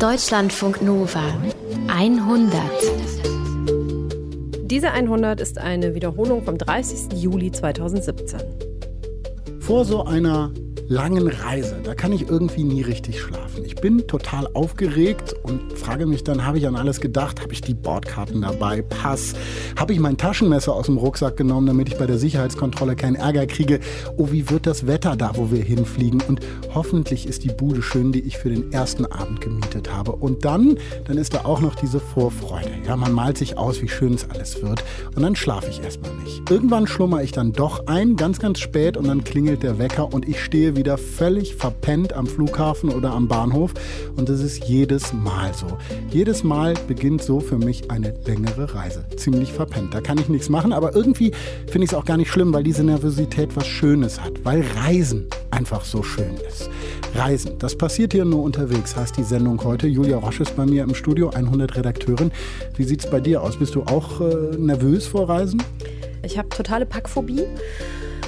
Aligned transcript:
Deutschlandfunk 0.00 0.80
Nova 0.80 1.22
100. 1.88 2.58
Diese 4.62 4.92
100 4.92 5.42
ist 5.42 5.58
eine 5.58 5.94
Wiederholung 5.94 6.42
vom 6.42 6.56
30. 6.56 7.20
Juli 7.22 7.52
2017. 7.52 8.40
Vor 9.58 9.84
so 9.84 10.04
einer 10.04 10.52
langen 10.88 11.28
Reise, 11.28 11.82
da 11.84 11.94
kann 11.94 12.14
ich 12.14 12.30
irgendwie 12.30 12.64
nie 12.64 12.80
richtig 12.80 13.20
schlafen. 13.20 13.49
Ich 13.64 13.76
bin 13.76 14.06
total 14.06 14.48
aufgeregt 14.54 15.34
und 15.42 15.72
frage 15.72 16.06
mich 16.06 16.24
dann, 16.24 16.46
habe 16.46 16.58
ich 16.58 16.66
an 16.66 16.76
alles 16.76 17.00
gedacht? 17.00 17.40
Habe 17.40 17.52
ich 17.52 17.60
die 17.60 17.74
Bordkarten 17.74 18.42
dabei? 18.42 18.82
Pass? 18.82 19.34
Habe 19.76 19.92
ich 19.92 19.98
mein 19.98 20.16
Taschenmesser 20.16 20.72
aus 20.72 20.86
dem 20.86 20.96
Rucksack 20.96 21.36
genommen, 21.36 21.66
damit 21.66 21.88
ich 21.88 21.98
bei 21.98 22.06
der 22.06 22.18
Sicherheitskontrolle 22.18 22.96
keinen 22.96 23.16
Ärger 23.16 23.46
kriege? 23.46 23.80
Oh, 24.16 24.30
wie 24.30 24.50
wird 24.50 24.66
das 24.66 24.86
Wetter 24.86 25.16
da, 25.16 25.32
wo 25.34 25.50
wir 25.50 25.62
hinfliegen? 25.62 26.22
Und 26.28 26.40
hoffentlich 26.74 27.26
ist 27.26 27.44
die 27.44 27.48
Bude 27.48 27.82
schön, 27.82 28.12
die 28.12 28.20
ich 28.20 28.38
für 28.38 28.50
den 28.50 28.72
ersten 28.72 29.06
Abend 29.06 29.40
gemietet 29.40 29.92
habe. 29.92 30.12
Und 30.12 30.44
dann, 30.44 30.78
dann 31.06 31.18
ist 31.18 31.34
da 31.34 31.44
auch 31.44 31.60
noch 31.60 31.74
diese 31.74 32.00
Vorfreude. 32.00 32.70
Ja, 32.86 32.96
man 32.96 33.12
malt 33.12 33.38
sich 33.38 33.58
aus, 33.58 33.82
wie 33.82 33.88
schön 33.88 34.14
es 34.14 34.28
alles 34.30 34.62
wird. 34.62 34.84
Und 35.16 35.22
dann 35.22 35.36
schlafe 35.36 35.70
ich 35.70 35.82
erstmal 35.82 36.14
nicht. 36.16 36.50
Irgendwann 36.50 36.86
schlummer 36.86 37.22
ich 37.22 37.32
dann 37.32 37.52
doch 37.52 37.86
ein, 37.86 38.16
ganz, 38.16 38.38
ganz 38.38 38.60
spät, 38.60 38.96
und 38.96 39.08
dann 39.08 39.24
klingelt 39.24 39.62
der 39.62 39.78
Wecker 39.78 40.12
und 40.12 40.28
ich 40.28 40.42
stehe 40.42 40.76
wieder 40.76 40.98
völlig 40.98 41.54
verpennt 41.54 42.12
am 42.12 42.26
Flughafen 42.26 42.90
oder 42.90 43.12
am 43.12 43.28
Bahnhof. 43.40 43.72
Und 44.16 44.28
das 44.28 44.40
ist 44.40 44.64
jedes 44.64 45.14
Mal 45.14 45.54
so. 45.54 45.66
Jedes 46.10 46.44
Mal 46.44 46.74
beginnt 46.86 47.22
so 47.22 47.40
für 47.40 47.56
mich 47.56 47.90
eine 47.90 48.12
längere 48.26 48.74
Reise. 48.74 49.04
Ziemlich 49.16 49.52
verpennt. 49.52 49.94
Da 49.94 50.02
kann 50.02 50.18
ich 50.18 50.28
nichts 50.28 50.50
machen, 50.50 50.74
aber 50.74 50.94
irgendwie 50.94 51.32
finde 51.66 51.86
ich 51.86 51.92
es 51.92 51.94
auch 51.94 52.04
gar 52.04 52.18
nicht 52.18 52.30
schlimm, 52.30 52.52
weil 52.52 52.62
diese 52.62 52.84
Nervosität 52.84 53.56
was 53.56 53.66
Schönes 53.66 54.20
hat. 54.20 54.44
Weil 54.44 54.62
Reisen 54.76 55.26
einfach 55.50 55.84
so 55.84 56.02
schön 56.02 56.34
ist. 56.46 56.68
Reisen, 57.14 57.58
das 57.58 57.76
passiert 57.76 58.12
hier 58.12 58.26
nur 58.26 58.42
unterwegs, 58.42 58.94
heißt 58.94 59.16
die 59.16 59.24
Sendung 59.24 59.64
heute. 59.64 59.86
Julia 59.86 60.18
Roche 60.18 60.42
ist 60.42 60.54
bei 60.54 60.66
mir 60.66 60.84
im 60.84 60.94
Studio, 60.94 61.30
100 61.30 61.76
Redakteurin. 61.76 62.30
Wie 62.76 62.84
sieht 62.84 63.02
es 63.04 63.10
bei 63.10 63.20
dir 63.20 63.42
aus? 63.42 63.56
Bist 63.56 63.74
du 63.74 63.82
auch 63.84 64.20
äh, 64.20 64.56
nervös 64.58 65.06
vor 65.06 65.30
Reisen? 65.30 65.62
Ich 66.22 66.36
habe 66.36 66.50
totale 66.50 66.84
Packphobie. 66.84 67.44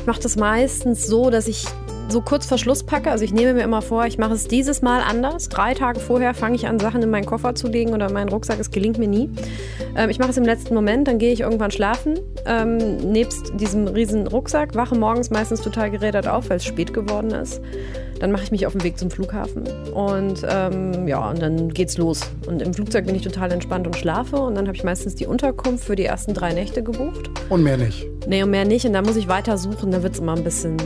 Ich 0.00 0.06
mache 0.06 0.22
das 0.22 0.36
meistens 0.36 1.06
so, 1.06 1.28
dass 1.28 1.48
ich 1.48 1.66
so 2.08 2.20
kurz 2.20 2.46
vor 2.46 2.58
Schluss 2.58 2.82
packe. 2.82 3.10
Also 3.10 3.24
ich 3.24 3.32
nehme 3.32 3.54
mir 3.54 3.62
immer 3.62 3.82
vor, 3.82 4.06
ich 4.06 4.18
mache 4.18 4.34
es 4.34 4.46
dieses 4.46 4.82
Mal 4.82 5.00
anders. 5.00 5.48
Drei 5.48 5.74
Tage 5.74 6.00
vorher 6.00 6.34
fange 6.34 6.56
ich 6.56 6.66
an, 6.66 6.78
Sachen 6.78 7.02
in 7.02 7.10
meinen 7.10 7.26
Koffer 7.26 7.54
zu 7.54 7.68
legen 7.68 7.92
oder 7.92 8.08
in 8.08 8.12
meinen 8.12 8.28
Rucksack. 8.28 8.58
Es 8.60 8.70
gelingt 8.70 8.98
mir 8.98 9.08
nie. 9.08 9.30
Ähm, 9.96 10.10
ich 10.10 10.18
mache 10.18 10.30
es 10.30 10.36
im 10.36 10.44
letzten 10.44 10.74
Moment, 10.74 11.08
dann 11.08 11.18
gehe 11.18 11.32
ich 11.32 11.40
irgendwann 11.40 11.70
schlafen. 11.70 12.18
Ähm, 12.46 12.78
nebst 13.12 13.52
diesem 13.58 13.88
riesen 13.88 14.26
Rucksack, 14.26 14.74
wache 14.74 14.94
morgens 14.94 15.30
meistens 15.30 15.60
total 15.60 15.90
gerädert 15.90 16.28
auf, 16.28 16.50
weil 16.50 16.58
es 16.58 16.64
spät 16.64 16.92
geworden 16.92 17.30
ist. 17.30 17.60
Dann 18.20 18.30
mache 18.30 18.44
ich 18.44 18.50
mich 18.52 18.66
auf 18.66 18.72
den 18.72 18.84
Weg 18.84 18.98
zum 18.98 19.10
Flughafen 19.10 19.64
und 19.92 20.46
ähm, 20.48 21.08
ja, 21.08 21.28
und 21.28 21.42
dann 21.42 21.70
geht's 21.70 21.98
los. 21.98 22.20
Und 22.46 22.62
im 22.62 22.72
Flugzeug 22.72 23.06
bin 23.06 23.16
ich 23.16 23.22
total 23.22 23.50
entspannt 23.50 23.84
und 23.86 23.96
schlafe 23.96 24.36
und 24.36 24.54
dann 24.54 24.68
habe 24.68 24.76
ich 24.76 24.84
meistens 24.84 25.16
die 25.16 25.26
Unterkunft 25.26 25.84
für 25.84 25.96
die 25.96 26.04
ersten 26.04 26.32
drei 26.32 26.52
Nächte 26.52 26.84
gebucht. 26.84 27.30
Und 27.48 27.64
mehr 27.64 27.76
nicht? 27.76 28.06
Nee, 28.28 28.44
und 28.44 28.50
mehr 28.50 28.64
nicht. 28.64 28.86
Und 28.86 28.92
dann 28.92 29.04
muss 29.04 29.16
ich 29.16 29.26
weiter 29.26 29.58
suchen, 29.58 29.90
dann 29.90 30.04
wird 30.04 30.14
es 30.14 30.20
immer 30.20 30.36
ein 30.36 30.44
bisschen 30.44 30.76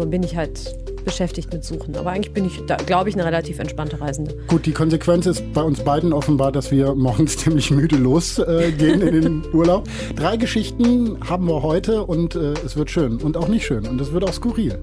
so 0.00 0.06
bin 0.08 0.22
ich 0.22 0.36
halt 0.36 0.74
beschäftigt 1.04 1.52
mit 1.52 1.64
Suchen. 1.64 1.96
Aber 1.96 2.10
eigentlich 2.10 2.32
bin 2.32 2.44
ich, 2.44 2.62
glaube 2.86 3.08
ich, 3.08 3.14
eine 3.14 3.24
relativ 3.24 3.58
entspannte 3.58 4.00
Reisende. 4.00 4.36
Gut, 4.48 4.66
die 4.66 4.72
Konsequenz 4.72 5.26
ist 5.26 5.52
bei 5.52 5.62
uns 5.62 5.82
beiden 5.82 6.12
offenbar, 6.12 6.52
dass 6.52 6.70
wir 6.70 6.94
morgens 6.94 7.36
ziemlich 7.38 7.70
müde 7.70 7.96
losgehen 7.96 9.02
äh, 9.02 9.08
in 9.08 9.22
den 9.22 9.42
Urlaub. 9.54 9.88
Drei 10.16 10.36
Geschichten 10.36 11.18
haben 11.28 11.46
wir 11.46 11.62
heute 11.62 12.04
und 12.04 12.34
äh, 12.34 12.52
es 12.64 12.76
wird 12.76 12.90
schön 12.90 13.16
und 13.18 13.36
auch 13.36 13.48
nicht 13.48 13.66
schön 13.66 13.86
und 13.86 14.00
es 14.00 14.12
wird 14.12 14.24
auch 14.24 14.32
skurril. 14.32 14.78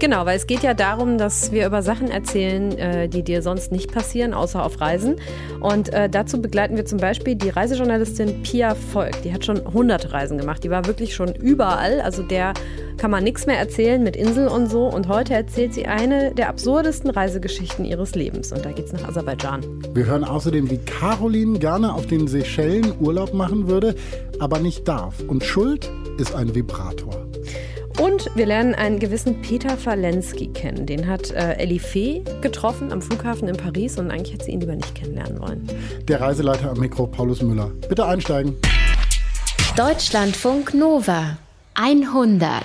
Genau, 0.00 0.26
weil 0.26 0.36
es 0.36 0.46
geht 0.46 0.62
ja 0.62 0.74
darum, 0.74 1.18
dass 1.18 1.50
wir 1.50 1.66
über 1.66 1.82
Sachen 1.82 2.08
erzählen, 2.08 2.76
äh, 2.78 3.08
die 3.08 3.24
dir 3.24 3.42
sonst 3.42 3.72
nicht 3.72 3.90
passieren, 3.92 4.32
außer 4.32 4.64
auf 4.64 4.80
Reisen. 4.80 5.16
Und 5.60 5.92
äh, 5.92 6.08
dazu 6.08 6.40
begleiten 6.40 6.76
wir 6.76 6.84
zum 6.84 6.98
Beispiel 6.98 7.34
die 7.34 7.48
Reisejournalistin 7.48 8.42
Pia 8.42 8.76
Volk. 8.76 9.22
Die 9.22 9.32
hat 9.32 9.44
schon 9.44 9.60
hunderte 9.72 10.12
Reisen 10.12 10.38
gemacht. 10.38 10.62
Die 10.62 10.70
war 10.70 10.86
wirklich 10.86 11.16
schon 11.16 11.34
überall. 11.34 12.00
Also 12.00 12.22
der 12.22 12.54
kann 12.96 13.10
man 13.10 13.24
nichts 13.24 13.46
mehr 13.46 13.58
erzählen 13.58 14.00
mit 14.02 14.14
Insel 14.14 14.46
und 14.46 14.70
so. 14.70 14.84
Und 14.84 15.08
heute 15.08 15.34
erzählt 15.34 15.74
sie 15.74 15.86
eine 15.86 16.32
der 16.32 16.48
absurdesten 16.48 17.10
Reisegeschichten 17.10 17.84
ihres 17.84 18.14
Lebens. 18.14 18.52
Und 18.52 18.64
da 18.64 18.70
geht 18.70 18.86
es 18.86 18.92
nach 18.92 19.08
Aserbaidschan. 19.08 19.62
Wir 19.94 20.06
hören 20.06 20.22
außerdem, 20.22 20.70
wie 20.70 20.78
Caroline 20.78 21.58
gerne 21.58 21.92
auf 21.92 22.06
den 22.06 22.28
Seychellen 22.28 22.92
Urlaub 23.00 23.34
machen 23.34 23.66
würde, 23.68 23.96
aber 24.38 24.60
nicht 24.60 24.86
darf. 24.86 25.16
Und 25.26 25.42
Schuld 25.42 25.90
ist 26.18 26.36
ein 26.36 26.54
Vibrator. 26.54 27.27
Und 27.98 28.30
wir 28.36 28.46
lernen 28.46 28.76
einen 28.76 29.00
gewissen 29.00 29.42
Peter 29.42 29.76
Falensky 29.76 30.46
kennen. 30.52 30.86
Den 30.86 31.08
hat 31.08 31.32
äh, 31.32 31.54
Ellie 31.54 31.80
Fee 31.80 32.22
getroffen 32.42 32.92
am 32.92 33.02
Flughafen 33.02 33.48
in 33.48 33.56
Paris 33.56 33.98
und 33.98 34.12
eigentlich 34.12 34.34
hätte 34.34 34.44
sie 34.44 34.52
ihn 34.52 34.60
lieber 34.60 34.76
nicht 34.76 34.94
kennenlernen 34.94 35.40
wollen. 35.40 35.68
Der 36.06 36.20
Reiseleiter 36.20 36.70
am 36.70 36.78
Mikro, 36.78 37.08
Paulus 37.08 37.42
Müller. 37.42 37.72
Bitte 37.88 38.06
einsteigen. 38.06 38.54
Deutschlandfunk 39.76 40.74
Nova 40.74 41.38
100. 41.74 42.62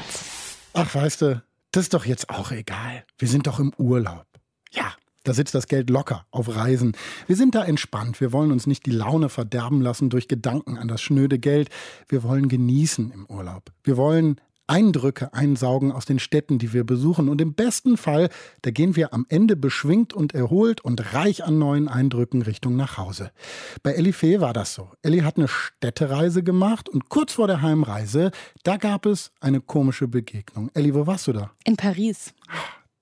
Ach, 0.73 0.93
weißt 0.93 1.23
du, 1.23 1.41
das 1.72 1.85
ist 1.85 1.95
doch 1.95 2.05
jetzt 2.05 2.29
auch 2.29 2.51
egal. 2.51 3.03
Wir 3.17 3.27
sind 3.27 3.47
doch 3.47 3.59
im 3.59 3.73
Urlaub. 3.79 4.27
Ja, 4.72 4.93
da 5.23 5.33
sitzt 5.33 5.55
das 5.55 5.67
Geld 5.67 5.89
locker 5.89 6.27
auf 6.29 6.55
Reisen. 6.55 6.95
Wir 7.25 7.35
sind 7.35 7.55
da 7.55 7.63
entspannt. 7.63 8.22
Wir 8.22 8.33
wollen 8.33 8.51
uns 8.51 8.67
nicht 8.67 8.85
die 8.85 8.91
Laune 8.91 9.29
verderben 9.29 9.81
lassen 9.81 10.11
durch 10.11 10.27
Gedanken 10.27 10.77
an 10.77 10.88
das 10.88 11.01
schnöde 11.01 11.39
Geld. 11.39 11.69
Wir 12.07 12.22
wollen 12.22 12.49
genießen 12.49 13.11
im 13.11 13.25
Urlaub. 13.25 13.72
Wir 13.83 13.97
wollen 13.97 14.39
Eindrücke 14.73 15.31
einsaugen 15.35 15.91
aus 15.91 16.06
den 16.06 16.17
Städten, 16.17 16.57
die 16.57 16.73
wir 16.73 16.84
besuchen. 16.84 17.29
Und 17.29 17.39
im 17.41 17.53
besten 17.53 17.95
Fall, 17.95 18.29
da 18.63 18.72
gehen 18.72 18.95
wir 18.95 19.13
am 19.13 19.28
Ende 19.29 19.56
beschwingt 19.56 20.13
und 20.13 20.34
erholt 20.34 20.81
und 20.81 21.13
reich 21.13 21.44
an 21.44 21.59
neuen 21.59 21.88
Eindrücken 21.88 22.41
Richtung 22.41 22.75
nach 22.75 22.97
Hause. 22.97 23.29
Bei 23.84 23.91
Ellie 23.91 24.13
Fee 24.13 24.39
war 24.39 24.51
das 24.51 24.73
so. 24.73 24.89
Ellie 25.03 25.23
hat 25.23 25.38
eine 25.38 25.47
Städtereise 25.47 26.41
gemacht 26.41 26.89
und 26.89 27.07
kurz 27.07 27.34
vor 27.34 27.45
der 27.45 27.61
Heimreise, 27.61 28.31
da 28.63 28.78
gab 28.78 29.06
es 29.06 29.31
eine 29.41 29.61
komische 29.61 30.07
Begegnung. 30.07 30.72
Ellie, 30.73 30.95
wo 30.95 31.05
warst 31.05 31.28
du 31.28 31.34
da? 31.34 31.51
In 31.66 31.78
Paris. 31.78 32.34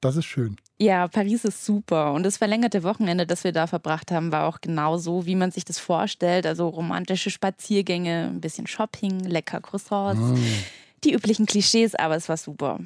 Das 0.01 0.17
ist 0.17 0.25
schön. 0.25 0.57
Ja, 0.77 1.07
Paris 1.07 1.45
ist 1.45 1.65
super. 1.65 2.11
Und 2.11 2.23
das 2.23 2.35
verlängerte 2.35 2.83
Wochenende, 2.83 3.25
das 3.25 3.45
wir 3.45 3.53
da 3.53 3.65
verbracht 3.65 4.11
haben, 4.11 4.33
war 4.33 4.45
auch 4.45 4.59
genau 4.59 4.97
so, 4.97 5.25
wie 5.25 5.35
man 5.35 5.51
sich 5.51 5.63
das 5.63 5.79
vorstellt. 5.79 6.45
Also 6.45 6.67
romantische 6.67 7.29
Spaziergänge, 7.29 8.27
ein 8.27 8.41
bisschen 8.41 8.67
Shopping, 8.67 9.21
lecker 9.21 9.61
Croissants. 9.61 10.19
Mm 10.19 10.80
die 11.03 11.13
üblichen 11.13 11.45
Klischees, 11.45 11.95
aber 11.95 12.15
es 12.15 12.29
war 12.29 12.37
super. 12.37 12.79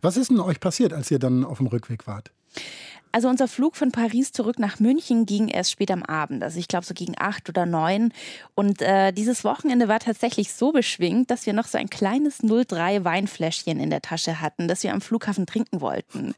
Was 0.00 0.16
ist 0.16 0.30
denn 0.30 0.40
euch 0.40 0.60
passiert, 0.60 0.92
als 0.92 1.10
ihr 1.10 1.18
dann 1.18 1.44
auf 1.44 1.58
dem 1.58 1.66
Rückweg 1.66 2.06
wart? 2.06 2.30
Also 3.12 3.28
unser 3.28 3.48
Flug 3.48 3.76
von 3.76 3.90
Paris 3.90 4.32
zurück 4.32 4.58
nach 4.58 4.80
München 4.80 5.26
ging 5.26 5.48
erst 5.48 5.70
spät 5.70 5.90
am 5.90 6.02
Abend, 6.02 6.42
also 6.42 6.58
ich 6.58 6.68
glaube 6.68 6.84
so 6.84 6.94
gegen 6.94 7.14
acht 7.18 7.48
oder 7.48 7.66
neun. 7.66 8.12
Und 8.54 8.82
äh, 8.82 9.12
dieses 9.12 9.44
Wochenende 9.44 9.88
war 9.88 10.00
tatsächlich 10.00 10.52
so 10.52 10.72
beschwingt, 10.72 11.30
dass 11.30 11.46
wir 11.46 11.52
noch 11.52 11.66
so 11.66 11.78
ein 11.78 11.90
kleines 11.90 12.38
03 12.38 13.04
Weinfläschchen 13.04 13.80
in 13.80 13.90
der 13.90 14.02
Tasche 14.02 14.40
hatten, 14.40 14.68
das 14.68 14.82
wir 14.82 14.92
am 14.92 15.00
Flughafen 15.00 15.46
trinken 15.46 15.80
wollten. 15.80 16.34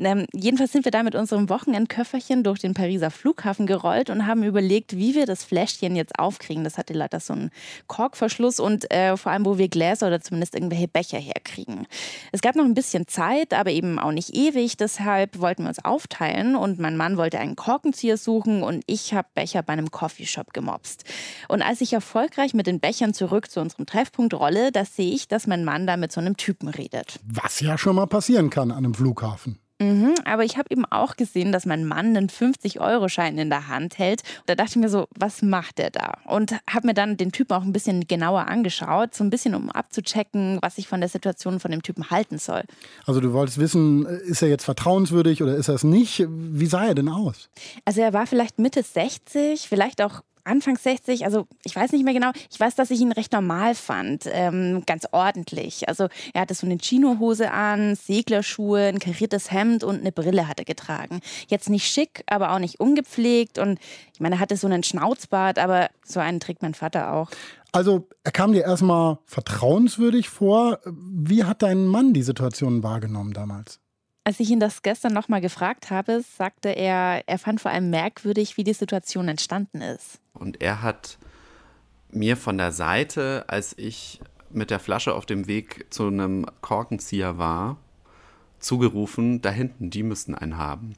Ähm, 0.00 0.26
jedenfalls 0.32 0.72
sind 0.72 0.84
wir 0.84 0.92
da 0.92 1.02
mit 1.02 1.14
unserem 1.14 1.48
Wochenendköfferchen 1.50 2.42
durch 2.42 2.60
den 2.60 2.72
Pariser 2.72 3.10
Flughafen 3.10 3.66
gerollt 3.66 4.08
und 4.08 4.26
haben 4.26 4.42
überlegt, 4.42 4.96
wie 4.96 5.14
wir 5.14 5.26
das 5.26 5.44
Fläschchen 5.44 5.94
jetzt 5.94 6.18
aufkriegen. 6.18 6.64
Das 6.64 6.78
hatte 6.78 6.94
leider 6.94 7.20
so 7.20 7.34
einen 7.34 7.50
Korkverschluss 7.86 8.60
und 8.60 8.90
äh, 8.90 9.16
vor 9.16 9.32
allem, 9.32 9.44
wo 9.44 9.58
wir 9.58 9.68
Gläser 9.68 10.06
oder 10.06 10.20
zumindest 10.20 10.54
irgendwelche 10.54 10.88
Becher 10.88 11.18
herkriegen. 11.18 11.86
Es 12.32 12.40
gab 12.40 12.56
noch 12.56 12.64
ein 12.64 12.74
bisschen 12.74 13.06
Zeit, 13.06 13.52
aber 13.52 13.70
eben 13.70 13.98
auch 13.98 14.12
nicht 14.12 14.34
ewig. 14.34 14.78
Deshalb 14.78 15.38
wollten 15.38 15.64
wir 15.64 15.68
uns 15.68 15.84
aufteilen 16.00 16.56
und 16.56 16.78
mein 16.78 16.96
Mann 16.96 17.16
wollte 17.16 17.38
einen 17.38 17.56
Korkenzieher 17.56 18.16
suchen 18.16 18.62
und 18.62 18.82
ich 18.86 19.12
habe 19.12 19.28
Becher 19.34 19.62
bei 19.62 19.74
einem 19.74 19.90
Coffeeshop 19.90 20.54
gemobst. 20.54 21.04
Und 21.48 21.62
als 21.62 21.82
ich 21.82 21.92
erfolgreich 21.92 22.54
mit 22.54 22.66
den 22.66 22.80
Bechern 22.80 23.12
zurück 23.12 23.50
zu 23.50 23.60
unserem 23.60 23.84
Treffpunkt 23.84 24.32
rolle, 24.32 24.72
da 24.72 24.84
sehe 24.84 25.12
ich, 25.12 25.28
dass 25.28 25.46
mein 25.46 25.64
Mann 25.64 25.86
da 25.86 25.96
mit 25.96 26.10
so 26.10 26.20
einem 26.20 26.36
Typen 26.36 26.68
redet. 26.68 27.20
Was 27.24 27.60
ja 27.60 27.76
schon 27.76 27.96
mal 27.96 28.06
passieren 28.06 28.48
kann 28.48 28.70
an 28.70 28.78
einem 28.78 28.94
Flughafen. 28.94 29.58
Mhm, 29.80 30.14
aber 30.26 30.44
ich 30.44 30.58
habe 30.58 30.68
eben 30.70 30.84
auch 30.84 31.16
gesehen, 31.16 31.52
dass 31.52 31.64
mein 31.64 31.86
Mann 31.86 32.14
einen 32.14 32.28
50-Euro-Schein 32.28 33.38
in 33.38 33.48
der 33.48 33.68
Hand 33.68 33.98
hält. 33.98 34.22
Da 34.44 34.54
dachte 34.54 34.72
ich 34.72 34.76
mir 34.76 34.90
so, 34.90 35.08
was 35.16 35.40
macht 35.40 35.78
der 35.78 35.90
da? 35.90 36.18
Und 36.26 36.52
habe 36.70 36.88
mir 36.88 36.94
dann 36.94 37.16
den 37.16 37.32
Typen 37.32 37.54
auch 37.54 37.62
ein 37.62 37.72
bisschen 37.72 38.06
genauer 38.06 38.46
angeschaut, 38.46 39.14
so 39.14 39.24
ein 39.24 39.30
bisschen 39.30 39.54
um 39.54 39.70
abzuchecken, 39.70 40.58
was 40.60 40.76
ich 40.76 40.86
von 40.86 41.00
der 41.00 41.08
Situation 41.08 41.60
von 41.60 41.70
dem 41.70 41.82
Typen 41.82 42.10
halten 42.10 42.38
soll. 42.38 42.62
Also 43.06 43.20
du 43.20 43.32
wolltest 43.32 43.58
wissen, 43.58 44.04
ist 44.04 44.42
er 44.42 44.48
jetzt 44.48 44.64
vertrauenswürdig 44.64 45.42
oder 45.42 45.56
ist 45.56 45.68
er 45.68 45.76
es 45.76 45.84
nicht? 45.84 46.26
Wie 46.28 46.66
sah 46.66 46.84
er 46.84 46.94
denn 46.94 47.08
aus? 47.08 47.48
Also 47.86 48.02
er 48.02 48.12
war 48.12 48.26
vielleicht 48.26 48.58
Mitte 48.58 48.82
60, 48.82 49.66
vielleicht 49.66 50.02
auch 50.02 50.20
Anfang 50.50 50.76
60, 50.76 51.24
also 51.24 51.46
ich 51.64 51.74
weiß 51.74 51.92
nicht 51.92 52.04
mehr 52.04 52.14
genau. 52.14 52.30
Ich 52.50 52.58
weiß, 52.58 52.74
dass 52.74 52.90
ich 52.90 53.00
ihn 53.00 53.12
recht 53.12 53.32
normal 53.32 53.74
fand, 53.74 54.24
ähm, 54.26 54.82
ganz 54.86 55.06
ordentlich. 55.12 55.88
Also 55.88 56.08
er 56.34 56.42
hatte 56.42 56.54
so 56.54 56.66
eine 56.66 56.76
Chinohose 56.76 57.50
an, 57.50 57.94
Seglerschuhe, 57.94 58.86
ein 58.88 58.98
kariertes 58.98 59.50
Hemd 59.50 59.84
und 59.84 60.00
eine 60.00 60.12
Brille 60.12 60.48
hatte 60.48 60.64
getragen. 60.64 61.20
Jetzt 61.48 61.70
nicht 61.70 61.86
schick, 61.86 62.24
aber 62.26 62.52
auch 62.52 62.58
nicht 62.58 62.80
ungepflegt 62.80 63.58
und 63.58 63.78
ich 64.12 64.20
meine, 64.20 64.36
er 64.36 64.40
hatte 64.40 64.56
so 64.56 64.66
einen 64.66 64.82
Schnauzbart, 64.82 65.58
aber 65.58 65.88
so 66.04 66.20
einen 66.20 66.40
trägt 66.40 66.62
mein 66.62 66.74
Vater 66.74 67.12
auch. 67.12 67.30
Also 67.72 68.08
er 68.24 68.32
kam 68.32 68.52
dir 68.52 68.64
erstmal 68.64 69.18
vertrauenswürdig 69.26 70.28
vor. 70.28 70.80
Wie 70.84 71.44
hat 71.44 71.62
dein 71.62 71.86
Mann 71.86 72.12
die 72.12 72.22
Situation 72.22 72.82
wahrgenommen 72.82 73.32
damals? 73.32 73.80
Als 74.24 74.38
ich 74.38 74.50
ihn 74.50 74.60
das 74.60 74.82
gestern 74.82 75.14
nochmal 75.14 75.40
gefragt 75.40 75.90
habe, 75.90 76.22
sagte 76.22 76.68
er, 76.68 77.22
er 77.26 77.38
fand 77.38 77.60
vor 77.60 77.70
allem 77.70 77.90
merkwürdig, 77.90 78.56
wie 78.56 78.64
die 78.64 78.74
Situation 78.74 79.28
entstanden 79.28 79.80
ist. 79.80 80.20
Und 80.40 80.60
er 80.60 80.82
hat 80.82 81.18
mir 82.10 82.36
von 82.36 82.58
der 82.58 82.72
Seite, 82.72 83.44
als 83.46 83.76
ich 83.76 84.20
mit 84.50 84.70
der 84.70 84.80
Flasche 84.80 85.14
auf 85.14 85.26
dem 85.26 85.46
Weg 85.46 85.86
zu 85.90 86.08
einem 86.08 86.46
Korkenzieher 86.60 87.38
war, 87.38 87.76
zugerufen, 88.58 89.40
da 89.40 89.50
hinten, 89.50 89.90
die 89.90 90.02
müssten 90.02 90.34
einen 90.34 90.58
haben. 90.58 90.94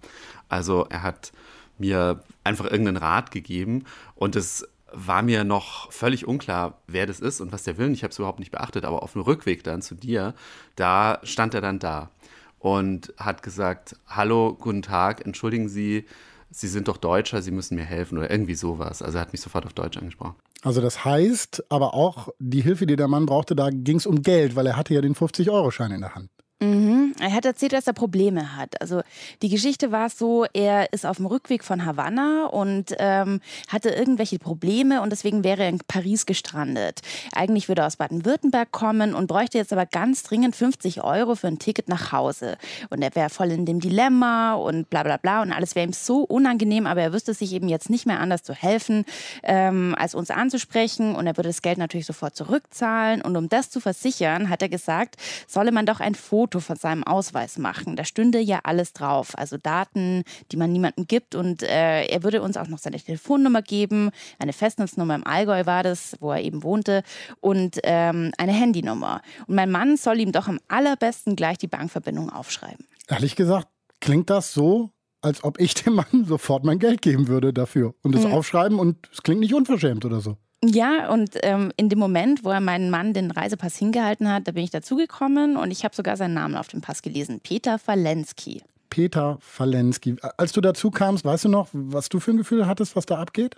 Also 0.49 0.87
er 0.89 1.03
hat 1.03 1.33
mir 1.79 2.23
einfach 2.45 2.65
irgendeinen 2.65 2.97
Rat 2.97 3.31
gegeben 3.31 3.85
und 4.15 4.37
es 4.37 4.67
war 4.93 5.23
mir 5.23 5.45
noch 5.45 5.91
völlig 5.91 6.27
unklar, 6.27 6.79
wer 6.87 7.07
das 7.07 7.21
ist 7.21 7.41
und 7.41 7.53
was 7.53 7.65
der 7.65 7.79
will. 7.79 7.91
Ich 7.93 8.03
habe 8.03 8.11
es 8.11 8.19
überhaupt 8.19 8.41
nicht 8.41 8.53
beachtet, 8.53 8.85
aber 8.85 9.03
auf 9.03 9.13
dem 9.13 9.23
Rückweg 9.23 9.65
dann 9.65 9.83
zu 9.83 9.95
dir, 9.95 10.35
da 10.77 11.19
stand 11.23 11.55
er 11.55 11.61
dann 11.61 11.79
da 11.79 12.11
und 12.59 13.13
hat 13.17 13.43
gesagt, 13.43 13.97
hallo, 14.07 14.57
guten 14.59 14.83
Tag, 14.83 15.25
entschuldigen 15.25 15.69
Sie, 15.69 16.05
Sie 16.53 16.69
sind 16.69 16.87
doch 16.89 16.99
Deutscher, 16.99 17.41
Sie 17.41 17.51
müssen 17.51 17.77
mir 17.77 17.85
helfen 17.85 18.19
oder 18.19 18.31
irgendwie 18.31 18.55
sowas. 18.55 19.03
Also 19.03 19.19
er 19.19 19.23
hat 19.23 19.33
mich 19.33 19.41
sofort 19.41 19.65
auf 19.65 19.73
Deutsch 19.73 19.97
angesprochen. 19.97 20.37
Also 20.63 20.81
das 20.81 21.05
heißt 21.05 21.65
aber 21.71 21.95
auch, 21.95 22.29
die 22.39 22.61
Hilfe, 22.61 22.87
die 22.87 22.97
der 22.97 23.09
Mann 23.09 23.27
brauchte, 23.27 23.57
da 23.57 23.71
ging 23.71 23.97
es 23.97 24.07
um 24.07 24.23
Geld, 24.23 24.55
weil 24.55 24.67
er 24.67 24.77
hatte 24.77 24.95
ja 24.95 25.01
den 25.01 25.15
50-Euro-Schein 25.15 25.91
in 25.91 26.03
der 26.03 26.15
Hand. 26.15 26.31
Mhm. 26.63 26.92
Er 27.21 27.33
hat 27.33 27.45
erzählt, 27.45 27.73
dass 27.73 27.87
er 27.87 27.93
Probleme 27.93 28.57
hat. 28.57 28.81
Also 28.81 29.03
die 29.43 29.49
Geschichte 29.49 29.93
war 29.93 30.09
so, 30.09 30.45
er 30.53 30.93
ist 30.93 31.07
auf 31.07 31.17
dem 31.17 31.27
Rückweg 31.27 31.65
von 31.65 31.85
Havanna 31.85 32.47
und 32.47 32.95
ähm, 32.99 33.41
hatte 33.69 33.91
irgendwelche 33.91 34.39
Probleme 34.39 35.03
und 35.03 35.11
deswegen 35.11 35.45
wäre 35.45 35.63
er 35.63 35.69
in 35.69 35.79
Paris 35.87 36.27
gestrandet. 36.27 37.01
Eigentlich 37.33 37.69
würde 37.69 37.83
er 37.83 37.87
aus 37.87 37.97
Baden-Württemberg 37.97 38.71
kommen 38.73 39.15
und 39.15 39.27
bräuchte 39.27 39.59
jetzt 39.59 39.73
aber 39.73 39.87
ganz 39.87 40.23
dringend 40.23 40.57
50 40.57 41.03
Euro 41.03 41.35
für 41.35 41.49
ein 41.49 41.59
Ticket 41.59 41.89
nach 41.89 42.13
Hause. 42.13 42.57
Und 42.91 43.03
er 43.03 43.15
wäre 43.15 43.31
voll 43.31 43.51
in 43.51 43.67
dem 43.67 43.81
Dilemma 43.81 44.55
und 44.55 44.91
bla 44.91 45.03
bla 45.03 45.17
bla 45.17 45.43
und 45.43 45.53
alles 45.53 45.75
wäre 45.75 45.87
ihm 45.87 45.93
so 45.93 46.23
unangenehm, 46.23 46.87
aber 46.87 47.03
er 47.03 47.13
wüsste 47.13 47.35
sich 47.35 47.53
eben 47.53 47.69
jetzt 47.69 47.91
nicht 47.91 48.07
mehr 48.07 48.21
anders 48.21 48.43
zu 48.43 48.55
helfen, 48.55 49.05
ähm, 49.43 49.95
als 49.99 50.15
uns 50.15 50.31
anzusprechen 50.31 51.15
und 51.15 51.27
er 51.27 51.37
würde 51.37 51.49
das 51.49 51.63
Geld 51.63 51.79
natürlich 51.79 52.07
sofort 52.07 52.37
zurückzahlen 52.37 53.23
und 53.23 53.37
um 53.37 53.49
das 53.49 53.71
zu 53.71 53.81
versichern, 53.81 54.49
hat 54.49 54.63
er 54.63 54.69
gesagt, 54.69 55.17
solle 55.47 55.73
man 55.73 55.87
doch 55.87 56.01
ein 56.01 56.15
Foto 56.15 56.61
von 56.61 56.77
seinem 56.77 57.02
Ausweis 57.03 57.59
machen. 57.59 57.97
Da 57.97 58.05
stünde 58.05 58.39
ja 58.39 58.61
alles 58.65 58.93
drauf, 58.93 59.37
also 59.37 59.57
Daten, 59.57 60.25
die 60.51 60.57
man 60.57 60.73
niemandem 60.73 61.07
gibt. 61.07 61.35
Und 61.35 61.63
äh, 61.63 62.07
er 62.07 62.23
würde 62.23 62.43
uns 62.43 62.57
auch 62.57 62.69
noch 62.69 62.79
seine 62.79 62.99
Telefonnummer 62.99 63.63
geben, 63.63 64.11
eine 64.39 64.53
Festnetznummer 64.53 65.15
im 65.15 65.27
Allgäu 65.27 65.67
war 65.67 65.83
das, 65.83 66.17
wo 66.21 66.33
er 66.33 66.43
eben 66.43 66.63
wohnte, 66.63 67.03
und 67.41 67.79
ähm, 67.85 68.33
eine 68.39 68.53
Handynummer. 68.53 69.23
Und 69.47 69.55
mein 69.55 69.71
Mann 69.71 69.97
soll 69.97 70.21
ihm 70.21 70.33
doch 70.33 70.49
am 70.49 70.59
allerbesten 70.69 71.37
gleich 71.37 71.59
die 71.59 71.69
Bankverbindung 71.69 72.31
aufschreiben. 72.31 72.87
Ehrlich 73.09 73.37
gesagt, 73.37 73.69
klingt 74.01 74.31
das 74.31 74.53
so, 74.53 74.91
als 75.23 75.45
ob 75.45 75.61
ich 75.61 75.75
dem 75.75 75.95
Mann 75.95 76.25
sofort 76.27 76.65
mein 76.65 76.79
Geld 76.79 77.03
geben 77.03 77.29
würde 77.29 77.53
dafür 77.53 77.95
und 78.03 78.15
es 78.15 78.25
mhm. 78.25 78.33
aufschreiben 78.33 78.79
und 78.79 79.09
es 79.13 79.23
klingt 79.23 79.41
nicht 79.41 79.55
unverschämt 79.55 80.05
oder 80.05 80.21
so. 80.21 80.37
Ja, 80.65 81.11
und 81.11 81.31
ähm, 81.43 81.73
in 81.77 81.89
dem 81.89 81.99
Moment, 81.99 82.45
wo 82.45 82.51
er 82.51 82.61
meinen 82.61 82.89
Mann 82.89 83.15
den 83.15 83.33
Reisepass 83.33 83.77
hingehalten 83.77 84.29
hat, 84.29 84.47
da 84.47 84.53
bin 84.53 84.63
ich 84.63 84.71
dazugekommen 84.71 85.57
und 85.57 85.73
ich 85.73 85.83
habe 85.85 85.95
sogar 85.95 86.17
seinen 86.17 86.35
Namen 86.35 86.55
auf 86.55 86.69
dem 86.69 86.81
Pass 86.81 87.03
gelesen. 87.03 87.41
Peter 87.41 87.81
Falensky. 87.81 88.63
Peter 88.93 89.39
Falensky. 89.41 90.17
Als 90.37 90.53
du 90.53 90.61
dazu 90.61 90.91
kamst, 90.91 91.25
weißt 91.25 91.47
du 91.47 91.49
noch, 91.49 91.69
was 91.73 92.11
du 92.11 92.21
für 92.21 92.33
ein 92.33 92.37
Gefühl 92.37 92.67
hattest, 92.67 92.95
was 92.95 93.07
da 93.07 93.17
abgeht? 93.17 93.57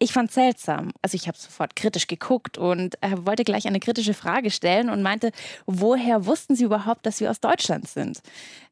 Ich 0.00 0.12
fand 0.12 0.30
es 0.30 0.34
seltsam. 0.34 0.90
Also 1.02 1.14
ich 1.14 1.28
habe 1.28 1.38
sofort 1.38 1.76
kritisch 1.76 2.08
geguckt 2.08 2.58
und 2.58 3.00
äh, 3.00 3.12
wollte 3.18 3.44
gleich 3.44 3.68
eine 3.68 3.78
kritische 3.78 4.12
Frage 4.12 4.50
stellen 4.50 4.90
und 4.90 5.00
meinte, 5.00 5.30
woher 5.66 6.26
wussten 6.26 6.56
Sie 6.56 6.64
überhaupt, 6.64 7.06
dass 7.06 7.20
wir 7.20 7.30
aus 7.30 7.38
Deutschland 7.38 7.86
sind? 7.86 8.22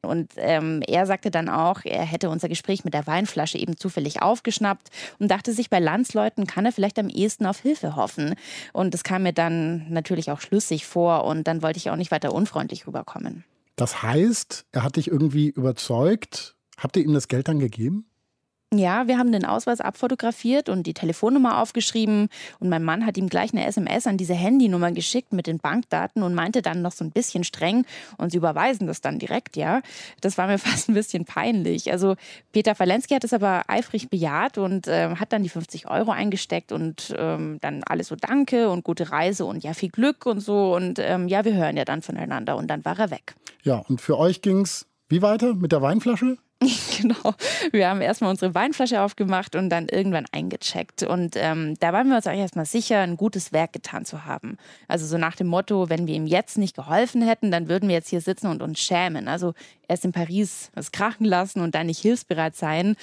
Und 0.03 0.33
ähm, 0.35 0.83
er 0.85 1.07
sagte 1.07 1.31
dann 1.31 1.49
auch, 1.49 1.85
er 1.85 2.03
hätte 2.03 2.29
unser 2.29 2.49
Gespräch 2.49 2.83
mit 2.83 2.93
der 2.93 3.07
Weinflasche 3.07 3.59
eben 3.59 3.77
zufällig 3.77 4.21
aufgeschnappt 4.21 4.89
und 5.21 5.31
dachte 5.31 5.53
sich, 5.53 5.71
bei 5.71 5.79
Landsleuten 5.79 6.45
kann 6.49 6.67
er 6.67 6.73
vielleicht 6.73 6.99
am 6.99 7.09
ehesten 7.09 7.47
auf 7.47 7.61
Hilfe 7.61 7.95
hoffen. 7.95 8.35
Und 8.73 8.95
das 8.95 9.05
kam 9.05 9.23
mir 9.23 9.33
dann 9.33 9.89
natürlich 9.89 10.33
auch 10.33 10.41
schlüssig 10.41 10.87
vor 10.87 11.23
und 11.25 11.47
dann 11.47 11.62
wollte 11.62 11.77
ich 11.77 11.89
auch 11.89 11.95
nicht 11.95 12.11
weiter 12.11 12.35
unfreundlich 12.35 12.89
rüberkommen. 12.89 13.45
Das 13.81 14.03
heißt, 14.03 14.67
er 14.73 14.82
hat 14.82 14.97
dich 14.97 15.09
irgendwie 15.09 15.49
überzeugt. 15.49 16.55
Habt 16.77 16.99
ihr 16.99 17.03
ihm 17.03 17.15
das 17.15 17.29
Geld 17.29 17.49
dann 17.49 17.59
gegeben? 17.59 18.10
Ja, 18.73 19.09
wir 19.09 19.19
haben 19.19 19.33
den 19.33 19.45
Ausweis 19.45 19.81
abfotografiert 19.81 20.69
und 20.69 20.85
die 20.87 20.95
Telefonnummer 20.95 21.61
aufgeschrieben. 21.61 22.29
Und 22.61 22.69
mein 22.69 22.85
Mann 22.85 23.05
hat 23.05 23.19
ihm 23.19 23.29
gleich 23.29 23.53
eine 23.53 23.67
SMS 23.67 24.07
an 24.07 24.17
diese 24.17 24.35
Handynummer 24.35 24.93
geschickt 24.93 25.33
mit 25.33 25.49
den 25.49 25.59
Bankdaten 25.59 26.23
und 26.23 26.35
meinte 26.35 26.63
dann 26.63 26.81
noch 26.81 26.93
so 26.93 27.05
ein 27.05 27.11
bisschen 27.11 27.43
streng, 27.43 27.85
und 28.17 28.31
sie 28.31 28.37
überweisen 28.37 28.87
das 28.87 29.01
dann 29.01 29.19
direkt, 29.19 29.57
ja. 29.57 29.83
Das 30.21 30.39
war 30.39 30.47
mir 30.47 30.59
fast 30.59 30.89
ein 30.89 30.95
bisschen 30.95 31.25
peinlich. 31.25 31.91
Also 31.91 32.15
Peter 32.53 32.77
Falensky 32.77 33.15
hat 33.15 33.25
es 33.25 33.33
aber 33.33 33.65
eifrig 33.67 34.09
bejaht 34.09 34.57
und 34.57 34.87
äh, 34.87 35.17
hat 35.17 35.33
dann 35.33 35.43
die 35.43 35.49
50 35.49 35.91
Euro 35.91 36.13
eingesteckt 36.13 36.71
und 36.71 37.13
ähm, 37.19 37.59
dann 37.61 37.83
alles 37.83 38.07
so 38.07 38.15
Danke 38.15 38.71
und 38.71 38.85
gute 38.85 39.11
Reise 39.11 39.47
und 39.47 39.65
ja, 39.65 39.75
viel 39.75 39.91
Glück 39.91 40.27
und 40.27 40.39
so. 40.39 40.77
Und 40.77 41.01
ähm, 41.01 41.27
ja, 41.27 41.45
wir 41.45 41.55
hören 41.55 41.77
ja 41.77 41.85
dann 41.85 42.03
voneinander 42.03 42.57
und 42.57 42.69
dann 42.69 42.85
war 42.85 42.97
er 43.01 43.11
weg. 43.11 43.35
Ja, 43.65 43.79
und 43.89 44.01
für 44.01 44.17
euch 44.17 44.43
ging 44.43 44.61
es 44.61 44.87
wie 45.09 45.23
weiter 45.23 45.55
mit 45.55 45.73
der 45.73 45.83
Weinflasche? 45.83 46.37
genau. 47.01 47.35
Wir 47.73 47.89
haben 47.89 48.03
erstmal 48.03 48.31
unsere 48.31 48.55
Weinflasche 48.55 49.01
aufgemacht 49.01 49.57
und 49.57 49.71
dann 49.71 49.89
irgendwann 49.89 50.27
eingecheckt. 50.31 51.03
Und 51.03 51.35
ähm, 51.37 51.77
da 51.81 51.95
waren 51.95 52.09
wir 52.09 52.17
uns 52.17 52.27
eigentlich 52.27 52.41
erstmal 52.41 52.67
sicher, 52.67 53.01
ein 53.01 53.17
gutes 53.17 53.53
Werk 53.53 53.73
getan 53.73 54.05
zu 54.05 54.27
haben. 54.27 54.59
Also 54.87 55.07
so 55.07 55.17
nach 55.17 55.37
dem 55.37 55.47
Motto, 55.47 55.89
wenn 55.89 56.07
wir 56.07 56.15
ihm 56.15 56.27
jetzt 56.27 56.59
nicht 56.59 56.77
geholfen 56.77 57.23
hätten, 57.23 57.51
dann 57.51 57.69
würden 57.69 57.89
wir 57.89 57.97
jetzt 57.97 58.11
hier 58.11 58.21
sitzen 58.21 58.49
und 58.49 58.61
uns 58.61 58.79
schämen. 58.79 59.27
Also 59.27 59.55
erst 59.89 60.05
in 60.05 60.12
Paris 60.12 60.71
was 60.75 60.93
krachen 60.93 61.25
lassen 61.25 61.61
und 61.62 61.75
dann 61.75 61.87
nicht 61.87 62.01
hilfsbereit 62.01 62.55
sein. 62.55 62.95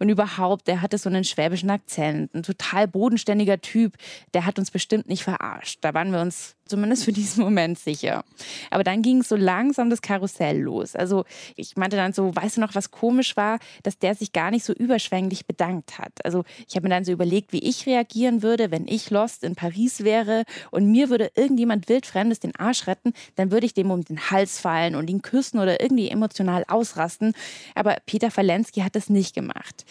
Und 0.00 0.08
überhaupt, 0.08 0.66
der 0.66 0.82
hatte 0.82 0.98
so 0.98 1.08
einen 1.08 1.22
schwäbischen 1.22 1.70
Akzent, 1.70 2.34
ein 2.34 2.42
total 2.42 2.88
bodenständiger 2.88 3.60
Typ. 3.60 3.94
Der 4.34 4.44
hat 4.44 4.58
uns 4.58 4.72
bestimmt 4.72 5.08
nicht 5.08 5.22
verarscht. 5.22 5.78
Da 5.82 5.94
waren 5.94 6.10
wir 6.10 6.20
uns 6.20 6.56
zumindest 6.66 7.04
für 7.04 7.12
diesen 7.12 7.42
Moment 7.44 7.78
sicher. 7.78 8.24
Aber 8.70 8.84
dann 8.84 9.02
ging 9.02 9.22
so 9.22 9.36
langsam 9.36 9.90
das 9.90 10.02
Karussell 10.02 10.58
los. 10.58 10.96
Also 10.96 11.24
ich 11.56 11.76
meinte 11.76 11.96
dann 11.96 12.12
so, 12.12 12.34
weißt 12.34 12.56
du 12.56 12.60
noch, 12.60 12.74
was 12.74 12.90
komisch 12.90 13.36
war, 13.36 13.58
dass 13.82 13.98
der 13.98 14.14
sich 14.14 14.32
gar 14.32 14.50
nicht 14.50 14.64
so 14.64 14.72
überschwänglich 14.72 15.46
bedankt 15.46 15.98
hat. 15.98 16.12
Also 16.24 16.44
ich 16.66 16.76
habe 16.76 16.88
mir 16.88 16.94
dann 16.94 17.04
so 17.04 17.12
überlegt, 17.12 17.52
wie 17.52 17.58
ich 17.58 17.86
reagieren 17.86 18.42
würde, 18.42 18.70
wenn 18.70 18.88
ich 18.88 19.10
Lost 19.10 19.44
in 19.44 19.54
Paris 19.54 20.04
wäre 20.04 20.44
und 20.70 20.90
mir 20.90 21.10
würde 21.10 21.30
irgendjemand 21.34 21.88
wildfremdes 21.88 22.40
den 22.40 22.56
Arsch 22.56 22.86
retten, 22.86 23.12
dann 23.36 23.50
würde 23.50 23.66
ich 23.66 23.74
dem 23.74 23.90
um 23.90 24.04
den 24.04 24.30
Hals 24.30 24.58
fallen 24.58 24.94
und 24.94 25.08
ihn 25.10 25.22
küssen 25.22 25.58
oder 25.58 25.80
irgendwie 25.80 26.08
emotional 26.08 26.64
ausrasten. 26.68 27.34
Aber 27.74 27.96
Peter 28.06 28.30
Falensky 28.30 28.80
hat 28.80 28.96
das 28.96 29.10
nicht 29.10 29.34
gemacht. 29.34 29.84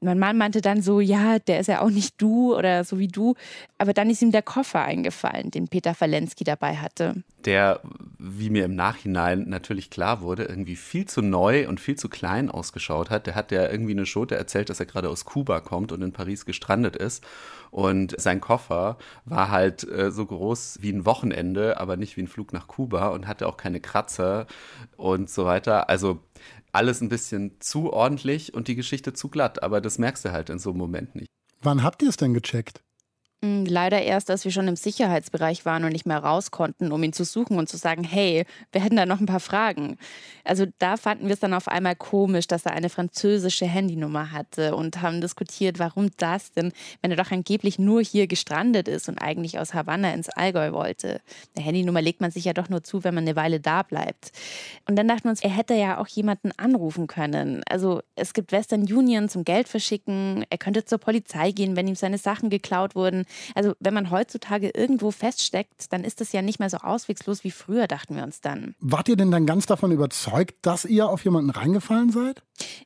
Mein 0.00 0.18
Mann 0.18 0.38
meinte 0.38 0.60
dann 0.60 0.82
so, 0.82 1.00
ja, 1.00 1.38
der 1.38 1.60
ist 1.60 1.66
ja 1.66 1.80
auch 1.80 1.90
nicht 1.90 2.14
du 2.18 2.54
oder 2.56 2.84
so 2.84 2.98
wie 2.98 3.08
du. 3.08 3.34
Aber 3.78 3.92
dann 3.92 4.10
ist 4.10 4.22
ihm 4.22 4.30
der 4.30 4.42
Koffer 4.42 4.82
eingefallen, 4.82 5.50
den 5.50 5.68
Peter 5.68 5.94
Falensky 5.94 6.19
Zelensky 6.20 6.44
dabei 6.44 6.76
hatte. 6.76 7.22
Der, 7.44 7.80
wie 8.18 8.50
mir 8.50 8.64
im 8.66 8.74
Nachhinein 8.74 9.48
natürlich 9.48 9.90
klar 9.90 10.20
wurde, 10.20 10.44
irgendwie 10.44 10.76
viel 10.76 11.06
zu 11.06 11.22
neu 11.22 11.66
und 11.66 11.80
viel 11.80 11.96
zu 11.96 12.08
klein 12.08 12.50
ausgeschaut 12.50 13.08
hat. 13.08 13.26
Der 13.26 13.34
hat 13.34 13.50
ja 13.52 13.70
irgendwie 13.70 13.92
eine 13.92 14.06
Schote 14.06 14.36
erzählt, 14.36 14.68
dass 14.68 14.80
er 14.80 14.86
gerade 14.86 15.08
aus 15.08 15.24
Kuba 15.24 15.60
kommt 15.60 15.92
und 15.92 16.02
in 16.02 16.12
Paris 16.12 16.44
gestrandet 16.44 16.96
ist. 16.96 17.24
Und 17.70 18.20
sein 18.20 18.40
Koffer 18.40 18.98
war 19.24 19.50
halt 19.50 19.88
äh, 19.88 20.10
so 20.10 20.26
groß 20.26 20.78
wie 20.82 20.92
ein 20.92 21.06
Wochenende, 21.06 21.80
aber 21.80 21.96
nicht 21.96 22.16
wie 22.16 22.22
ein 22.22 22.28
Flug 22.28 22.52
nach 22.52 22.66
Kuba 22.68 23.08
und 23.08 23.26
hatte 23.26 23.46
auch 23.46 23.56
keine 23.56 23.80
Kratzer 23.80 24.46
und 24.96 25.30
so 25.30 25.46
weiter. 25.46 25.88
Also 25.88 26.20
alles 26.72 27.00
ein 27.00 27.08
bisschen 27.08 27.60
zu 27.60 27.92
ordentlich 27.92 28.54
und 28.54 28.68
die 28.68 28.76
Geschichte 28.76 29.12
zu 29.12 29.28
glatt, 29.28 29.62
aber 29.62 29.80
das 29.80 29.98
merkst 29.98 30.24
du 30.24 30.32
halt 30.32 30.50
in 30.50 30.58
so 30.58 30.70
einem 30.70 30.78
Moment 30.78 31.14
nicht. 31.14 31.28
Wann 31.62 31.82
habt 31.82 32.02
ihr 32.02 32.08
es 32.08 32.16
denn 32.16 32.34
gecheckt? 32.34 32.82
Hm, 33.42 33.64
leider 33.64 34.02
erst, 34.02 34.30
als 34.30 34.44
wir 34.44 34.52
schon 34.52 34.68
im 34.68 34.76
Sicherheitsbereich 34.76 35.64
waren 35.64 35.84
und 35.84 35.92
nicht 35.92 36.04
mehr 36.04 36.18
raus 36.18 36.50
konnten, 36.50 36.92
um 36.92 37.02
ihn 37.02 37.14
zu 37.14 37.24
suchen 37.24 37.56
und 37.56 37.70
zu 37.70 37.78
sagen, 37.78 38.04
hey, 38.04 38.44
wir 38.70 38.82
hätten 38.82 38.96
da 38.96 39.06
noch 39.06 39.18
ein 39.18 39.24
paar 39.24 39.40
Fragen. 39.40 39.96
Also 40.44 40.66
da 40.78 40.98
fanden 40.98 41.26
wir 41.26 41.32
es 41.32 41.40
dann 41.40 41.54
auf 41.54 41.66
einmal 41.66 41.96
komisch, 41.96 42.48
dass 42.48 42.66
er 42.66 42.72
eine 42.72 42.90
französische 42.90 43.64
Handynummer 43.64 44.32
hatte 44.32 44.76
und 44.76 45.00
haben 45.00 45.22
diskutiert, 45.22 45.78
warum 45.78 46.10
das 46.18 46.52
denn, 46.52 46.72
wenn 47.00 47.12
er 47.12 47.16
doch 47.16 47.30
angeblich 47.30 47.78
nur 47.78 48.02
hier 48.02 48.26
gestrandet 48.26 48.88
ist 48.88 49.08
und 49.08 49.16
eigentlich 49.22 49.58
aus 49.58 49.72
Havanna 49.72 50.12
ins 50.12 50.28
Allgäu 50.28 50.72
wollte. 50.72 51.22
Eine 51.56 51.64
Handynummer 51.64 52.02
legt 52.02 52.20
man 52.20 52.30
sich 52.30 52.44
ja 52.44 52.52
doch 52.52 52.68
nur 52.68 52.84
zu, 52.84 53.04
wenn 53.04 53.14
man 53.14 53.24
eine 53.24 53.36
Weile 53.36 53.58
da 53.58 53.82
bleibt. 53.84 54.32
Und 54.86 54.96
dann 54.96 55.08
dachten 55.08 55.24
wir 55.24 55.30
uns, 55.30 55.42
er 55.42 55.48
hätte 55.48 55.72
ja 55.72 55.96
auch 55.96 56.08
jemanden 56.08 56.52
anrufen 56.58 57.06
können. 57.06 57.62
Also 57.70 58.02
es 58.16 58.34
gibt 58.34 58.52
Western 58.52 58.82
Union 58.82 59.30
zum 59.30 59.44
Geld 59.44 59.66
verschicken, 59.66 60.44
er 60.50 60.58
könnte 60.58 60.84
zur 60.84 60.98
Polizei 60.98 61.52
gehen, 61.52 61.74
wenn 61.74 61.88
ihm 61.88 61.94
seine 61.94 62.18
Sachen 62.18 62.50
geklaut 62.50 62.94
wurden. 62.94 63.24
Also 63.54 63.74
wenn 63.80 63.94
man 63.94 64.10
heutzutage 64.10 64.70
irgendwo 64.70 65.10
feststeckt, 65.10 65.92
dann 65.92 66.04
ist 66.04 66.20
das 66.20 66.32
ja 66.32 66.42
nicht 66.42 66.58
mehr 66.58 66.70
so 66.70 66.78
auswegslos 66.78 67.44
wie 67.44 67.50
früher, 67.50 67.86
dachten 67.86 68.16
wir 68.16 68.22
uns 68.22 68.40
dann. 68.40 68.74
Wart 68.80 69.08
ihr 69.08 69.16
denn 69.16 69.30
dann 69.30 69.46
ganz 69.46 69.66
davon 69.66 69.92
überzeugt, 69.92 70.54
dass 70.62 70.84
ihr 70.84 71.08
auf 71.08 71.24
jemanden 71.24 71.50
reingefallen 71.50 72.10
seid? 72.10 72.42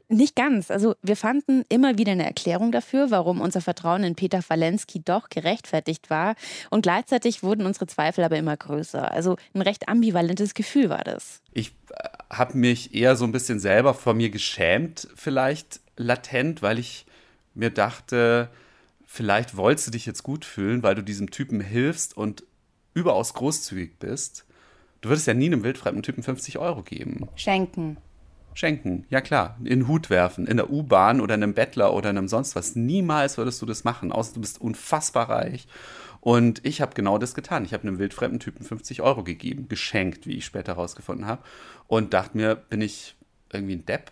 Nicht 0.09 0.37
ganz. 0.37 0.71
Also 0.71 0.95
wir 1.03 1.17
fanden 1.17 1.65
immer 1.69 1.99
wieder 1.99 2.13
eine 2.13 2.25
Erklärung 2.25 2.71
dafür, 2.73 3.11
warum 3.11 3.41
unser 3.41 3.61
Vertrauen 3.61 4.05
in 4.05 4.15
Peter 4.15 4.41
Walensky 4.49 5.03
doch 5.03 5.29
gerechtfertigt 5.29 6.11
war. 6.11 6.37
Und 6.71 6.83
gleichzeitig 6.83 7.43
wurden 7.43 7.67
unsere 7.67 7.87
Zweifel 7.87 8.25
aber 8.25 8.37
immer 8.37 8.57
größer. 8.57 9.11
Also 9.11 9.37
ein 9.55 9.63
recht 9.63 9.89
ambivalentes 9.89 10.55
Gefühl 10.55 10.91
war 10.91 11.05
das. 11.05 11.41
Ich 11.53 11.71
äh, 11.91 12.09
habe 12.31 12.57
mich 12.57 12.95
eher 12.95 13.17
so 13.17 13.25
ein 13.25 13.33
bisschen 13.33 13.61
selber 13.61 13.95
vor 13.95 14.15
mir 14.15 14.31
geschämt, 14.31 15.09
vielleicht 15.17 15.81
latent, 15.97 16.63
weil 16.63 16.79
ich 16.79 17.07
mir 17.55 17.71
dachte, 17.71 18.51
vielleicht 19.15 19.57
wolltest 19.57 19.87
du 19.87 19.91
dich 19.93 20.07
jetzt 20.07 20.25
gut 20.25 20.45
fühlen, 20.45 20.83
weil 20.83 20.97
du 20.97 21.03
diesem 21.03 21.31
Typen 21.31 21.61
hilfst 21.61 22.17
und 22.17 22.43
überaus 22.95 23.33
großzügig 23.35 23.99
bist. 24.01 24.45
Du 25.01 25.09
würdest 25.09 25.29
ja 25.29 25.35
nie 25.35 25.47
einem 25.47 25.63
wildfremden 25.63 26.03
Typen 26.03 26.25
50 26.25 26.59
Euro 26.59 26.83
geben. 26.83 27.29
Schenken. 27.37 27.99
Schenken, 28.55 29.05
ja 29.11 29.21
klar. 29.21 29.57
In 29.61 29.81
den 29.81 29.89
Hut 29.89 30.11
werfen, 30.11 30.47
in 30.49 30.57
der 30.57 30.71
U-Bahn 30.71 31.21
oder 31.21 31.35
einem 31.35 31.55
Bettler 31.55 31.95
oder 31.95 32.09
einem 32.09 32.27
sonst 32.27 32.57
was. 32.57 32.75
Niemals 32.75 33.39
würdest 33.39 33.63
du 33.63 33.67
das 33.67 33.85
machen, 33.85 34.11
außer 34.11 34.35
du 34.35 34.41
bist 34.41 34.61
unfassbar 34.61 35.29
reich. 35.29 35.69
Und 36.21 36.65
ich 36.65 36.81
habe 36.81 36.95
genau 36.95 37.19
das 37.19 37.35
getan. 37.35 37.65
Ich 37.65 37.73
habe 37.73 37.87
einem 37.87 37.99
wildfremden 37.99 38.41
Typen 38.41 38.65
50 38.65 39.01
Euro 39.03 39.23
gegeben, 39.23 39.69
geschenkt, 39.69 40.27
wie 40.27 40.35
ich 40.35 40.45
später 40.45 40.75
herausgefunden 40.75 41.27
habe. 41.27 41.43
Und 41.87 42.15
dachte 42.15 42.37
mir, 42.37 42.57
bin 42.57 42.81
ich 42.81 43.15
irgendwie 43.53 43.75
ein 43.75 43.87
Depp? 43.87 44.11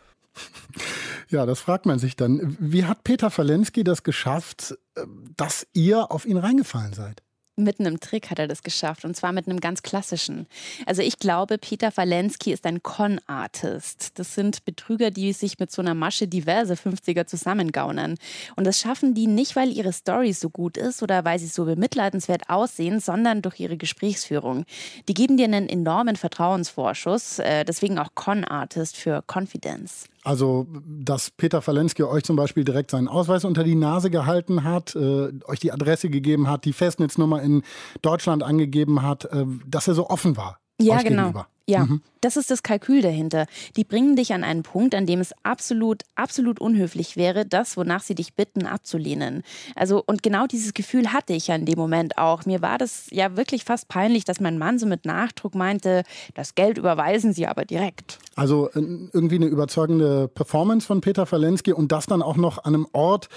Ja, 1.28 1.46
das 1.46 1.60
fragt 1.60 1.86
man 1.86 1.98
sich 1.98 2.16
dann. 2.16 2.56
Wie 2.60 2.84
hat 2.84 3.04
Peter 3.04 3.30
Falensky 3.30 3.84
das 3.84 4.02
geschafft, 4.02 4.76
äh, 4.96 5.02
dass 5.36 5.66
ihr 5.72 6.10
auf 6.12 6.26
ihn 6.26 6.36
reingefallen 6.36 6.92
seid? 6.92 7.22
mit 7.56 7.80
einem 7.80 8.00
Trick 8.00 8.30
hat 8.30 8.38
er 8.38 8.48
das 8.48 8.62
geschafft 8.62 9.04
und 9.04 9.14
zwar 9.14 9.32
mit 9.32 9.46
einem 9.46 9.60
ganz 9.60 9.82
klassischen. 9.82 10.46
Also 10.86 11.02
ich 11.02 11.18
glaube, 11.18 11.58
Peter 11.58 11.90
Falensky 11.90 12.52
ist 12.52 12.66
ein 12.66 12.82
Con-Artist. 12.82 14.18
Das 14.18 14.34
sind 14.34 14.64
Betrüger, 14.64 15.10
die 15.10 15.32
sich 15.32 15.58
mit 15.58 15.70
so 15.70 15.82
einer 15.82 15.94
Masche 15.94 16.26
diverse 16.26 16.74
50er 16.74 17.26
zusammengaunern. 17.26 18.16
Und 18.56 18.66
das 18.66 18.80
schaffen 18.80 19.14
die 19.14 19.26
nicht, 19.26 19.54
weil 19.54 19.70
ihre 19.70 19.92
Story 19.92 20.32
so 20.32 20.48
gut 20.48 20.76
ist 20.76 21.02
oder 21.02 21.24
weil 21.24 21.38
sie 21.38 21.46
so 21.46 21.66
bemitleidenswert 21.66 22.48
aussehen, 22.48 23.00
sondern 23.00 23.42
durch 23.42 23.60
ihre 23.60 23.76
Gesprächsführung. 23.76 24.64
Die 25.08 25.14
geben 25.14 25.36
dir 25.36 25.44
einen 25.44 25.68
enormen 25.68 26.16
Vertrauensvorschuss, 26.16 27.38
äh, 27.38 27.64
deswegen 27.64 27.98
auch 27.98 28.14
Con-Artist 28.14 28.96
für 28.96 29.22
Confidence. 29.26 30.06
Also, 30.24 30.66
dass 30.86 31.30
Peter 31.30 31.60
Falensky 31.62 32.04
euch 32.04 32.22
zum 32.22 32.36
Beispiel 32.36 32.64
direkt 32.64 32.92
seinen 32.92 33.08
Ausweis 33.08 33.44
unter 33.44 33.64
die 33.64 33.74
Nase 33.74 34.08
gehalten 34.08 34.62
hat, 34.62 34.94
äh, 34.94 35.32
euch 35.46 35.58
die 35.58 35.72
Adresse 35.72 36.10
gegeben 36.10 36.48
hat, 36.48 36.64
die 36.64 36.72
Festnetznummer 36.72 37.42
in 37.42 37.62
Deutschland 38.02 38.42
angegeben 38.44 39.02
hat, 39.02 39.24
äh, 39.26 39.44
dass 39.66 39.88
er 39.88 39.94
so 39.94 40.08
offen 40.08 40.36
war. 40.36 40.60
Ja, 40.80 41.02
genau. 41.02 41.22
Gegenüber. 41.22 41.48
Ja, 41.68 41.84
mhm. 41.84 42.02
das 42.20 42.36
ist 42.36 42.50
das 42.50 42.62
Kalkül 42.62 43.02
dahinter. 43.02 43.46
Die 43.76 43.84
bringen 43.84 44.16
dich 44.16 44.32
an 44.32 44.42
einen 44.42 44.62
Punkt, 44.62 44.94
an 44.94 45.06
dem 45.06 45.20
es 45.20 45.32
absolut, 45.44 46.02
absolut 46.16 46.60
unhöflich 46.60 47.16
wäre, 47.16 47.46
das, 47.46 47.76
wonach 47.76 48.02
sie 48.02 48.14
dich 48.14 48.34
bitten, 48.34 48.66
abzulehnen. 48.66 49.42
Also, 49.76 50.02
und 50.04 50.22
genau 50.22 50.46
dieses 50.46 50.74
Gefühl 50.74 51.12
hatte 51.12 51.34
ich 51.34 51.48
ja 51.48 51.54
in 51.54 51.64
dem 51.64 51.78
Moment 51.78 52.18
auch. 52.18 52.44
Mir 52.44 52.62
war 52.62 52.78
das 52.78 53.06
ja 53.10 53.36
wirklich 53.36 53.64
fast 53.64 53.88
peinlich, 53.88 54.24
dass 54.24 54.40
mein 54.40 54.58
Mann 54.58 54.78
so 54.78 54.86
mit 54.86 55.04
Nachdruck 55.04 55.54
meinte, 55.54 56.02
das 56.34 56.54
Geld 56.54 56.78
überweisen 56.78 57.32
sie 57.32 57.46
aber 57.46 57.64
direkt. 57.64 58.18
Also 58.34 58.70
äh, 58.70 58.80
irgendwie 59.12 59.36
eine 59.36 59.46
überzeugende 59.46 60.26
Performance 60.28 60.86
von 60.86 61.00
Peter 61.00 61.26
Falensky 61.26 61.72
und 61.72 61.92
das 61.92 62.06
dann 62.06 62.22
auch 62.22 62.36
noch 62.36 62.64
an 62.64 62.74
einem 62.74 62.86
Ort, 62.92 63.28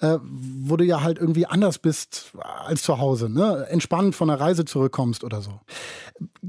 äh, 0.00 0.18
wo 0.22 0.76
du 0.76 0.84
ja 0.84 1.02
halt 1.02 1.18
irgendwie 1.18 1.46
anders 1.46 1.78
bist 1.78 2.32
als 2.38 2.82
zu 2.82 2.98
Hause, 2.98 3.28
ne? 3.28 3.66
entspannt 3.70 4.14
von 4.14 4.28
der 4.28 4.38
Reise 4.38 4.64
zurückkommst 4.64 5.24
oder 5.24 5.40
so. 5.40 5.60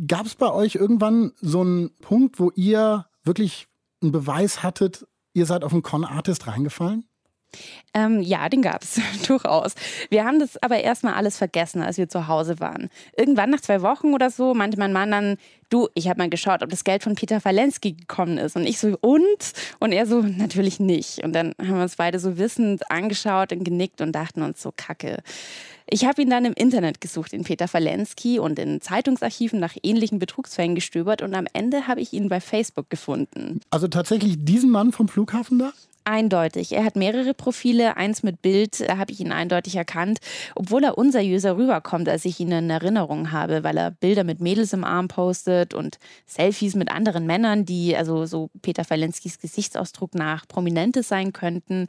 Gab 0.07 0.25
es 0.25 0.35
bei 0.35 0.51
euch 0.51 0.75
irgendwann 0.75 1.22
so 1.41 1.61
einen 1.61 1.95
Punkt, 1.97 2.39
wo 2.39 2.51
ihr 2.55 3.07
wirklich 3.23 3.67
einen 4.01 4.11
Beweis 4.11 4.63
hattet, 4.63 5.07
ihr 5.33 5.45
seid 5.45 5.63
auf 5.63 5.71
einen 5.71 5.83
Con-Artist 5.83 6.47
reingefallen? 6.47 7.05
Ähm, 7.93 8.21
ja, 8.21 8.49
den 8.49 8.61
gab 8.61 8.83
es 8.83 8.99
durchaus. 9.27 9.75
Wir 10.09 10.25
haben 10.25 10.39
das 10.39 10.61
aber 10.61 10.79
erstmal 10.79 11.13
alles 11.13 11.37
vergessen, 11.37 11.81
als 11.81 11.97
wir 11.97 12.09
zu 12.09 12.27
Hause 12.27 12.59
waren. 12.59 12.89
Irgendwann 13.15 13.51
nach 13.51 13.61
zwei 13.61 13.81
Wochen 13.81 14.13
oder 14.13 14.29
so 14.29 14.53
meinte 14.53 14.79
mein 14.79 14.93
Mann 14.93 15.11
dann, 15.11 15.37
du, 15.69 15.87
ich 15.93 16.07
habe 16.09 16.19
mal 16.19 16.29
geschaut, 16.29 16.63
ob 16.63 16.69
das 16.69 16.83
Geld 16.83 17.03
von 17.03 17.15
Peter 17.15 17.39
Falensky 17.39 17.93
gekommen 17.93 18.37
ist. 18.37 18.55
Und 18.55 18.65
ich 18.65 18.79
so, 18.79 18.97
und? 19.01 19.53
Und 19.79 19.91
er 19.91 20.05
so, 20.07 20.21
natürlich 20.21 20.79
nicht. 20.79 21.23
Und 21.23 21.33
dann 21.33 21.53
haben 21.59 21.75
wir 21.75 21.83
uns 21.83 21.95
beide 21.95 22.19
so 22.19 22.37
wissend 22.37 22.89
angeschaut 22.89 23.51
und 23.51 23.63
genickt 23.63 24.01
und 24.01 24.13
dachten 24.13 24.41
uns 24.41 24.61
so, 24.61 24.71
kacke. 24.75 25.21
Ich 25.87 26.05
habe 26.05 26.21
ihn 26.21 26.29
dann 26.29 26.45
im 26.45 26.53
Internet 26.53 27.01
gesucht, 27.01 27.33
den 27.33 27.43
Peter 27.43 27.67
Falensky, 27.67 28.39
und 28.39 28.59
in 28.59 28.81
Zeitungsarchiven 28.81 29.59
nach 29.59 29.75
ähnlichen 29.83 30.19
Betrugsfällen 30.19 30.75
gestöbert 30.75 31.21
und 31.21 31.33
am 31.35 31.47
Ende 31.53 31.87
habe 31.87 32.01
ich 32.01 32.13
ihn 32.13 32.29
bei 32.29 32.39
Facebook 32.39 32.89
gefunden. 32.89 33.61
Also 33.69 33.87
tatsächlich 33.87 34.35
diesen 34.39 34.71
Mann 34.71 34.91
vom 34.91 35.07
Flughafen 35.07 35.59
da? 35.59 35.73
Eindeutig. 36.05 36.73
Er 36.73 36.83
hat 36.83 36.97
mehrere 36.97 37.33
Profile, 37.33 37.95
eins 37.95 38.23
mit 38.23 38.41
Bild, 38.41 38.81
da 38.89 38.97
habe 38.97 39.13
ich 39.13 39.21
ihn 39.21 39.31
eindeutig 39.31 39.77
erkannt, 39.77 40.19
obwohl 40.53 40.83
er 40.83 40.97
unseriöser 40.97 41.55
rüberkommt, 41.55 42.09
als 42.09 42.25
ich 42.25 42.41
ihn 42.41 42.51
in 42.51 42.69
Erinnerung 42.69 43.31
habe, 43.31 43.63
weil 43.63 43.77
er 43.77 43.91
Bilder 43.91 44.25
mit 44.25 44.41
Mädels 44.41 44.73
im 44.73 44.83
Arm 44.83 45.07
postet 45.07 45.73
und 45.73 45.99
Selfies 46.25 46.75
mit 46.75 46.91
anderen 46.91 47.25
Männern, 47.25 47.63
die 47.63 47.95
also 47.95 48.25
so 48.25 48.49
Peter 48.61 48.83
Falenskis 48.83 49.39
Gesichtsausdruck 49.39 50.13
nach 50.13 50.45
Prominente 50.45 51.03
sein 51.03 51.31
könnten. 51.31 51.87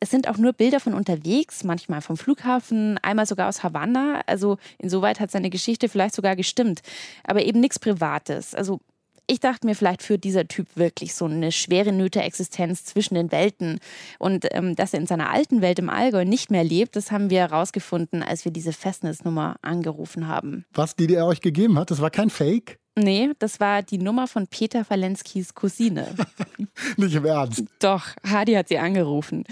Es 0.00 0.10
sind 0.10 0.28
auch 0.28 0.38
nur 0.38 0.52
Bilder 0.52 0.80
von 0.80 0.94
unterwegs, 0.94 1.62
manchmal 1.62 2.00
vom 2.00 2.16
Flughafen, 2.16 2.98
einmal 2.98 3.26
sogar 3.26 3.48
aus 3.48 3.62
Havanna. 3.62 4.22
Also 4.26 4.58
insoweit 4.78 5.20
hat 5.20 5.30
seine 5.30 5.50
Geschichte 5.50 5.88
vielleicht 5.88 6.16
sogar 6.16 6.34
gestimmt, 6.34 6.82
aber 7.22 7.44
eben 7.44 7.60
nichts 7.60 7.78
Privates. 7.78 8.56
Also 8.56 8.80
ich 9.26 9.40
dachte 9.40 9.66
mir, 9.66 9.74
vielleicht 9.74 10.02
führt 10.02 10.24
dieser 10.24 10.46
Typ 10.48 10.68
wirklich 10.74 11.14
so 11.14 11.24
eine 11.24 11.52
schwere 11.52 11.92
Nöte-Existenz 11.92 12.84
zwischen 12.84 13.14
den 13.14 13.32
Welten. 13.32 13.78
Und 14.18 14.46
ähm, 14.50 14.76
dass 14.76 14.92
er 14.92 15.00
in 15.00 15.06
seiner 15.06 15.30
alten 15.30 15.62
Welt 15.62 15.78
im 15.78 15.88
Allgäu 15.88 16.24
nicht 16.24 16.50
mehr 16.50 16.64
lebt, 16.64 16.96
das 16.96 17.10
haben 17.10 17.30
wir 17.30 17.40
herausgefunden, 17.40 18.22
als 18.22 18.44
wir 18.44 18.52
diese 18.52 18.72
Festnetznummer 18.72 19.56
angerufen 19.62 20.28
haben. 20.28 20.64
Was, 20.74 20.96
die, 20.96 21.06
die 21.06 21.14
er 21.14 21.26
euch 21.26 21.40
gegeben 21.40 21.78
hat, 21.78 21.90
das 21.90 22.00
war 22.00 22.10
kein 22.10 22.30
Fake? 22.30 22.78
Nee, 22.94 23.30
das 23.38 23.58
war 23.58 23.82
die 23.82 23.98
Nummer 23.98 24.26
von 24.26 24.46
Peter 24.46 24.84
Falenskis 24.84 25.54
Cousine. 25.54 26.14
nicht 26.96 27.14
im 27.14 27.24
Ernst? 27.24 27.64
Doch, 27.78 28.08
Hadi 28.28 28.52
hat 28.52 28.68
sie 28.68 28.78
angerufen. 28.78 29.44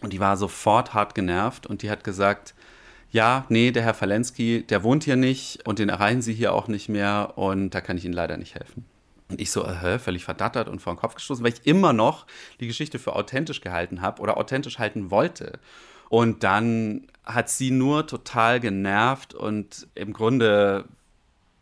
Und 0.00 0.12
die 0.12 0.18
war 0.18 0.36
sofort 0.36 0.92
hart 0.92 1.14
genervt 1.14 1.66
und 1.66 1.82
die 1.82 1.90
hat 1.90 2.02
gesagt, 2.02 2.54
ja, 3.12 3.44
nee, 3.48 3.70
der 3.70 3.82
Herr 3.82 3.94
Falensky, 3.94 4.64
der 4.64 4.82
wohnt 4.82 5.04
hier 5.04 5.16
nicht 5.16 5.66
und 5.66 5.78
den 5.78 5.88
erreichen 5.88 6.22
Sie 6.22 6.32
hier 6.32 6.52
auch 6.54 6.68
nicht 6.68 6.88
mehr 6.88 7.34
und 7.36 7.70
da 7.70 7.80
kann 7.80 7.96
ich 7.96 8.04
Ihnen 8.04 8.14
leider 8.14 8.36
nicht 8.36 8.54
helfen. 8.54 8.86
Und 9.30 9.40
ich 9.40 9.50
so, 9.50 9.64
äh, 9.64 9.98
völlig 9.98 10.24
verdattert 10.24 10.68
und 10.68 10.80
vor 10.80 10.94
den 10.94 10.98
Kopf 10.98 11.14
gestoßen, 11.14 11.44
weil 11.44 11.52
ich 11.52 11.66
immer 11.66 11.92
noch 11.92 12.26
die 12.58 12.66
Geschichte 12.66 12.98
für 12.98 13.14
authentisch 13.14 13.60
gehalten 13.60 14.02
habe 14.02 14.20
oder 14.20 14.36
authentisch 14.36 14.78
halten 14.78 15.10
wollte. 15.10 15.58
Und 16.08 16.42
dann 16.42 17.06
hat 17.24 17.48
sie 17.48 17.70
nur 17.70 18.06
total 18.06 18.58
genervt 18.58 19.32
und 19.32 19.86
im 19.94 20.12
Grunde, 20.12 20.84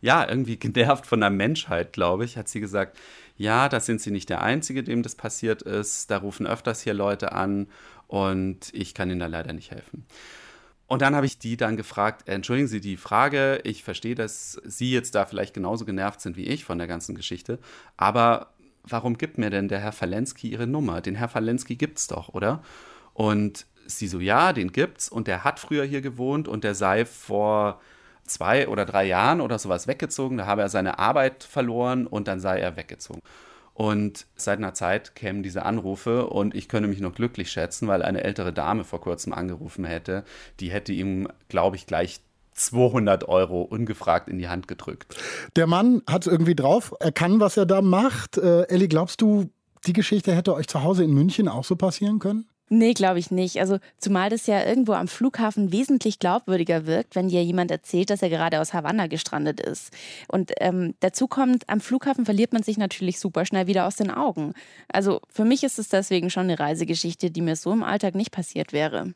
ja, 0.01 0.27
irgendwie 0.27 0.57
genervt 0.59 1.05
von 1.05 1.19
der 1.21 1.29
Menschheit, 1.29 1.93
glaube 1.93 2.25
ich, 2.25 2.37
hat 2.37 2.49
sie 2.49 2.59
gesagt, 2.59 2.97
ja, 3.39 3.69
da 3.69 3.79
sind 3.79 4.01
Sie 4.01 4.11
nicht 4.11 4.29
der 4.29 4.41
Einzige, 4.41 4.83
dem 4.83 5.01
das 5.01 5.15
passiert 5.15 5.61
ist. 5.61 6.11
Da 6.11 6.17
rufen 6.17 6.45
öfters 6.45 6.81
hier 6.81 6.93
Leute 6.93 7.31
an 7.31 7.67
und 8.07 8.73
ich 8.73 8.93
kann 8.93 9.09
Ihnen 9.09 9.21
da 9.21 9.27
leider 9.27 9.53
nicht 9.53 9.71
helfen. 9.71 10.05
Und 10.89 11.03
dann 11.03 11.15
habe 11.15 11.27
ich 11.27 11.37
die 11.37 11.55
dann 11.55 11.77
gefragt, 11.77 12.27
entschuldigen 12.27 12.67
Sie 12.67 12.81
die 12.81 12.97
Frage, 12.97 13.61
ich 13.63 13.83
verstehe, 13.83 14.15
dass 14.15 14.59
Sie 14.65 14.91
jetzt 14.91 15.13
da 15.13 15.25
vielleicht 15.25 15.53
genauso 15.53 15.85
genervt 15.85 16.19
sind 16.19 16.35
wie 16.35 16.45
ich 16.45 16.65
von 16.65 16.79
der 16.79 16.87
ganzen 16.87 17.13
Geschichte, 17.13 17.59
aber 17.95 18.47
warum 18.83 19.17
gibt 19.19 19.37
mir 19.37 19.51
denn 19.51 19.67
der 19.67 19.79
Herr 19.79 19.91
Falensky 19.91 20.49
Ihre 20.49 20.65
Nummer? 20.65 21.01
Den 21.01 21.13
Herr 21.13 21.29
Falensky 21.29 21.75
gibt's 21.75 22.07
doch, 22.07 22.29
oder? 22.29 22.63
Und 23.13 23.67
sie 23.85 24.07
so, 24.07 24.19
ja, 24.19 24.51
den 24.51 24.71
gibt's 24.71 25.09
und 25.09 25.27
der 25.27 25.43
hat 25.43 25.59
früher 25.59 25.85
hier 25.85 26.01
gewohnt 26.01 26.47
und 26.47 26.63
der 26.63 26.73
sei 26.73 27.05
vor 27.05 27.79
zwei 28.25 28.67
oder 28.67 28.85
drei 28.85 29.05
Jahren 29.05 29.41
oder 29.41 29.59
sowas 29.59 29.87
weggezogen, 29.87 30.37
da 30.37 30.47
habe 30.47 30.63
er 30.63 30.69
seine 30.69 30.97
Arbeit 30.97 31.43
verloren 31.43 32.07
und 32.07 32.27
dann 32.27 32.39
sei 32.39 32.59
er 32.59 32.77
weggezogen. 32.77 33.21
Und 33.79 34.25
seit 34.35 34.57
einer 34.57 34.73
Zeit 34.73 35.15
kämen 35.15 35.41
diese 35.41 35.63
Anrufe 35.63 36.27
und 36.27 36.53
ich 36.53 36.67
könnte 36.67 36.89
mich 36.89 36.99
noch 36.99 37.15
glücklich 37.15 37.49
schätzen, 37.49 37.87
weil 37.87 38.03
eine 38.03 38.25
ältere 38.25 38.51
Dame 38.51 38.83
vor 38.83 38.99
kurzem 38.99 39.31
angerufen 39.31 39.85
hätte. 39.85 40.25
Die 40.59 40.69
hätte 40.69 40.91
ihm, 40.91 41.29
glaube 41.47 41.77
ich, 41.77 41.87
gleich 41.87 42.19
200 42.51 43.29
Euro 43.29 43.61
ungefragt 43.61 44.27
in 44.27 44.37
die 44.37 44.49
Hand 44.49 44.67
gedrückt. 44.67 45.15
Der 45.55 45.65
Mann 45.65 46.01
hat 46.09 46.27
es 46.27 46.31
irgendwie 46.31 46.55
drauf. 46.55 46.93
Er 46.99 47.13
kann, 47.13 47.39
was 47.39 47.55
er 47.55 47.65
da 47.65 47.81
macht. 47.81 48.37
Äh, 48.37 48.63
Elli, 48.63 48.89
glaubst 48.89 49.21
du, 49.21 49.49
die 49.87 49.93
Geschichte 49.93 50.35
hätte 50.35 50.55
euch 50.55 50.67
zu 50.67 50.83
Hause 50.83 51.05
in 51.05 51.13
München 51.13 51.47
auch 51.47 51.63
so 51.63 51.77
passieren 51.77 52.19
können? 52.19 52.49
Nee, 52.71 52.93
glaube 52.93 53.17
ich 53.17 53.31
nicht. 53.31 53.59
Also 53.59 53.79
zumal 53.97 54.29
das 54.29 54.45
ja 54.45 54.63
irgendwo 54.63 54.93
am 54.93 55.07
Flughafen 55.07 55.71
wesentlich 55.71 56.19
glaubwürdiger 56.19 56.85
wirkt, 56.85 57.15
wenn 57.15 57.27
dir 57.27 57.43
jemand 57.43 57.71
erzählt, 57.71 58.11
dass 58.11 58.21
er 58.21 58.29
gerade 58.29 58.61
aus 58.61 58.73
Havanna 58.73 59.07
gestrandet 59.07 59.59
ist. 59.59 59.91
Und 60.27 60.51
ähm, 60.59 60.93
dazu 60.99 61.27
kommt, 61.27 61.67
am 61.67 61.81
Flughafen 61.81 62.25
verliert 62.25 62.53
man 62.53 62.61
sich 62.61 62.77
natürlich 62.77 63.19
super 63.19 63.45
schnell 63.45 63.65
wieder 63.65 63.87
aus 63.87 63.95
den 63.95 64.11
Augen. 64.11 64.53
Also 64.87 65.19
für 65.29 65.45
mich 65.45 65.63
ist 65.63 65.79
es 65.79 65.89
deswegen 65.89 66.29
schon 66.29 66.43
eine 66.43 66.59
Reisegeschichte, 66.59 67.31
die 67.31 67.41
mir 67.41 67.55
so 67.55 67.73
im 67.73 67.83
Alltag 67.83 68.13
nicht 68.13 68.31
passiert 68.31 68.71
wäre. 68.71 69.13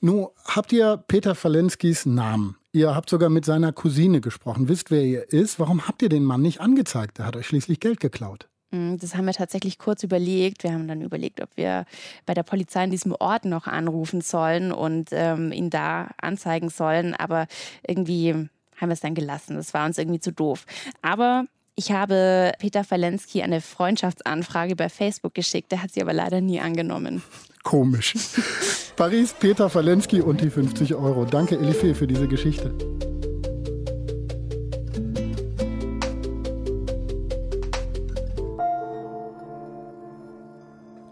Nun, 0.00 0.28
habt 0.46 0.72
ihr 0.72 0.96
Peter 0.96 1.34
Falenskis 1.34 2.06
Namen? 2.06 2.56
Ihr 2.72 2.94
habt 2.94 3.10
sogar 3.10 3.28
mit 3.28 3.44
seiner 3.44 3.72
Cousine 3.72 4.20
gesprochen, 4.20 4.68
wisst, 4.68 4.90
wer 4.90 5.02
er 5.02 5.32
ist. 5.32 5.58
Warum 5.58 5.88
habt 5.88 6.00
ihr 6.00 6.08
den 6.08 6.24
Mann 6.24 6.40
nicht 6.40 6.60
angezeigt? 6.60 7.18
Er 7.18 7.26
hat 7.26 7.36
euch 7.36 7.46
schließlich 7.46 7.80
Geld 7.80 8.00
geklaut. 8.00 8.48
Mm, 8.70 8.96
das 8.96 9.14
haben 9.14 9.26
wir 9.26 9.32
tatsächlich 9.32 9.78
kurz 9.78 10.02
überlegt. 10.02 10.62
Wir 10.62 10.72
haben 10.72 10.88
dann 10.88 11.02
überlegt, 11.02 11.40
ob 11.40 11.48
wir 11.56 11.84
bei 12.26 12.34
der 12.34 12.42
Polizei 12.42 12.84
in 12.84 12.90
diesem 12.90 13.14
Ort 13.18 13.44
noch 13.44 13.66
anrufen 13.66 14.20
sollen 14.20 14.72
und 14.72 15.08
ähm, 15.12 15.52
ihn 15.52 15.70
da 15.70 16.08
anzeigen 16.20 16.68
sollen. 16.68 17.14
Aber 17.14 17.46
irgendwie 17.86 18.32
haben 18.76 18.88
wir 18.88 18.94
es 18.94 19.00
dann 19.00 19.14
gelassen. 19.14 19.56
Das 19.56 19.74
war 19.74 19.86
uns 19.86 19.98
irgendwie 19.98 20.20
zu 20.20 20.32
doof. 20.32 20.64
Aber 21.02 21.44
Ich 21.80 21.92
habe 21.92 22.54
Peter 22.58 22.82
Falensky 22.82 23.40
eine 23.40 23.60
Freundschaftsanfrage 23.60 24.74
bei 24.74 24.88
Facebook 24.88 25.32
geschickt, 25.32 25.70
der 25.70 25.80
hat 25.80 25.92
sie 25.92 26.02
aber 26.02 26.12
leider 26.12 26.40
nie 26.40 26.58
angenommen. 26.58 27.22
Komisch. 27.62 28.14
Paris, 28.96 29.32
Peter 29.38 29.70
Falensky 29.70 30.20
und 30.20 30.40
die 30.40 30.50
50 30.50 30.96
Euro. 30.96 31.24
Danke, 31.24 31.56
Elifee, 31.56 31.94
für 31.94 32.08
diese 32.08 32.26
Geschichte. 32.26 32.74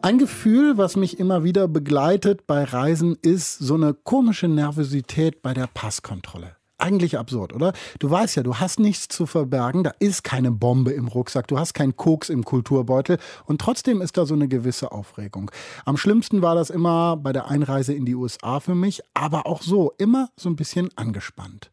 Ein 0.06 0.18
Gefühl, 0.18 0.78
was 0.78 0.94
mich 0.94 1.18
immer 1.18 1.42
wieder 1.42 1.66
begleitet 1.66 2.46
bei 2.46 2.62
Reisen, 2.62 3.18
ist 3.22 3.58
so 3.58 3.74
eine 3.74 3.92
komische 3.92 4.46
Nervosität 4.46 5.42
bei 5.42 5.52
der 5.52 5.66
Passkontrolle. 5.66 6.54
Eigentlich 6.78 7.18
absurd, 7.18 7.52
oder? 7.52 7.72
Du 7.98 8.08
weißt 8.08 8.36
ja, 8.36 8.44
du 8.44 8.54
hast 8.54 8.78
nichts 8.78 9.08
zu 9.08 9.26
verbergen, 9.26 9.82
da 9.82 9.90
ist 9.98 10.22
keine 10.22 10.52
Bombe 10.52 10.92
im 10.92 11.08
Rucksack, 11.08 11.48
du 11.48 11.58
hast 11.58 11.74
keinen 11.74 11.96
Koks 11.96 12.28
im 12.28 12.44
Kulturbeutel 12.44 13.18
und 13.46 13.60
trotzdem 13.60 14.00
ist 14.00 14.16
da 14.16 14.26
so 14.26 14.34
eine 14.34 14.46
gewisse 14.46 14.92
Aufregung. 14.92 15.50
Am 15.84 15.96
schlimmsten 15.96 16.40
war 16.40 16.54
das 16.54 16.70
immer 16.70 17.16
bei 17.16 17.32
der 17.32 17.48
Einreise 17.48 17.92
in 17.92 18.06
die 18.06 18.14
USA 18.14 18.60
für 18.60 18.76
mich, 18.76 19.02
aber 19.12 19.44
auch 19.46 19.60
so, 19.60 19.92
immer 19.98 20.30
so 20.36 20.48
ein 20.48 20.54
bisschen 20.54 20.88
angespannt 20.94 21.72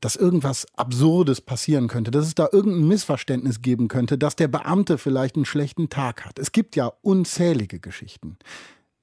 dass 0.00 0.16
irgendwas 0.16 0.66
Absurdes 0.76 1.40
passieren 1.40 1.88
könnte, 1.88 2.10
dass 2.10 2.26
es 2.26 2.34
da 2.34 2.48
irgendein 2.50 2.88
Missverständnis 2.88 3.62
geben 3.62 3.88
könnte, 3.88 4.18
dass 4.18 4.36
der 4.36 4.48
Beamte 4.48 4.98
vielleicht 4.98 5.36
einen 5.36 5.44
schlechten 5.44 5.88
Tag 5.88 6.24
hat. 6.24 6.38
Es 6.38 6.52
gibt 6.52 6.76
ja 6.76 6.92
unzählige 7.02 7.80
Geschichten. 7.80 8.38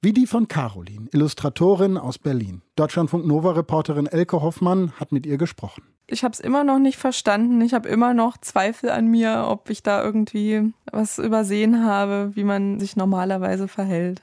Wie 0.04 0.12
die 0.12 0.26
von 0.26 0.48
Caroline, 0.48 1.08
Illustratorin 1.12 1.96
aus 1.96 2.18
Berlin. 2.18 2.60
Deutschlandfunk 2.76 3.24
Nova-Reporterin 3.26 4.06
Elke 4.06 4.42
Hoffmann 4.42 4.92
hat 5.00 5.12
mit 5.12 5.24
ihr 5.24 5.38
gesprochen. 5.38 5.82
Ich 6.06 6.24
habe 6.24 6.32
es 6.32 6.40
immer 6.40 6.62
noch 6.62 6.78
nicht 6.78 6.98
verstanden. 6.98 7.62
Ich 7.62 7.72
habe 7.72 7.88
immer 7.88 8.12
noch 8.12 8.36
Zweifel 8.36 8.90
an 8.90 9.06
mir, 9.06 9.46
ob 9.48 9.70
ich 9.70 9.82
da 9.82 10.04
irgendwie 10.04 10.74
was 10.92 11.18
übersehen 11.18 11.84
habe, 11.84 12.32
wie 12.34 12.44
man 12.44 12.78
sich 12.78 12.96
normalerweise 12.96 13.66
verhält. 13.66 14.22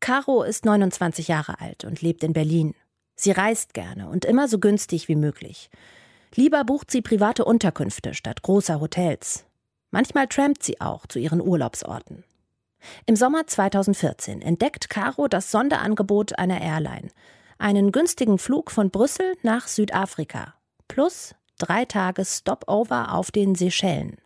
Caro 0.00 0.42
ist 0.42 0.64
29 0.64 1.28
Jahre 1.28 1.60
alt 1.60 1.84
und 1.84 2.02
lebt 2.02 2.24
in 2.24 2.32
Berlin. 2.32 2.74
Sie 3.14 3.30
reist 3.30 3.74
gerne 3.74 4.08
und 4.08 4.24
immer 4.24 4.48
so 4.48 4.58
günstig 4.58 5.06
wie 5.06 5.14
möglich. 5.14 5.70
Lieber 6.34 6.64
bucht 6.64 6.90
sie 6.90 7.02
private 7.02 7.44
Unterkünfte 7.44 8.14
statt 8.14 8.42
großer 8.42 8.80
Hotels. 8.80 9.44
Manchmal 9.90 10.28
trampt 10.28 10.62
sie 10.62 10.80
auch 10.80 11.06
zu 11.06 11.18
ihren 11.18 11.42
Urlaubsorten. 11.42 12.24
Im 13.06 13.16
Sommer 13.16 13.46
2014 13.46 14.40
entdeckt 14.40 14.88
Caro 14.88 15.28
das 15.28 15.50
Sonderangebot 15.50 16.38
einer 16.38 16.60
Airline. 16.60 17.08
Einen 17.58 17.92
günstigen 17.92 18.38
Flug 18.38 18.70
von 18.70 18.90
Brüssel 18.90 19.34
nach 19.42 19.68
Südafrika. 19.68 20.54
Plus 20.88 21.34
drei 21.58 21.84
Tage 21.84 22.24
Stopover 22.24 23.12
auf 23.12 23.30
den 23.30 23.54
Seychellen. 23.54 24.16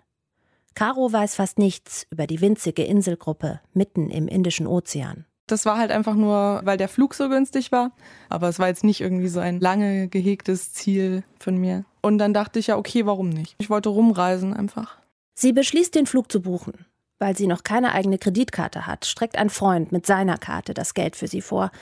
Caro 0.75 1.13
weiß 1.13 1.35
fast 1.35 1.59
nichts 1.59 2.07
über 2.11 2.27
die 2.27 2.41
winzige 2.41 2.85
Inselgruppe 2.85 3.61
mitten 3.73 4.11
im 4.11 4.29
Indischen 4.29 4.67
Ozean. 4.67 5.27
Das 5.47 5.65
war 5.65 5.79
halt 5.79 5.91
einfach 5.91 6.15
nur, 6.15 6.61
weil 6.65 6.77
der 6.77 6.89
Flug 6.89 7.15
so 7.15 7.29
günstig 7.29 7.73
war. 7.73 7.93
Aber 8.29 8.49
es 8.49 8.59
war 8.59 8.69
jetzt 8.69 8.85
nicht 8.85 9.01
irgendwie 9.01 9.29
so 9.29 9.41
ein 9.41 9.61
lange 9.61 10.09
gehegtes 10.09 10.73
Ziel 10.73 11.23
von 11.39 11.57
mir. 11.57 11.85
Und 12.07 12.19
dann 12.19 12.33
dachte 12.33 12.61
ich 12.61 12.69
ja, 12.69 12.77
okay, 12.77 13.05
warum 13.05 13.31
nicht? 13.31 13.57
Ich 13.59 13.69
wollte 13.69 13.89
rumreisen 13.89 14.55
einfach. 14.55 14.97
Sie 15.35 15.53
beschließt, 15.53 15.93
den 15.93 16.07
Flug 16.07 16.31
zu 16.31 16.41
buchen. 16.41 16.87
Weil 17.19 17.37
sie 17.37 17.49
noch 17.49 17.65
keine 17.65 17.95
eigene 17.95 18.17
Kreditkarte 18.17 18.87
hat, 18.87 19.07
streckt 19.07 19.37
ein 19.37 19.51
Freund 19.51 19.91
mit 19.91 20.07
seiner 20.07 20.39
Karte 20.39 20.73
das 20.73 20.95
Geld 20.95 21.17
für 21.17 21.27
sie 21.27 21.41
vor. 21.41 21.73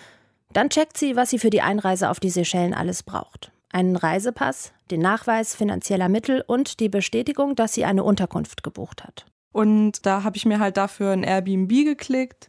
Dann 0.54 0.70
checkt 0.70 0.96
sie, 0.96 1.14
was 1.14 1.28
sie 1.28 1.38
für 1.38 1.50
die 1.50 1.60
Einreise 1.60 2.08
auf 2.08 2.20
die 2.20 2.30
Seychellen 2.30 2.72
alles 2.72 3.02
braucht. 3.02 3.52
Einen 3.70 3.96
Reisepass, 3.96 4.72
den 4.90 5.02
Nachweis 5.02 5.54
finanzieller 5.54 6.08
Mittel 6.08 6.42
und 6.46 6.80
die 6.80 6.88
Bestätigung, 6.88 7.54
dass 7.54 7.74
sie 7.74 7.84
eine 7.84 8.02
Unterkunft 8.02 8.62
gebucht 8.62 9.04
hat. 9.04 9.26
Und 9.52 10.06
da 10.06 10.22
habe 10.22 10.38
ich 10.38 10.46
mir 10.46 10.58
halt 10.58 10.78
dafür 10.78 11.12
ein 11.12 11.22
Airbnb 11.22 11.68
geklickt 11.84 12.48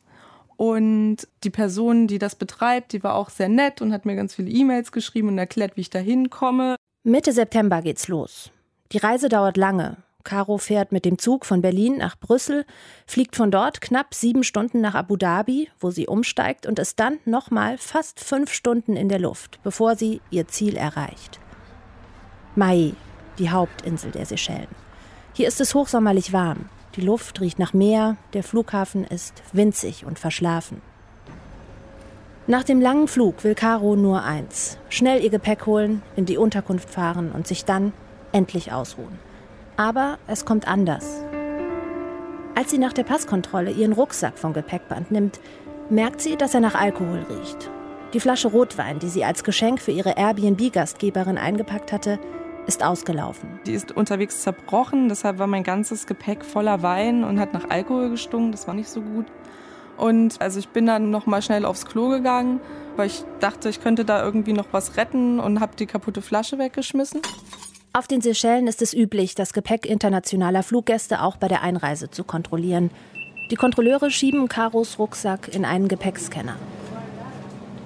und 0.56 1.18
die 1.44 1.50
Person, 1.50 2.08
die 2.08 2.20
das 2.20 2.36
betreibt, 2.36 2.94
die 2.94 3.04
war 3.04 3.16
auch 3.16 3.30
sehr 3.30 3.50
nett 3.50 3.82
und 3.82 3.92
hat 3.92 4.06
mir 4.06 4.16
ganz 4.16 4.34
viele 4.34 4.50
E-Mails 4.50 4.94
geschrieben 4.94 5.28
und 5.28 5.38
erklärt, 5.38 5.76
wie 5.76 5.82
ich 5.82 5.90
da 5.90 6.00
hinkomme. 6.00 6.78
Mitte 7.08 7.34
September 7.34 7.84
geht's 7.84 8.08
los. 8.08 8.50
Die 8.92 8.98
Reise 8.98 9.30
dauert 9.30 9.58
lange. 9.58 9.98
Caro 10.24 10.58
fährt 10.58 10.92
mit 10.92 11.06
dem 11.06 11.20
Zug 11.20 11.46
von 11.46 11.62
Berlin 11.62 11.98
nach 11.98 12.18
Brüssel, 12.18 12.66
fliegt 13.06 13.36
von 13.36 13.52
dort 13.52 13.80
knapp 13.80 14.16
sieben 14.16 14.44
Stunden 14.44 14.82
nach 14.82 14.96
Abu 14.96 15.16
Dhabi, 15.16 15.70
wo 15.80 15.92
sie 15.92 16.08
umsteigt 16.08 16.66
und 16.66 16.80
ist 16.80 17.00
dann 17.00 17.20
nochmal 17.26 17.78
fast 17.78 18.20
fünf 18.20 18.52
Stunden 18.52 18.96
in 18.96 19.08
der 19.08 19.20
Luft, 19.20 19.60
bevor 19.62 19.96
sie 19.96 20.20
ihr 20.32 20.48
Ziel 20.48 20.78
erreicht. 20.78 21.40
Mai, 22.56 22.94
die 23.38 23.52
Hauptinsel 23.52 24.10
der 24.10 24.26
Seychellen. 24.26 24.66
Hier 25.34 25.48
ist 25.48 25.62
es 25.62 25.76
hochsommerlich 25.76 26.34
warm. 26.34 26.70
Die 26.96 27.02
Luft 27.02 27.40
riecht 27.40 27.60
nach 27.60 27.74
Meer, 27.74 28.18
der 28.34 28.42
Flughafen 28.42 29.04
ist 29.04 29.44
winzig 29.54 30.06
und 30.08 30.18
verschlafen. 30.18 30.82
Nach 32.48 32.64
dem 32.64 32.80
langen 32.80 33.08
Flug 33.08 33.44
will 33.44 33.56
Caro 33.56 33.96
nur 33.96 34.24
eins: 34.24 34.78
schnell 34.90 35.24
ihr 35.24 35.32
Gepäck 35.32 35.66
holen, 35.66 36.04
in 36.16 36.28
die 36.28 36.38
Unterkunft 36.38 36.92
fahren 36.92 37.32
und 37.32 37.48
sich 37.48 37.66
dann 37.66 37.92
endlich 38.34 38.72
ausruhen. 38.72 39.18
Aber 39.78 40.20
es 40.28 40.46
kommt 40.46 40.68
anders. 40.68 41.24
Als 42.54 42.70
sie 42.70 42.78
nach 42.78 42.94
der 42.94 43.04
Passkontrolle 43.04 43.72
ihren 43.72 43.94
Rucksack 43.94 44.38
vom 44.38 44.54
Gepäckband 44.54 45.10
nimmt, 45.10 45.40
merkt 45.90 46.22
sie, 46.22 46.36
dass 46.36 46.54
er 46.54 46.60
nach 46.60 46.76
Alkohol 46.76 47.26
riecht. 47.30 47.72
Die 48.14 48.20
Flasche 48.20 48.50
Rotwein, 48.50 49.00
die 49.00 49.10
sie 49.10 49.26
als 49.26 49.44
Geschenk 49.44 49.82
für 49.82 49.92
ihre 49.92 50.16
Airbnb-Gastgeberin 50.16 51.40
eingepackt 51.40 51.92
hatte, 51.92 52.20
ist 52.68 52.84
ausgelaufen. 52.84 53.60
Die 53.66 53.74
ist 53.74 53.92
unterwegs 53.92 54.44
zerbrochen, 54.44 55.10
deshalb 55.10 55.40
war 55.40 55.48
mein 55.48 55.64
ganzes 55.64 56.06
Gepäck 56.06 56.46
voller 56.46 56.84
Wein 56.84 57.24
und 57.24 57.40
hat 57.40 57.54
nach 57.54 57.70
Alkohol 57.72 58.12
gestunken. 58.12 58.52
Das 58.52 58.68
war 58.68 58.76
nicht 58.76 58.90
so 58.90 59.02
gut. 59.02 59.26
Und 59.98 60.42
also 60.42 60.60
ich 60.60 60.70
bin 60.70 60.86
dann 60.86 61.12
noch 61.12 61.26
mal 61.26 61.42
schnell 61.42 61.66
aufs 61.66 61.86
Klo 61.86 62.10
gegangen, 62.10 62.60
weil 62.96 63.08
ich 63.08 63.24
dachte, 63.40 63.70
ich 63.70 63.82
könnte 63.82 64.06
da 64.06 64.24
irgendwie 64.24 64.54
noch 64.54 64.68
was 64.72 64.98
retten 64.98 65.40
und 65.40 65.60
habe 65.60 65.76
die 65.78 65.86
kaputte 65.86 66.22
Flasche 66.22 66.58
weggeschmissen. 66.58 67.22
Auf 67.94 68.08
den 68.08 68.20
Seychellen 68.22 68.68
ist 68.68 68.82
es 68.82 68.94
üblich, 68.94 69.36
das 69.36 69.54
Gepäck 69.54 69.86
internationaler 69.86 70.64
Fluggäste 70.64 71.22
auch 71.22 71.38
bei 71.38 71.48
der 71.48 71.62
Einreise 71.62 72.10
zu 72.10 72.26
kontrollieren. 72.26 72.92
Die 73.52 73.56
Kontrolleure 73.56 74.12
schieben 74.12 74.50
Karos 74.50 75.00
Rucksack 75.00 75.54
in 75.54 75.64
einen 75.64 75.88
Gepäckscanner. 75.88 76.58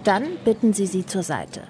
Dann 0.03 0.23
bitten 0.45 0.73
sie 0.73 0.87
sie 0.87 1.05
zur 1.05 1.21
Seite. 1.21 1.61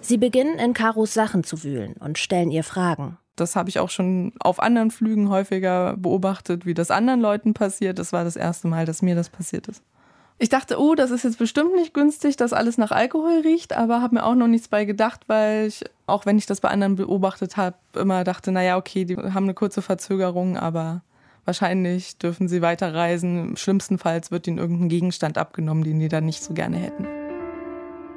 Sie 0.00 0.18
beginnen 0.18 0.58
in 0.58 0.74
Karos 0.74 1.14
Sachen 1.14 1.42
zu 1.42 1.64
wühlen 1.64 1.94
und 1.98 2.18
stellen 2.18 2.50
ihr 2.50 2.64
Fragen. 2.64 3.16
Das 3.36 3.54
habe 3.54 3.68
ich 3.68 3.78
auch 3.78 3.90
schon 3.90 4.32
auf 4.40 4.60
anderen 4.60 4.90
Flügen 4.90 5.28
häufiger 5.28 5.96
beobachtet, 5.96 6.66
wie 6.66 6.74
das 6.74 6.90
anderen 6.90 7.20
Leuten 7.20 7.54
passiert. 7.54 7.98
Das 7.98 8.12
war 8.12 8.24
das 8.24 8.36
erste 8.36 8.66
Mal, 8.66 8.86
dass 8.86 9.02
mir 9.02 9.14
das 9.14 9.28
passiert 9.28 9.68
ist. 9.68 9.82
Ich 10.38 10.48
dachte, 10.50 10.78
oh, 10.78 10.94
das 10.94 11.10
ist 11.10 11.24
jetzt 11.24 11.38
bestimmt 11.38 11.74
nicht 11.74 11.94
günstig, 11.94 12.36
dass 12.36 12.52
alles 12.52 12.76
nach 12.76 12.90
Alkohol 12.90 13.40
riecht, 13.40 13.74
aber 13.74 14.02
habe 14.02 14.16
mir 14.16 14.24
auch 14.24 14.34
noch 14.34 14.48
nichts 14.48 14.68
bei 14.68 14.84
gedacht, 14.84 15.22
weil 15.28 15.66
ich, 15.68 15.84
auch 16.06 16.26
wenn 16.26 16.36
ich 16.36 16.44
das 16.44 16.60
bei 16.60 16.68
anderen 16.68 16.96
beobachtet 16.96 17.56
habe, 17.56 17.76
immer 17.94 18.22
dachte, 18.22 18.52
naja, 18.52 18.76
okay, 18.76 19.06
die 19.06 19.16
haben 19.16 19.44
eine 19.44 19.54
kurze 19.54 19.80
Verzögerung, 19.80 20.58
aber 20.58 21.02
wahrscheinlich 21.46 22.18
dürfen 22.18 22.48
sie 22.48 22.60
weiterreisen. 22.60 23.56
Schlimmstenfalls 23.56 24.30
wird 24.30 24.46
ihnen 24.46 24.58
irgendein 24.58 24.90
Gegenstand 24.90 25.38
abgenommen, 25.38 25.84
den 25.84 26.00
die 26.00 26.08
dann 26.08 26.26
nicht 26.26 26.42
so 26.42 26.52
gerne 26.52 26.76
hätten. 26.76 27.06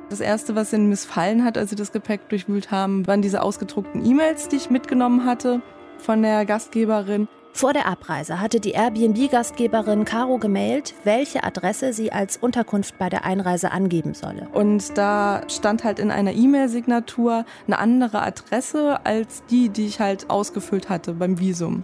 Das 0.10 0.22
Erste, 0.22 0.56
was 0.56 0.74
ihnen 0.74 0.90
missfallen 0.90 1.44
hat, 1.44 1.56
als 1.56 1.70
sie 1.70 1.76
das 1.76 1.92
Gepäck 1.92 2.30
durchwühlt 2.30 2.72
haben, 2.72 3.06
waren 3.06 3.22
diese 3.22 3.44
ausgedruckten 3.44 4.04
E-Mails, 4.04 4.48
die 4.48 4.56
ich 4.56 4.72
mitgenommen 4.72 5.24
hatte 5.24 5.62
von 6.00 6.24
der 6.24 6.46
Gastgeberin. 6.46 7.28
Vor 7.54 7.74
der 7.74 7.88
Abreise 7.88 8.40
hatte 8.40 8.60
die 8.60 8.72
Airbnb-Gastgeberin 8.72 10.06
Caro 10.06 10.40
gemailt, 10.40 10.96
welche 11.04 11.44
Adresse 11.44 11.94
sie 11.94 12.12
als 12.12 12.38
Unterkunft 12.38 12.98
bei 12.98 13.10
der 13.10 13.24
Einreise 13.24 13.72
angeben 13.72 14.16
solle. 14.16 14.48
Und 14.54 14.98
da 14.98 15.44
stand 15.48 15.84
halt 15.84 16.00
in 16.00 16.10
einer 16.10 16.34
E-Mail-Signatur 16.34 17.46
eine 17.68 17.78
andere 17.78 18.24
Adresse 18.24 19.06
als 19.06 19.44
die, 19.52 19.70
die 19.70 19.86
ich 19.86 20.00
halt 20.00 20.30
ausgefüllt 20.30 20.90
hatte 20.90 21.14
beim 21.14 21.40
Visum. 21.40 21.84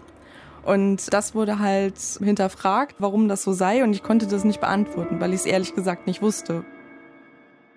Und 0.63 1.13
das 1.13 1.35
wurde 1.35 1.59
halt 1.59 1.99
hinterfragt, 2.19 2.95
warum 2.97 3.27
das 3.27 3.43
so 3.43 3.53
sei. 3.53 3.83
Und 3.83 3.93
ich 3.93 4.01
konnte 4.01 4.25
das 4.25 4.43
nicht 4.43 4.61
beantworten, 4.61 5.19
weil 5.19 5.33
ich 5.33 5.41
es 5.41 5.45
ehrlich 5.45 5.75
gesagt 5.75 6.07
nicht 6.07 6.23
wusste. 6.23 6.63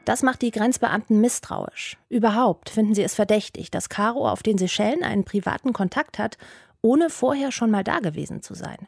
Das 0.09 0.23
macht 0.23 0.41
die 0.41 0.53
Grenzbeamten 0.53 1.21
misstrauisch. 1.21 1.99
Überhaupt 2.09 2.71
finden 2.71 2.95
sie 2.95 3.03
es 3.03 3.15
verdächtig, 3.15 3.71
dass 3.71 3.91
Caro 3.91 4.27
auf 4.27 4.43
den 4.43 4.57
Seychellen 4.57 5.05
einen 5.05 5.25
privaten 5.25 5.75
Kontakt 5.75 6.19
hat, 6.19 6.39
ohne 6.81 7.11
vorher 7.11 7.53
schon 7.53 7.71
mal 7.71 7.85
dagewesen 7.85 8.41
zu 8.41 8.55
sein. 8.55 8.79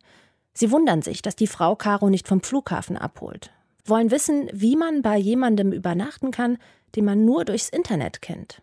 Sie 0.54 0.70
wundern 0.70 1.02
sich, 1.02 1.20
dass 1.20 1.36
die 1.36 1.46
Frau 1.46 1.76
Caro 1.76 2.08
nicht 2.08 2.26
vom 2.26 2.40
Flughafen 2.40 2.96
abholt. 2.96 3.50
Wollen 3.84 4.10
wissen, 4.10 4.48
wie 4.54 4.76
man 4.76 5.02
bei 5.02 5.18
jemandem 5.18 5.72
übernachten 5.72 6.30
kann, 6.30 6.56
den 6.96 7.04
man 7.04 7.26
nur 7.26 7.44
durchs 7.44 7.68
Internet 7.68 8.22
kennt. 8.22 8.62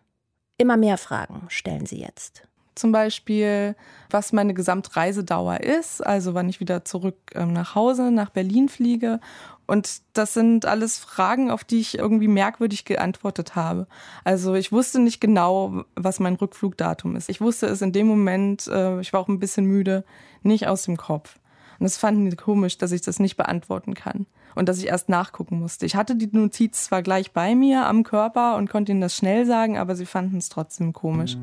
Immer 0.56 0.76
mehr 0.76 0.98
Fragen 0.98 1.44
stellen 1.46 1.86
sie 1.86 2.00
jetzt. 2.00 2.42
Zum 2.74 2.90
Beispiel, 2.90 3.76
was 4.10 4.32
meine 4.32 4.54
Gesamtreisedauer 4.54 5.60
ist, 5.60 6.04
also 6.04 6.34
wann 6.34 6.48
ich 6.48 6.58
wieder 6.58 6.84
zurück 6.84 7.18
ähm, 7.34 7.52
nach 7.52 7.76
Hause, 7.76 8.10
nach 8.10 8.30
Berlin 8.30 8.68
fliege 8.68 9.20
Und 9.68 10.00
das 10.14 10.32
sind 10.32 10.64
alles 10.64 10.98
Fragen, 10.98 11.50
auf 11.50 11.62
die 11.62 11.78
ich 11.78 11.98
irgendwie 11.98 12.26
merkwürdig 12.26 12.86
geantwortet 12.86 13.54
habe. 13.54 13.86
Also 14.24 14.54
ich 14.54 14.72
wusste 14.72 14.98
nicht 14.98 15.20
genau, 15.20 15.84
was 15.94 16.20
mein 16.20 16.36
Rückflugdatum 16.36 17.16
ist. 17.16 17.28
Ich 17.28 17.42
wusste 17.42 17.66
es 17.66 17.82
in 17.82 17.92
dem 17.92 18.06
Moment, 18.06 18.66
äh, 18.66 18.98
ich 19.00 19.12
war 19.12 19.20
auch 19.20 19.28
ein 19.28 19.38
bisschen 19.38 19.66
müde, 19.66 20.04
nicht 20.42 20.66
aus 20.66 20.84
dem 20.84 20.96
Kopf. 20.96 21.38
Und 21.78 21.84
es 21.84 21.98
fanden 21.98 22.30
die 22.30 22.36
komisch, 22.36 22.78
dass 22.78 22.92
ich 22.92 23.02
das 23.02 23.20
nicht 23.20 23.36
beantworten 23.36 23.92
kann 23.92 24.24
und 24.54 24.70
dass 24.70 24.78
ich 24.78 24.86
erst 24.86 25.10
nachgucken 25.10 25.60
musste. 25.60 25.84
Ich 25.84 25.96
hatte 25.96 26.16
die 26.16 26.30
Notiz 26.32 26.84
zwar 26.84 27.02
gleich 27.02 27.32
bei 27.32 27.54
mir 27.54 27.86
am 27.86 28.04
Körper 28.04 28.56
und 28.56 28.70
konnte 28.70 28.92
ihnen 28.92 29.02
das 29.02 29.14
schnell 29.14 29.44
sagen, 29.44 29.76
aber 29.76 29.96
sie 29.96 30.06
fanden 30.06 30.38
es 30.38 30.48
trotzdem 30.48 30.94
komisch. 30.94 31.36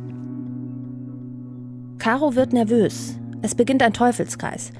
Caro 2.00 2.34
wird 2.34 2.54
nervös. 2.54 3.20
Es 3.44 3.54
beginnt 3.54 3.84
ein 3.84 3.94
Teufelskreis. 3.94 4.72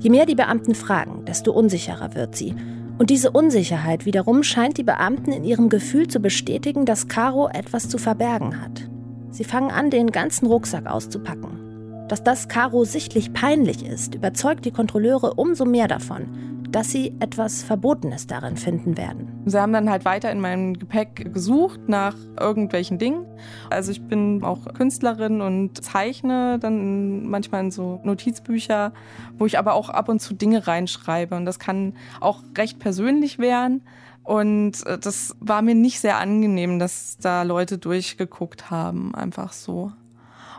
Je 0.00 0.08
mehr 0.08 0.24
die 0.24 0.34
Beamten 0.34 0.74
fragen, 0.74 1.26
desto 1.26 1.52
unsicherer 1.52 2.14
wird 2.14 2.34
sie. 2.34 2.54
Und 2.96 3.10
diese 3.10 3.32
Unsicherheit 3.32 4.06
wiederum 4.06 4.42
scheint 4.42 4.78
die 4.78 4.84
Beamten 4.84 5.32
in 5.32 5.44
ihrem 5.44 5.68
Gefühl 5.68 6.06
zu 6.06 6.20
bestätigen, 6.20 6.86
dass 6.86 7.08
Caro 7.08 7.48
etwas 7.48 7.88
zu 7.88 7.98
verbergen 7.98 8.60
hat. 8.60 8.88
Sie 9.30 9.44
fangen 9.44 9.70
an, 9.70 9.90
den 9.90 10.12
ganzen 10.12 10.46
Rucksack 10.46 10.86
auszupacken. 10.86 12.06
Dass 12.08 12.22
das 12.22 12.48
Caro 12.48 12.84
sichtlich 12.84 13.32
peinlich 13.32 13.84
ist, 13.84 14.14
überzeugt 14.14 14.64
die 14.64 14.70
Kontrolleure 14.70 15.34
umso 15.34 15.64
mehr 15.64 15.88
davon, 15.88 16.63
dass 16.74 16.90
sie 16.90 17.14
etwas 17.20 17.62
Verbotenes 17.62 18.26
darin 18.26 18.56
finden 18.56 18.96
werden. 18.96 19.42
Sie 19.46 19.60
haben 19.60 19.72
dann 19.72 19.88
halt 19.88 20.04
weiter 20.04 20.32
in 20.32 20.40
meinem 20.40 20.76
Gepäck 20.76 21.32
gesucht 21.32 21.78
nach 21.86 22.16
irgendwelchen 22.40 22.98
Dingen. 22.98 23.26
Also 23.70 23.92
ich 23.92 24.02
bin 24.02 24.42
auch 24.42 24.64
Künstlerin 24.74 25.40
und 25.40 25.84
zeichne 25.84 26.58
dann 26.58 27.28
manchmal 27.28 27.60
in 27.60 27.70
so 27.70 28.00
Notizbücher, 28.02 28.92
wo 29.38 29.46
ich 29.46 29.56
aber 29.56 29.74
auch 29.74 29.88
ab 29.88 30.08
und 30.08 30.18
zu 30.18 30.34
Dinge 30.34 30.66
reinschreibe. 30.66 31.36
Und 31.36 31.44
das 31.44 31.60
kann 31.60 31.94
auch 32.20 32.42
recht 32.58 32.80
persönlich 32.80 33.38
werden. 33.38 33.82
Und 34.24 34.84
äh, 34.84 34.98
das 34.98 35.36
war 35.38 35.62
mir 35.62 35.76
nicht 35.76 36.00
sehr 36.00 36.18
angenehm, 36.18 36.80
dass 36.80 37.18
da 37.18 37.44
Leute 37.44 37.78
durchgeguckt 37.78 38.72
haben, 38.72 39.14
einfach 39.14 39.52
so. 39.52 39.92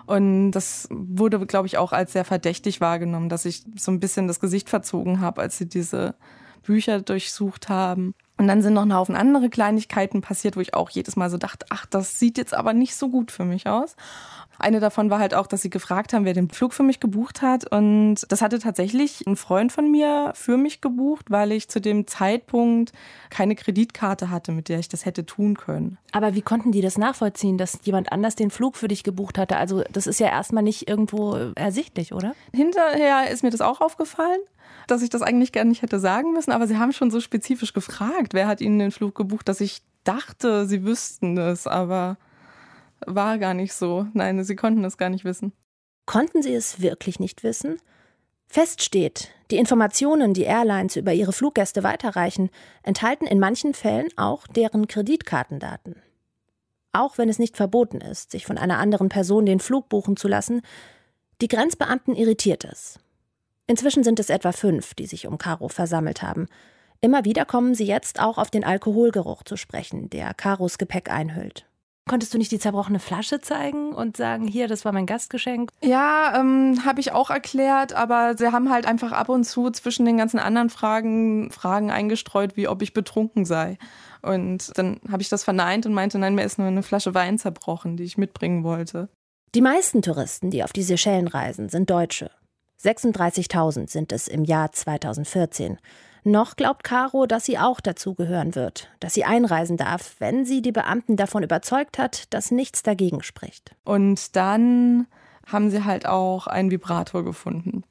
Und 0.05 0.51
das 0.51 0.87
wurde, 0.91 1.45
glaube 1.45 1.67
ich, 1.67 1.77
auch 1.77 1.91
als 1.91 2.13
sehr 2.13 2.25
verdächtig 2.25 2.81
wahrgenommen, 2.81 3.29
dass 3.29 3.45
ich 3.45 3.63
so 3.75 3.91
ein 3.91 3.99
bisschen 3.99 4.27
das 4.27 4.39
Gesicht 4.39 4.69
verzogen 4.69 5.19
habe, 5.19 5.41
als 5.41 5.57
sie 5.57 5.67
diese 5.67 6.15
Bücher 6.63 7.01
durchsucht 7.01 7.69
haben. 7.69 8.13
Und 8.37 8.47
dann 8.47 8.61
sind 8.61 8.73
noch 8.73 8.81
ein 8.81 8.93
Haufen 8.93 9.15
andere 9.15 9.49
Kleinigkeiten 9.49 10.21
passiert, 10.21 10.57
wo 10.57 10.59
ich 10.59 10.73
auch 10.73 10.89
jedes 10.89 11.15
Mal 11.15 11.29
so 11.29 11.37
dachte, 11.37 11.65
ach, 11.69 11.85
das 11.85 12.19
sieht 12.19 12.37
jetzt 12.37 12.53
aber 12.53 12.73
nicht 12.73 12.95
so 12.95 13.09
gut 13.09 13.31
für 13.31 13.45
mich 13.45 13.67
aus. 13.67 13.95
Eine 14.57 14.79
davon 14.79 15.09
war 15.09 15.19
halt 15.19 15.33
auch, 15.33 15.47
dass 15.47 15.61
sie 15.61 15.69
gefragt 15.69 16.13
haben, 16.13 16.25
wer 16.25 16.33
den 16.33 16.49
Flug 16.49 16.73
für 16.73 16.83
mich 16.83 16.99
gebucht 16.99 17.41
hat. 17.41 17.69
Und 17.69 18.25
das 18.29 18.41
hatte 18.41 18.59
tatsächlich 18.59 19.25
ein 19.27 19.35
Freund 19.35 19.71
von 19.71 19.89
mir 19.89 20.31
für 20.35 20.57
mich 20.57 20.81
gebucht, 20.81 21.29
weil 21.29 21.51
ich 21.51 21.69
zu 21.69 21.81
dem 21.81 22.07
Zeitpunkt 22.07 22.91
keine 23.29 23.55
Kreditkarte 23.55 24.29
hatte, 24.29 24.51
mit 24.51 24.69
der 24.69 24.79
ich 24.79 24.89
das 24.89 25.05
hätte 25.05 25.25
tun 25.25 25.57
können. 25.57 25.97
Aber 26.11 26.35
wie 26.35 26.41
konnten 26.41 26.71
die 26.71 26.81
das 26.81 26.97
nachvollziehen, 26.97 27.57
dass 27.57 27.79
jemand 27.83 28.11
anders 28.11 28.35
den 28.35 28.49
Flug 28.49 28.77
für 28.77 28.87
dich 28.87 29.03
gebucht 29.03 29.37
hatte? 29.37 29.57
Also 29.57 29.83
das 29.91 30.07
ist 30.07 30.19
ja 30.19 30.27
erstmal 30.27 30.63
nicht 30.63 30.87
irgendwo 30.87 31.35
ersichtlich, 31.55 32.13
oder? 32.13 32.33
Hinterher 32.53 33.29
ist 33.29 33.43
mir 33.43 33.49
das 33.49 33.61
auch 33.61 33.81
aufgefallen 33.81 34.39
dass 34.87 35.01
ich 35.01 35.09
das 35.09 35.21
eigentlich 35.21 35.51
gar 35.51 35.63
nicht 35.63 35.81
hätte 35.81 35.99
sagen 35.99 36.33
müssen, 36.33 36.51
aber 36.51 36.67
sie 36.67 36.77
haben 36.77 36.93
schon 36.93 37.11
so 37.11 37.19
spezifisch 37.19 37.73
gefragt, 37.73 38.33
wer 38.33 38.47
hat 38.47 38.61
ihnen 38.61 38.79
den 38.79 38.91
Flug 38.91 39.15
gebucht, 39.15 39.47
dass 39.47 39.61
ich 39.61 39.81
dachte, 40.03 40.65
sie 40.67 40.83
wüssten 40.83 41.37
es, 41.37 41.67
aber 41.67 42.17
war 43.05 43.37
gar 43.37 43.53
nicht 43.53 43.73
so. 43.73 44.07
Nein, 44.13 44.43
sie 44.43 44.55
konnten 44.55 44.83
es 44.85 44.97
gar 44.97 45.09
nicht 45.09 45.25
wissen. 45.25 45.53
Konnten 46.05 46.41
sie 46.43 46.53
es 46.53 46.81
wirklich 46.81 47.19
nicht 47.19 47.43
wissen? 47.43 47.77
Fest 48.47 48.83
steht, 48.83 49.31
die 49.51 49.57
Informationen, 49.57 50.33
die 50.33 50.43
Airlines 50.43 50.95
über 50.95 51.13
ihre 51.13 51.33
Fluggäste 51.33 51.83
weiterreichen, 51.83 52.49
enthalten 52.83 53.25
in 53.25 53.39
manchen 53.39 53.73
Fällen 53.73 54.07
auch 54.17 54.47
deren 54.47 54.87
Kreditkartendaten. 54.87 56.01
Auch 56.93 57.17
wenn 57.17 57.27
es 57.27 57.39
nicht 57.39 57.57
verboten 57.57 57.99
ist, 57.99 58.31
sich 58.31 58.45
von 58.45 58.57
einer 58.57 58.77
anderen 58.77 59.09
Person 59.09 59.45
den 59.45 59.59
Flug 59.59 59.89
buchen 59.89 60.15
zu 60.15 60.27
lassen, 60.27 60.61
die 61.41 61.49
Grenzbeamten 61.49 62.15
irritiert 62.15 62.63
es. 62.63 62.99
Inzwischen 63.67 64.03
sind 64.03 64.19
es 64.19 64.29
etwa 64.29 64.51
fünf, 64.51 64.93
die 64.93 65.07
sich 65.07 65.27
um 65.27 65.37
Caro 65.37 65.69
versammelt 65.69 66.21
haben. 66.21 66.47
Immer 67.01 67.25
wieder 67.25 67.45
kommen 67.45 67.75
sie 67.75 67.85
jetzt 67.85 68.19
auch 68.19 68.37
auf 68.37 68.49
den 68.49 68.63
Alkoholgeruch 68.63 69.43
zu 69.43 69.57
sprechen, 69.57 70.09
der 70.09 70.33
Caros 70.33 70.77
Gepäck 70.77 71.11
einhüllt. 71.11 71.65
Konntest 72.07 72.35
du 72.35 72.37
nicht 72.37 72.51
die 72.51 72.59
zerbrochene 72.59 72.99
Flasche 72.99 73.41
zeigen 73.41 73.91
und 73.91 74.15
sagen, 74.15 74.47
hier, 74.47 74.67
das 74.67 74.85
war 74.85 74.91
mein 74.91 75.07
Gastgeschenk? 75.07 75.71
Ja, 75.83 76.39
ähm, 76.39 76.85
habe 76.85 76.99
ich 76.99 77.11
auch 77.13 77.31
erklärt, 77.31 77.93
aber 77.93 78.37
sie 78.37 78.51
haben 78.51 78.69
halt 78.69 78.85
einfach 78.85 79.11
ab 79.11 79.27
und 79.27 79.43
zu 79.43 79.71
zwischen 79.71 80.05
den 80.05 80.17
ganzen 80.17 80.37
anderen 80.37 80.69
Fragen 80.69 81.49
Fragen 81.49 81.89
eingestreut, 81.89 82.55
wie 82.57 82.67
ob 82.67 82.83
ich 82.83 82.93
betrunken 82.93 83.43
sei. 83.43 83.79
Und 84.21 84.77
dann 84.77 84.99
habe 85.11 85.23
ich 85.23 85.29
das 85.29 85.43
verneint 85.43 85.87
und 85.87 85.93
meinte, 85.93 86.19
nein, 86.19 86.35
mir 86.35 86.43
ist 86.43 86.59
nur 86.59 86.67
eine 86.67 86.83
Flasche 86.83 87.15
Wein 87.15 87.39
zerbrochen, 87.39 87.97
die 87.97 88.03
ich 88.03 88.19
mitbringen 88.19 88.63
wollte. 88.63 89.09
Die 89.55 89.61
meisten 89.61 90.03
Touristen, 90.03 90.51
die 90.51 90.63
auf 90.63 90.73
die 90.73 90.83
Seychellen 90.83 91.27
reisen, 91.27 91.69
sind 91.69 91.89
Deutsche. 91.89 92.29
36.000 92.85 93.89
sind 93.89 94.11
es 94.11 94.27
im 94.27 94.43
Jahr 94.43 94.71
2014. 94.71 95.77
Noch 96.23 96.55
glaubt 96.55 96.83
Caro, 96.83 97.25
dass 97.25 97.45
sie 97.45 97.57
auch 97.57 97.79
dazugehören 97.79 98.55
wird, 98.55 98.89
dass 98.99 99.13
sie 99.13 99.25
einreisen 99.25 99.77
darf, 99.77 100.15
wenn 100.19 100.45
sie 100.45 100.61
die 100.61 100.71
Beamten 100.71 101.17
davon 101.17 101.43
überzeugt 101.43 101.97
hat, 101.97 102.33
dass 102.33 102.51
nichts 102.51 102.83
dagegen 102.83 103.23
spricht. 103.23 103.75
Und 103.83 104.35
dann 104.35 105.07
haben 105.45 105.69
sie 105.69 105.83
halt 105.83 106.07
auch 106.07 106.47
einen 106.47 106.71
Vibrator 106.71 107.23
gefunden. 107.23 107.83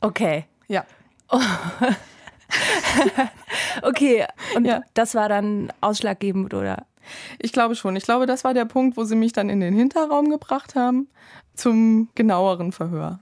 Okay. 0.00 0.46
Ja. 0.68 0.84
Oh. 1.30 1.40
okay, 3.82 4.26
und 4.56 4.64
ja. 4.64 4.82
das 4.94 5.14
war 5.14 5.28
dann 5.28 5.72
ausschlaggebend, 5.80 6.54
oder? 6.54 6.86
Ich 7.38 7.52
glaube 7.52 7.76
schon. 7.76 7.96
Ich 7.96 8.04
glaube, 8.04 8.26
das 8.26 8.44
war 8.44 8.54
der 8.54 8.64
Punkt, 8.64 8.96
wo 8.96 9.04
sie 9.04 9.16
mich 9.16 9.32
dann 9.32 9.50
in 9.50 9.60
den 9.60 9.74
Hinterraum 9.74 10.30
gebracht 10.30 10.74
haben 10.74 11.08
zum 11.54 12.08
genaueren 12.14 12.72
Verhör. 12.72 13.20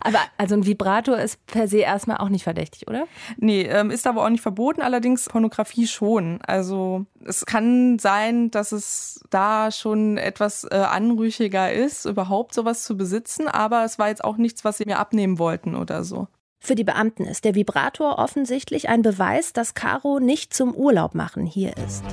Aber 0.00 0.18
also 0.36 0.54
ein 0.54 0.66
Vibrator 0.66 1.18
ist 1.18 1.44
per 1.46 1.66
se 1.66 1.78
erstmal 1.78 2.18
auch 2.18 2.28
nicht 2.28 2.44
verdächtig, 2.44 2.86
oder? 2.88 3.06
Nee, 3.36 3.62
ähm, 3.62 3.90
ist 3.90 4.06
aber 4.06 4.24
auch 4.24 4.30
nicht 4.30 4.42
verboten, 4.42 4.80
allerdings 4.80 5.26
Pornografie 5.26 5.86
schon. 5.86 6.38
Also 6.46 7.06
es 7.24 7.46
kann 7.46 7.98
sein, 7.98 8.50
dass 8.50 8.72
es 8.72 9.20
da 9.30 9.70
schon 9.70 10.16
etwas 10.16 10.64
äh, 10.64 10.76
anrüchiger 10.76 11.72
ist, 11.72 12.04
überhaupt 12.04 12.54
sowas 12.54 12.84
zu 12.84 12.96
besitzen, 12.96 13.48
aber 13.48 13.84
es 13.84 13.98
war 13.98 14.08
jetzt 14.08 14.22
auch 14.22 14.36
nichts, 14.36 14.64
was 14.64 14.78
sie 14.78 14.84
mir 14.84 14.98
abnehmen 14.98 15.38
wollten 15.38 15.74
oder 15.74 16.04
so. 16.04 16.28
Für 16.60 16.74
die 16.74 16.84
Beamten 16.84 17.24
ist 17.24 17.44
der 17.44 17.54
Vibrator 17.54 18.18
offensichtlich 18.18 18.88
ein 18.88 19.02
Beweis, 19.02 19.52
dass 19.52 19.74
Caro 19.74 20.18
nicht 20.18 20.52
zum 20.54 20.74
Urlaub 20.74 21.14
machen 21.14 21.46
hier 21.46 21.76
ist. 21.76 22.04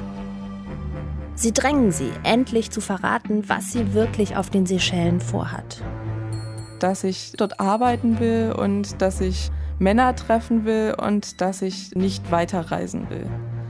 Sie 1.36 1.52
drängen 1.52 1.91
sie, 1.91 2.12
endlich 2.24 2.71
zu 2.71 2.80
verraten, 2.80 3.50
was 3.50 3.71
sie 3.71 3.93
wirklich 3.93 4.38
auf 4.38 4.50
den 4.50 4.65
Seychellen 4.65 5.19
vorhat 5.19 5.84
dass 6.79 7.03
ich 7.03 7.33
dort 7.38 7.59
arbeiten 7.59 8.19
will 8.19 8.53
und 8.57 9.01
dass 9.01 9.21
ich 9.21 9.51
Männer 9.79 10.15
treffen 10.15 10.65
will 10.65 10.95
und 10.97 11.41
dass 11.41 11.61
ich 11.61 11.91
nicht 11.95 12.31
weiterreisen 12.31 13.09
will. 13.09 13.27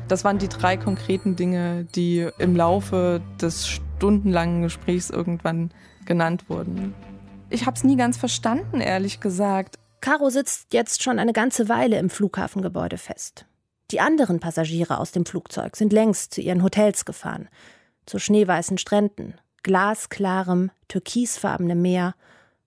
Das 0.08 0.24
waren 0.24 0.38
die 0.38 0.50
drei 0.50 0.78
konkreten 0.78 1.36
Dinge, 1.36 1.86
die 1.96 2.30
im 2.38 2.56
Laufe 2.56 3.22
des 3.42 3.68
stundenlangen 3.68 4.62
Gesprächs 4.62 5.10
irgendwann 5.10 5.72
genannt 6.06 6.48
wurden. 6.48 6.94
Ich 7.50 7.66
habe 7.66 7.76
es 7.76 7.84
nie 7.84 7.96
ganz 7.96 8.18
verstanden, 8.18 8.82
ehrlich 8.82 9.20
gesagt. 9.20 9.80
Caro 10.02 10.30
sitzt 10.30 10.74
jetzt 10.74 11.02
schon 11.02 11.18
eine 11.18 11.34
ganze 11.34 11.70
Weile 11.70 11.98
im 11.98 12.12
Flughafengebäude 12.12 12.98
fest. 12.98 13.46
Die 13.92 14.00
anderen 14.00 14.40
Passagiere 14.40 15.00
aus 15.00 15.12
dem 15.12 15.26
Flugzeug 15.26 15.76
sind 15.76 15.94
längst 15.94 16.34
zu 16.34 16.42
ihren 16.42 16.64
Hotels 16.64 17.06
gefahren. 17.06 17.50
Zu 18.06 18.20
schneeweißen 18.20 18.78
Stränden, 18.78 19.36
glasklarem, 19.64 20.70
türkisfarbenem 20.88 21.82
Meer 21.82 22.14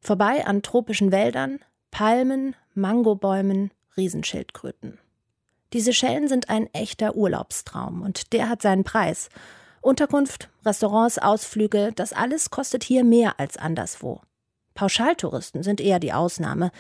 Vorbei 0.01 0.47
an 0.47 0.63
tropischen 0.63 1.13
Wäldern, 1.13 1.61
Palmen, 1.91 2.55
Mangobäumen, 2.75 3.71
Riesenschildkröten. 3.97 4.99
Diese 5.73 5.93
Schellen 5.93 6.29
sind 6.29 6.49
ein 6.49 6.73
echter 6.73 7.15
Urlaubstraum 7.15 8.03
und 8.03 8.33
der 8.33 8.49
hat 8.49 8.63
seinen 8.63 8.85
Preis. 8.85 9.29
Unterkunft, 9.81 10.49
Restaurants, 10.65 11.19
Ausflüge, 11.19 11.93
das 11.95 12.13
alles 12.13 12.51
kostet 12.51 12.85
hier 12.85 13.05
mehr 13.05 13.39
als 13.39 13.57
anderswo. 13.57 14.23
Pauschaltouristen 14.75 15.63
sind 15.63 15.81
eher 15.81 15.99
die 15.99 16.13
Ausnahme. 16.13 16.71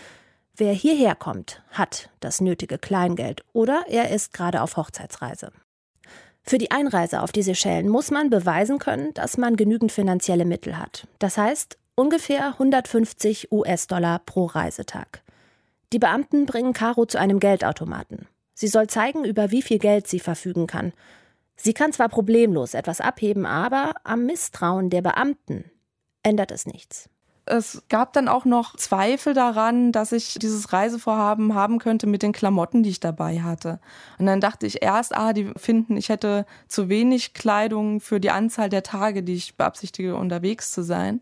Wer 0.57 0.72
hierher 0.72 1.14
kommt, 1.14 1.62
hat 1.70 2.11
das 2.20 2.40
nötige 2.40 2.78
Kleingeld 2.78 3.44
oder 3.52 3.85
er 3.88 4.11
ist 4.11 4.33
gerade 4.33 4.62
auf 4.62 4.76
Hochzeitsreise. 4.76 5.52
Für 6.42 6.59
die 6.59 6.70
Einreise 6.70 7.22
auf 7.22 7.31
diese 7.31 7.54
Schellen 7.54 7.88
muss 7.88 8.11
man 8.11 8.31
beweisen 8.31 8.78
können, 8.78 9.12
dass 9.14 9.37
man 9.37 9.57
genügend 9.57 9.92
finanzielle 9.92 10.46
Mittel 10.46 10.78
hat. 10.78 11.07
Das 11.18 11.37
heißt, 11.37 11.76
Ungefähr 11.98 12.50
150 12.50 13.50
US-Dollar 13.50 14.20
pro 14.20 14.44
Reisetag. 14.44 15.24
Die 15.92 15.98
Beamten 15.98 16.46
bringen 16.46 16.72
Caro 16.72 17.06
zu 17.06 17.18
einem 17.18 17.40
Geldautomaten. 17.40 18.28
Sie 18.54 18.68
soll 18.68 18.87
zeigen, 18.87 19.24
über 19.24 19.50
wie 19.50 19.62
viel 19.62 19.80
Geld 19.80 20.06
sie 20.06 20.20
verfügen 20.20 20.68
kann. 20.68 20.92
Sie 21.56 21.74
kann 21.74 21.92
zwar 21.92 22.08
problemlos 22.08 22.74
etwas 22.74 23.00
abheben, 23.00 23.46
aber 23.46 23.94
am 24.04 24.26
Misstrauen 24.26 24.90
der 24.90 25.02
Beamten 25.02 25.72
ändert 26.22 26.52
es 26.52 26.66
nichts. 26.66 27.11
Es 27.48 27.82
gab 27.88 28.12
dann 28.12 28.28
auch 28.28 28.44
noch 28.44 28.76
Zweifel 28.76 29.34
daran, 29.34 29.92
dass 29.92 30.12
ich 30.12 30.34
dieses 30.34 30.72
Reisevorhaben 30.72 31.54
haben 31.54 31.78
könnte 31.78 32.06
mit 32.06 32.22
den 32.22 32.32
Klamotten, 32.32 32.82
die 32.82 32.90
ich 32.90 33.00
dabei 33.00 33.40
hatte. 33.40 33.80
Und 34.18 34.26
dann 34.26 34.40
dachte 34.40 34.66
ich 34.66 34.82
erst, 34.82 35.16
ah, 35.16 35.32
die 35.32 35.50
finden, 35.56 35.96
ich 35.96 36.08
hätte 36.08 36.46
zu 36.68 36.88
wenig 36.88 37.34
Kleidung 37.34 38.00
für 38.00 38.20
die 38.20 38.30
Anzahl 38.30 38.68
der 38.68 38.82
Tage, 38.82 39.22
die 39.22 39.34
ich 39.34 39.56
beabsichtige, 39.56 40.16
unterwegs 40.16 40.70
zu 40.72 40.82
sein. 40.82 41.20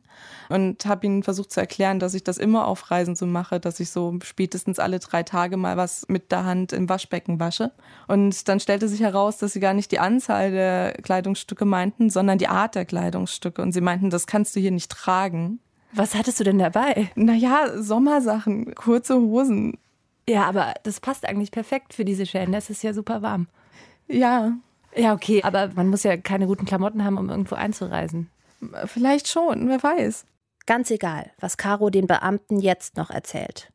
Und 0.49 0.87
habe 0.87 1.07
ihnen 1.07 1.23
versucht 1.23 1.53
zu 1.53 1.61
erklären, 1.61 1.99
dass 1.99 2.15
ich 2.15 2.25
das 2.25 2.39
immer 2.39 2.67
auf 2.67 2.91
Reisen 2.91 3.17
so 3.17 3.27
mache, 3.27 3.61
dass 3.61 3.81
ich 3.81 3.91
so 3.91 4.19
spätestens 4.23 4.79
alle 4.79 4.99
drei 4.99 5.23
Tage 5.23 5.57
mal 5.57 5.77
was 5.77 6.07
mit 6.09 6.33
der 6.33 6.45
Hand 6.45 6.73
im 6.73 6.89
Waschbecken 6.89 7.39
wasche. 7.41 7.73
Und 8.09 8.49
dann 8.49 8.61
stellte 8.61 8.89
sich 8.89 9.01
heraus, 9.01 9.39
dass 9.39 9.53
sie 9.53 9.61
gar 9.61 9.75
nicht 9.75 9.93
die 9.93 9.99
Anzahl 9.99 10.51
der 10.51 10.93
Kleidungsstücke 11.03 11.65
meinten, 11.65 12.11
sondern 12.11 12.39
die 12.39 12.49
Art 12.49 12.75
der 12.75 12.85
Kleidungsstücke. 12.85 13.61
Und 13.63 13.73
sie 13.73 13.81
meinten, 13.81 14.11
das 14.11 14.27
kannst 14.27 14.57
du 14.57 14.61
hier 14.61 14.71
nicht 14.71 14.91
tragen. 14.91 15.61
Was 15.97 16.15
hattest 16.15 16.39
du 16.39 16.45
denn 16.45 16.59
dabei? 16.59 17.11
Naja, 17.15 17.71
Sommersachen, 17.75 18.75
kurze 18.75 19.17
Hosen. 19.17 19.79
Ja, 20.29 20.45
aber 20.45 20.75
das 20.83 21.01
passt 21.01 21.27
eigentlich 21.27 21.51
perfekt 21.51 21.95
für 21.95 22.05
diese 22.05 22.27
Schellen. 22.27 22.53
Das 22.53 22.69
ist 22.69 22.83
ja 22.83 22.93
super 22.93 23.23
warm. 23.23 23.49
Ja. 24.07 24.53
Ja, 24.95 25.15
okay, 25.15 25.43
aber 25.43 25.71
man 25.75 25.89
muss 25.89 26.03
ja 26.03 26.17
keine 26.19 26.47
guten 26.47 26.67
Klamotten 26.67 27.03
haben, 27.03 27.17
um 27.17 27.31
irgendwo 27.31 27.55
einzureisen. 27.55 28.31
Vielleicht 28.85 29.29
schon, 29.29 29.69
wer 29.69 29.83
weiß. 29.83 30.27
Ganz 30.67 30.91
egal, 30.91 31.31
was 31.39 31.57
Caro 31.57 31.91
den 31.91 32.07
Beamten 32.07 32.61
jetzt 32.61 32.97
noch 32.97 33.11
erzählt. 33.11 33.73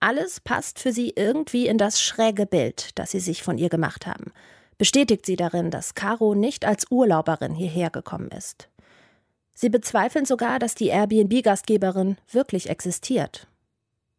Alles 0.00 0.40
passt 0.40 0.78
für 0.78 0.92
sie 0.92 1.12
irgendwie 1.14 1.68
in 1.68 1.78
das 1.78 2.02
schräge 2.02 2.44
Bild, 2.44 2.98
das 2.98 3.12
sie 3.12 3.20
sich 3.20 3.42
von 3.42 3.56
ihr 3.56 3.68
gemacht 3.68 4.06
haben. 4.06 4.32
Bestätigt 4.76 5.24
sie 5.24 5.36
darin, 5.36 5.70
dass 5.70 5.94
Caro 5.94 6.34
nicht 6.34 6.66
als 6.66 6.90
Urlauberin 6.90 7.54
hierher 7.54 7.88
gekommen 7.88 8.28
ist. 8.28 8.68
Sie 9.54 9.68
bezweifeln 9.68 10.24
sogar, 10.24 10.58
dass 10.58 10.74
die 10.74 10.88
Airbnb-Gastgeberin 10.88 12.16
wirklich 12.30 12.68
existiert. 12.68 13.48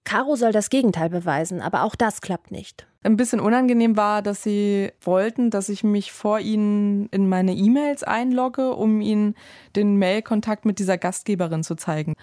Caro 0.03 0.35
soll 0.35 0.51
das 0.51 0.69
Gegenteil 0.69 1.09
beweisen, 1.09 1.61
aber 1.61 1.83
auch 1.83 1.95
das 1.95 2.21
klappt 2.21 2.51
nicht. 2.51 2.87
Ein 3.03 3.17
bisschen 3.17 3.39
unangenehm 3.39 3.97
war, 3.97 4.21
dass 4.21 4.43
sie 4.43 4.91
wollten, 5.01 5.49
dass 5.49 5.69
ich 5.69 5.83
mich 5.83 6.11
vor 6.11 6.39
ihnen 6.39 7.07
in 7.07 7.27
meine 7.27 7.53
E-Mails 7.53 8.03
einlogge, 8.03 8.73
um 8.73 9.01
ihnen 9.01 9.35
den 9.75 9.97
Mail-Kontakt 9.97 10.65
mit 10.65 10.79
dieser 10.79 10.97
Gastgeberin 10.97 11.63
zu 11.63 11.75
zeigen. 11.75 12.15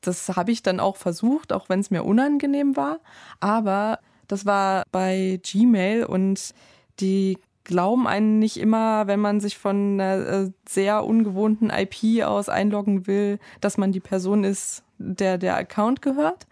Das 0.00 0.28
habe 0.28 0.52
ich 0.52 0.62
dann 0.62 0.80
auch 0.80 0.96
versucht, 0.96 1.52
auch 1.52 1.68
wenn 1.68 1.80
es 1.80 1.90
mir 1.90 2.04
unangenehm 2.04 2.76
war. 2.76 3.00
Aber 3.40 3.98
das 4.26 4.46
war 4.46 4.84
bei 4.90 5.40
Gmail 5.42 6.04
und 6.04 6.52
die 7.00 7.38
glauben 7.68 8.08
einen 8.08 8.40
nicht 8.40 8.56
immer, 8.56 9.06
wenn 9.06 9.20
man 9.20 9.38
sich 9.38 9.56
von 9.56 10.00
einer 10.00 10.26
äh, 10.26 10.50
sehr 10.68 11.04
ungewohnten 11.04 11.70
IP 11.70 12.24
aus 12.24 12.48
einloggen 12.48 13.06
will, 13.06 13.38
dass 13.60 13.78
man 13.78 13.92
die 13.92 14.00
Person 14.00 14.42
ist, 14.42 14.82
der 14.98 15.38
der 15.38 15.56
Account 15.56 16.02
gehört. 16.02 16.48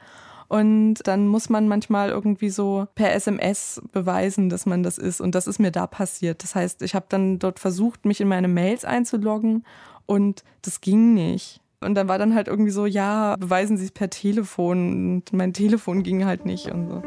Und 0.48 0.98
dann 1.04 1.26
muss 1.26 1.48
man 1.48 1.66
manchmal 1.66 2.10
irgendwie 2.10 2.50
so 2.50 2.86
per 2.94 3.12
SMS 3.14 3.82
beweisen, 3.90 4.48
dass 4.48 4.64
man 4.64 4.84
das 4.84 4.96
ist. 4.96 5.20
Und 5.20 5.34
das 5.34 5.48
ist 5.48 5.58
mir 5.58 5.72
da 5.72 5.88
passiert. 5.88 6.44
Das 6.44 6.54
heißt, 6.54 6.82
ich 6.82 6.94
habe 6.94 7.06
dann 7.08 7.40
dort 7.40 7.58
versucht, 7.58 8.04
mich 8.04 8.20
in 8.20 8.28
meine 8.28 8.46
Mails 8.46 8.84
einzuloggen 8.84 9.64
und 10.04 10.44
das 10.62 10.80
ging 10.80 11.14
nicht. 11.14 11.60
Und 11.80 11.94
dann 11.94 12.08
war 12.08 12.18
dann 12.18 12.34
halt 12.34 12.46
irgendwie 12.46 12.70
so, 12.70 12.86
ja, 12.86 13.34
beweisen 13.36 13.76
Sie 13.76 13.86
es 13.86 13.90
per 13.90 14.10
Telefon. 14.10 15.16
Und 15.16 15.32
mein 15.32 15.52
Telefon 15.52 16.02
ging 16.02 16.24
halt 16.24 16.44
nicht 16.44 16.70
und 16.70 16.88
so. 16.88 17.02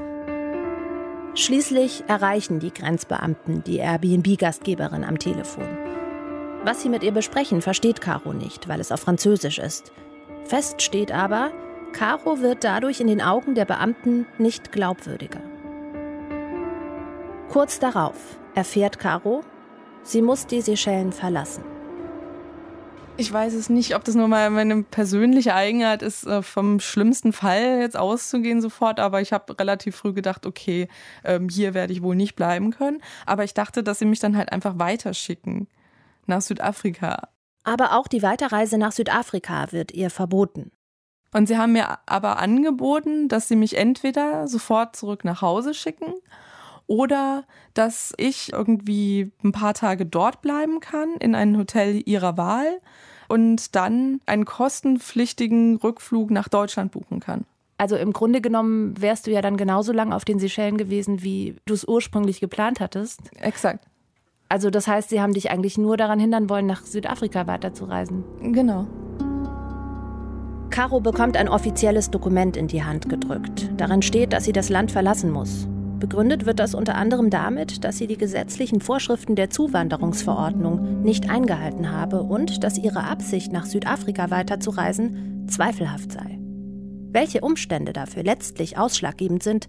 Schließlich 1.36 2.04
erreichen 2.08 2.60
die 2.60 2.74
Grenzbeamten 2.74 3.64
die 3.64 3.78
Airbnb-Gastgeberin 3.78 5.04
am 5.04 5.20
Telefon. 5.20 5.68
Was 6.64 6.82
sie 6.82 6.90
mit 6.90 7.04
ihr 7.04 7.12
besprechen, 7.12 7.62
versteht 7.62 8.02
Caro 8.02 8.34
nicht, 8.34 8.68
weil 8.68 8.80
es 8.80 8.92
auf 8.92 9.02
Französisch 9.02 9.60
ist. 9.60 9.92
Fest 10.44 10.82
steht 10.82 11.12
aber, 11.12 11.52
Caro 11.94 12.42
wird 12.42 12.64
dadurch 12.64 13.00
in 13.00 13.08
den 13.08 13.22
Augen 13.22 13.56
der 13.56 13.66
Beamten 13.66 14.26
nicht 14.38 14.72
glaubwürdiger. 14.72 15.42
Kurz 17.50 17.80
darauf 17.80 18.38
erfährt 18.56 19.00
Caro, 19.00 19.42
sie 20.04 20.22
muss 20.22 20.48
die 20.48 20.62
Seychellen 20.62 21.12
verlassen. 21.12 21.64
Ich 23.20 23.34
weiß 23.34 23.54
es 23.54 23.68
nicht, 23.70 23.96
ob 23.96 24.06
das 24.06 24.16
nur 24.16 24.30
mal 24.30 24.50
meine 24.50 24.82
persönliche 24.82 25.54
Eigenart 25.54 26.02
ist, 26.04 26.26
äh, 26.26 26.42
vom 26.42 26.80
schlimmsten 26.80 27.34
Fall 27.34 27.82
jetzt 27.82 27.98
auszugehen 27.98 28.62
sofort. 28.62 29.02
Aber 29.02 29.20
ich 29.20 29.34
habe 29.34 29.60
relativ 29.60 29.98
früh 29.98 30.14
gedacht, 30.14 30.46
okay, 30.46 30.88
ähm, 31.26 31.50
hier 31.50 31.74
werde 31.74 31.92
ich 31.92 32.02
wohl 32.02 32.16
nicht 32.16 32.38
bleiben 32.38 32.72
können. 32.72 33.02
Aber 33.26 33.44
ich 33.44 33.54
dachte, 33.54 33.84
dass 33.84 34.00
sie 34.00 34.06
mich 34.06 34.20
dann 34.20 34.38
halt 34.38 34.54
einfach 34.54 34.80
weiterschicken 34.80 35.68
nach 36.28 36.40
Südafrika. 36.40 37.28
Aber 37.66 37.98
auch 37.98 38.08
die 38.08 38.24
Weiterreise 38.24 38.78
nach 38.78 38.94
Südafrika 38.94 39.74
wird 39.74 39.92
ihr 39.92 40.12
verboten. 40.12 40.72
Und 41.34 41.48
sie 41.48 41.58
haben 41.58 41.74
mir 41.74 42.00
aber 42.06 42.40
angeboten, 42.40 43.28
dass 43.28 43.50
sie 43.50 43.58
mich 43.58 43.78
entweder 43.78 44.48
sofort 44.48 44.96
zurück 44.96 45.26
nach 45.26 45.42
Hause 45.42 45.74
schicken 45.74 46.14
oder 46.88 47.44
dass 47.74 48.14
ich 48.16 48.54
irgendwie 48.54 49.34
ein 49.44 49.52
paar 49.52 49.74
Tage 49.74 50.06
dort 50.06 50.42
bleiben 50.42 50.80
kann 50.80 51.16
in 51.20 51.36
einem 51.36 51.58
Hotel 51.58 52.02
ihrer 52.06 52.38
Wahl 52.38 52.80
und 53.30 53.76
dann 53.76 54.20
einen 54.26 54.44
kostenpflichtigen 54.44 55.78
Rückflug 55.78 56.32
nach 56.32 56.50
Deutschland 56.50 56.92
buchen 56.92 57.22
kann. 57.22 57.46
Also 57.78 57.96
im 57.96 58.12
Grunde 58.12 58.42
genommen 58.42 59.02
wärst 59.02 59.26
du 59.26 59.32
ja 59.32 59.42
dann 59.42 59.56
genauso 59.56 59.94
lang 59.94 60.12
auf 60.12 60.26
den 60.26 60.38
Seychellen 60.38 60.78
gewesen, 60.78 61.24
wie 61.24 61.56
du 61.66 61.74
es 61.74 61.88
ursprünglich 61.88 62.42
geplant 62.42 62.82
hattest. 62.82 63.22
Exakt. 63.40 63.86
Also 64.50 64.70
das 64.70 64.88
heißt, 64.88 65.10
sie 65.10 65.22
haben 65.22 65.34
dich 65.34 65.50
eigentlich 65.50 65.78
nur 65.78 65.96
daran 65.96 66.20
hindern 66.20 66.50
wollen, 66.50 66.66
nach 66.66 66.84
Südafrika 66.84 67.48
weiterzureisen. 67.48 68.24
Genau. 68.42 68.86
Caro 70.72 71.00
bekommt 71.00 71.38
ein 71.38 71.48
offizielles 71.48 72.12
Dokument 72.12 72.58
in 72.58 72.68
die 72.68 72.84
Hand 72.84 73.10
gedrückt. 73.10 73.70
Darin 73.78 74.02
steht, 74.02 74.34
dass 74.34 74.44
sie 74.44 74.54
das 74.54 74.70
Land 74.70 74.92
verlassen 74.92 75.32
muss. 75.32 75.68
Begründet 76.00 76.46
wird 76.46 76.60
das 76.60 76.76
unter 76.76 76.96
anderem 76.96 77.30
damit, 77.30 77.84
dass 77.84 77.98
sie 77.98 78.08
die 78.08 78.18
gesetzlichen 78.18 78.80
Vorschriften 78.80 79.36
der 79.36 79.50
Zuwanderungsverordnung 79.50 81.02
nicht 81.02 81.30
eingehalten 81.30 81.92
habe 81.92 82.24
und 82.24 82.64
dass 82.64 82.78
ihre 82.78 83.04
Absicht, 83.04 83.52
nach 83.52 83.66
Südafrika 83.66 84.32
weiterzureisen, 84.32 85.48
zweifelhaft 85.50 86.14
sei. 86.14 86.40
Welche 87.12 87.42
Umstände 87.42 87.92
dafür 87.92 88.24
letztlich 88.24 88.78
ausschlaggebend 88.78 89.44
sind, 89.44 89.68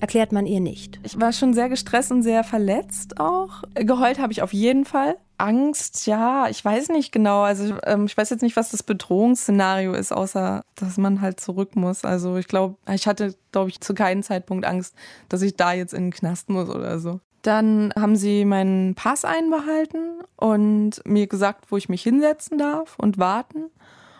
erklärt 0.00 0.32
man 0.32 0.46
ihr 0.46 0.60
nicht. 0.60 1.00
Ich 1.02 1.20
war 1.20 1.32
schon 1.32 1.54
sehr 1.54 1.68
gestresst 1.68 2.10
und 2.12 2.22
sehr 2.22 2.44
verletzt 2.44 3.20
auch. 3.20 3.62
Geheult 3.74 4.18
habe 4.18 4.32
ich 4.32 4.42
auf 4.42 4.52
jeden 4.52 4.84
Fall. 4.84 5.16
Angst, 5.38 6.06
ja, 6.06 6.48
ich 6.48 6.64
weiß 6.64 6.88
nicht 6.88 7.12
genau. 7.12 7.42
Also 7.42 7.76
ähm, 7.84 8.06
ich 8.06 8.16
weiß 8.16 8.30
jetzt 8.30 8.42
nicht, 8.42 8.56
was 8.56 8.70
das 8.70 8.82
Bedrohungsszenario 8.82 9.92
ist, 9.92 10.12
außer 10.12 10.62
dass 10.74 10.96
man 10.96 11.20
halt 11.20 11.40
zurück 11.40 11.76
muss. 11.76 12.04
Also 12.04 12.36
ich 12.36 12.48
glaube, 12.48 12.76
ich 12.92 13.06
hatte, 13.06 13.34
glaube 13.52 13.70
ich, 13.70 13.80
zu 13.80 13.94
keinem 13.94 14.22
Zeitpunkt 14.22 14.66
Angst, 14.66 14.94
dass 15.28 15.42
ich 15.42 15.56
da 15.56 15.72
jetzt 15.72 15.94
in 15.94 16.06
den 16.06 16.12
Knast 16.12 16.48
muss 16.48 16.68
oder 16.68 16.98
so. 16.98 17.20
Dann 17.42 17.92
haben 17.96 18.16
sie 18.16 18.44
meinen 18.44 18.96
Pass 18.96 19.24
einbehalten 19.24 20.20
und 20.36 21.00
mir 21.06 21.28
gesagt, 21.28 21.70
wo 21.70 21.76
ich 21.76 21.88
mich 21.88 22.02
hinsetzen 22.02 22.58
darf 22.58 22.96
und 22.98 23.18
warten. 23.18 23.70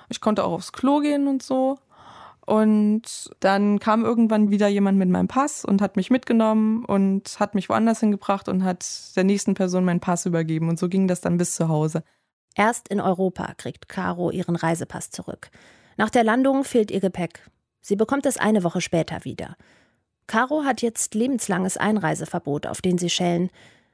Ich 0.09 0.21
konnte 0.21 0.45
auch 0.45 0.53
aufs 0.53 0.73
Klo 0.73 1.01
gehen 1.01 1.27
und 1.27 1.43
so. 1.43 1.79
Und 2.49 3.29
dann 3.41 3.79
kam 3.79 4.07
irgendwann 4.07 4.51
wieder 4.51 4.69
jemand 4.69 4.97
mit 4.97 5.11
meinem 5.11 5.29
Pass 5.29 5.67
und 5.67 5.83
hat 5.83 5.97
mich 5.97 6.09
mitgenommen 6.09 6.83
und 6.87 7.39
hat 7.39 7.55
mich 7.55 7.69
woanders 7.69 8.01
hingebracht 8.01 8.49
und 8.49 8.65
hat 8.65 8.87
der 9.17 9.25
nächsten 9.25 9.53
Person 9.53 9.85
meinen 9.85 10.01
Pass 10.01 10.25
übergeben. 10.25 10.71
Und 10.71 10.79
so 10.79 10.89
ging 10.89 11.09
das 11.09 11.21
dann 11.21 11.37
bis 11.37 11.55
zu 11.55 11.69
Hause. 11.69 12.05
Erst 12.55 12.89
in 12.89 13.03
Europa 13.03 13.53
kriegt 13.59 13.91
Caro 13.91 14.31
ihren 14.31 14.57
Reisepass 14.57 15.11
zurück. 15.11 15.51
Nach 15.99 16.09
der 16.09 16.25
Landung 16.25 16.65
fehlt 16.65 16.91
ihr 16.91 17.01
Gepäck. 17.01 17.51
Sie 17.83 17.97
bekommt 17.97 18.25
es 18.25 18.39
eine 18.39 18.65
Woche 18.65 18.81
später 18.81 19.27
wieder. 19.27 19.55
Caro 20.27 20.65
hat 20.65 20.81
jetzt 20.81 21.15
lebenslanges 21.15 21.77
Einreiseverbot 21.77 22.67
auf 22.67 22.81
den 22.81 22.97
Seychellen. 22.97 23.51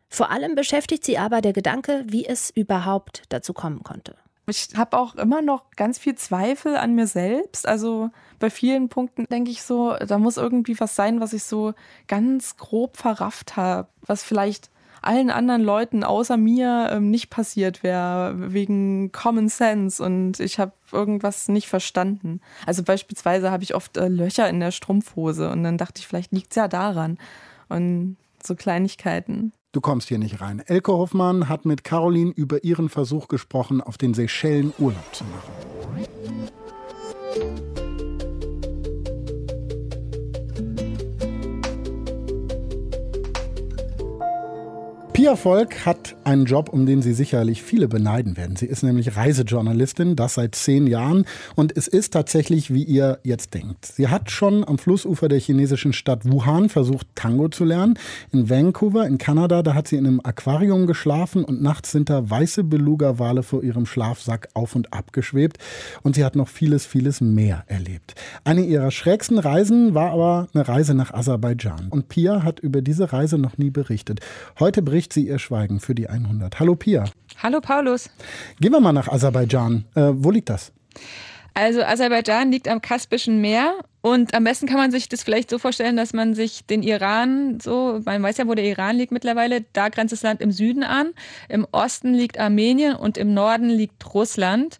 Vor 0.09 0.31
allem 0.31 0.55
beschäftigt 0.55 1.03
sie 1.03 1.19
aber 1.19 1.41
der 1.41 1.55
Gedanke, 1.55 2.05
wie 2.07 2.25
es 2.25 2.51
überhaupt 2.51 3.25
dazu 3.31 3.53
kommen 3.53 3.83
konnte. 3.83 4.15
Ich 4.47 4.69
habe 4.77 4.99
auch 4.99 5.15
immer 5.15 5.41
noch 5.41 5.71
ganz 5.77 5.99
viel 5.99 6.15
Zweifel 6.17 6.77
an 6.77 6.95
mir 6.95 7.07
selbst. 7.07 7.67
Also 7.67 8.11
bei 8.39 8.51
vielen 8.51 8.89
Punkten 8.89 9.25
denke 9.31 9.51
ich 9.51 9.63
so, 9.63 9.95
da 9.95 10.19
muss 10.19 10.37
irgendwie 10.37 10.79
was 10.79 10.95
sein, 10.95 11.21
was 11.21 11.33
ich 11.33 11.45
so 11.45 11.73
ganz 12.09 12.57
grob 12.57 12.97
verrafft 12.97 13.57
habe, 13.57 13.89
was 14.03 14.23
vielleicht 14.23 14.71
allen 15.05 15.31
anderen 15.31 15.63
Leuten 15.63 16.03
außer 16.03 16.37
mir 16.37 16.89
ähm, 16.91 17.11
nicht 17.11 17.31
passiert 17.31 17.83
wäre, 17.83 18.35
wegen 18.53 19.13
Common 19.13 19.49
Sense 19.49 20.03
und 20.03 20.41
ich 20.41 20.59
habe 20.59 20.73
irgendwas 20.93 21.49
nicht 21.49 21.69
verstanden. 21.69 22.41
Also 22.67 22.83
beispielsweise 22.83 23.51
habe 23.51 23.63
ich 23.63 23.75
oft 23.75 23.97
äh, 23.97 24.09
Löcher 24.09 24.49
in 24.49 24.61
der 24.61 24.71
Strumpfhose 24.71 25.51
und 25.51 25.63
dann 25.63 25.79
dachte 25.79 26.01
ich, 26.01 26.07
vielleicht 26.07 26.33
liegt 26.33 26.53
es 26.53 26.57
ja 26.57 26.69
daran. 26.69 27.19
Und 27.69 28.17
so 28.43 28.55
Kleinigkeiten. 28.55 29.53
Du 29.75 29.81
kommst 29.81 30.07
hier 30.07 30.19
nicht 30.19 30.41
rein. 30.41 30.63
Elke 30.65 30.93
Hoffmann 30.93 31.49
hat 31.49 31.65
mit 31.65 31.83
Caroline 31.83 32.31
über 32.31 32.63
ihren 32.63 32.89
Versuch 32.89 33.27
gesprochen, 33.27 33.81
auf 33.81 33.99
den 33.99 34.15
Seychellen 34.15 34.73
Urlaub 34.79 35.13
zu 35.13 35.25
machen. 35.25 35.51
Pia 45.25 45.37
Volk 45.37 45.87
hat 45.87 46.17
einen 46.25 46.45
Job, 46.45 46.69
um 46.69 46.85
den 46.85 47.01
sie 47.01 47.15
sicherlich 47.15 47.63
viele 47.63 47.89
beneiden 47.89 48.37
werden. 48.37 48.57
Sie 48.57 48.67
ist 48.67 48.83
nämlich 48.83 49.17
Reisejournalistin, 49.17 50.17
das 50.17 50.35
seit 50.35 50.55
zehn 50.55 50.87
Jahren. 50.87 51.25
Und 51.55 51.75
es 51.75 51.89
ist 51.89 52.13
tatsächlich, 52.13 52.75
wie 52.75 52.83
ihr 52.83 53.21
jetzt 53.23 53.55
denkt. 53.55 53.87
Sie 53.87 54.09
hat 54.09 54.31
schon 54.31 54.69
am 54.69 54.77
Flussufer 54.77 55.29
der 55.29 55.41
chinesischen 55.41 55.95
Stadt 55.95 56.31
Wuhan 56.31 56.69
versucht, 56.69 57.07
Tango 57.15 57.49
zu 57.49 57.65
lernen. 57.65 57.99
In 58.33 58.51
Vancouver, 58.51 59.07
in 59.07 59.17
Kanada, 59.17 59.63
da 59.63 59.73
hat 59.73 59.89
sie 59.89 59.97
in 59.97 60.07
einem 60.07 60.21
Aquarium 60.23 60.87
geschlafen 60.87 61.43
und 61.43 61.63
nachts 61.63 61.93
sind 61.93 62.11
da 62.11 62.29
weiße 62.29 62.63
Beluga-Wale 62.63 63.43
vor 63.43 63.63
ihrem 63.63 63.87
Schlafsack 63.87 64.51
auf 64.53 64.77
und 64.77 64.93
ab 64.93 65.15
geschwebt. 65.15 65.57
Und 66.03 66.17
sie 66.17 66.25
hat 66.27 66.37
noch 66.37 66.49
vieles, 66.49 66.85
vieles 66.85 67.23
mehr 67.23 67.65
erlebt. 67.67 68.15
Eine 68.45 68.61
ihrer 68.61 68.91
schrägsten 68.91 69.39
Reisen 69.39 69.95
war 69.95 70.11
aber 70.11 70.49
eine 70.53 70.69
Reise 70.69 70.93
nach 70.93 71.15
Aserbaidschan. 71.15 71.89
Und 71.89 72.11
Pia 72.11 72.43
hat 72.43 72.61
über 72.61 72.83
diese 72.83 73.11
Reise 73.15 73.39
noch 73.39 73.57
nie 73.57 73.71
berichtet. 73.71 74.21
Heute 74.61 74.83
bricht 74.83 75.14
sie 75.15 75.29
ihr 75.29 75.39
Schweigen 75.39 75.81
für 75.81 75.95
die 75.95 76.09
100. 76.09 76.61
Hallo 76.61 76.75
Pia. 76.75 77.05
Hallo 77.43 77.61
Paulus. 77.61 78.11
Gehen 78.61 78.73
wir 78.73 78.81
mal 78.81 78.93
nach 78.93 79.09
Aserbaidschan. 79.09 79.85
Äh, 79.95 80.11
wo 80.13 80.31
liegt 80.31 80.51
das? 80.51 80.73
Also 81.55 81.83
Aserbaidschan 81.83 82.51
liegt 82.51 82.67
am 82.67 82.83
Kaspischen 82.83 83.41
Meer 83.41 83.75
und 84.01 84.35
am 84.35 84.43
besten 84.43 84.67
kann 84.67 84.77
man 84.77 84.91
sich 84.91 85.09
das 85.09 85.23
vielleicht 85.23 85.49
so 85.49 85.59
vorstellen, 85.59 85.97
dass 85.97 86.13
man 86.13 86.35
sich 86.35 86.67
den 86.67 86.83
Iran 86.83 87.61
so, 87.61 88.01
man 88.05 88.23
weiß 88.23 88.39
ja, 88.39 88.49
wo 88.49 88.55
der 88.55 88.65
Iran 88.65 88.97
liegt 88.97 89.13
mittlerweile, 89.13 89.65
da 89.73 89.89
grenzt 89.89 90.13
das 90.13 90.23
Land 90.23 90.41
im 90.41 90.51
Süden 90.51 90.83
an, 90.83 91.13
im 91.49 91.65
Osten 91.71 92.13
liegt 92.13 92.39
Armenien 92.39 92.97
und 92.97 93.17
im 93.17 93.33
Norden 93.33 93.71
liegt 93.71 94.13
Russland. 94.13 94.79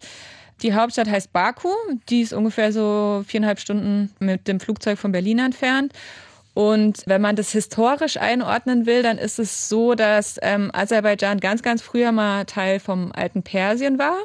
Die 0.61 0.73
Hauptstadt 0.73 1.09
heißt 1.09 1.33
Baku, 1.33 1.69
die 2.09 2.21
ist 2.21 2.33
ungefähr 2.33 2.71
so 2.71 3.23
viereinhalb 3.25 3.59
Stunden 3.59 4.11
mit 4.19 4.47
dem 4.47 4.59
Flugzeug 4.59 4.99
von 4.99 5.11
Berlin 5.11 5.39
entfernt. 5.39 5.93
Und 6.55 7.03
wenn 7.05 7.21
man 7.21 7.35
das 7.35 7.51
historisch 7.51 8.15
einordnen 8.15 8.85
will, 8.85 9.03
dann 9.03 9.17
ist 9.17 9.39
es 9.39 9.67
so, 9.67 9.93
dass 9.93 10.39
ähm, 10.41 10.71
Aserbaidschan 10.73 11.41
ganz, 11.41 11.61
ganz 11.61 11.81
früher 11.81 12.13
mal 12.13 12.45
Teil 12.45 12.79
vom 12.79 13.11
alten 13.11 13.43
Persien 13.43 13.99
war. 13.99 14.15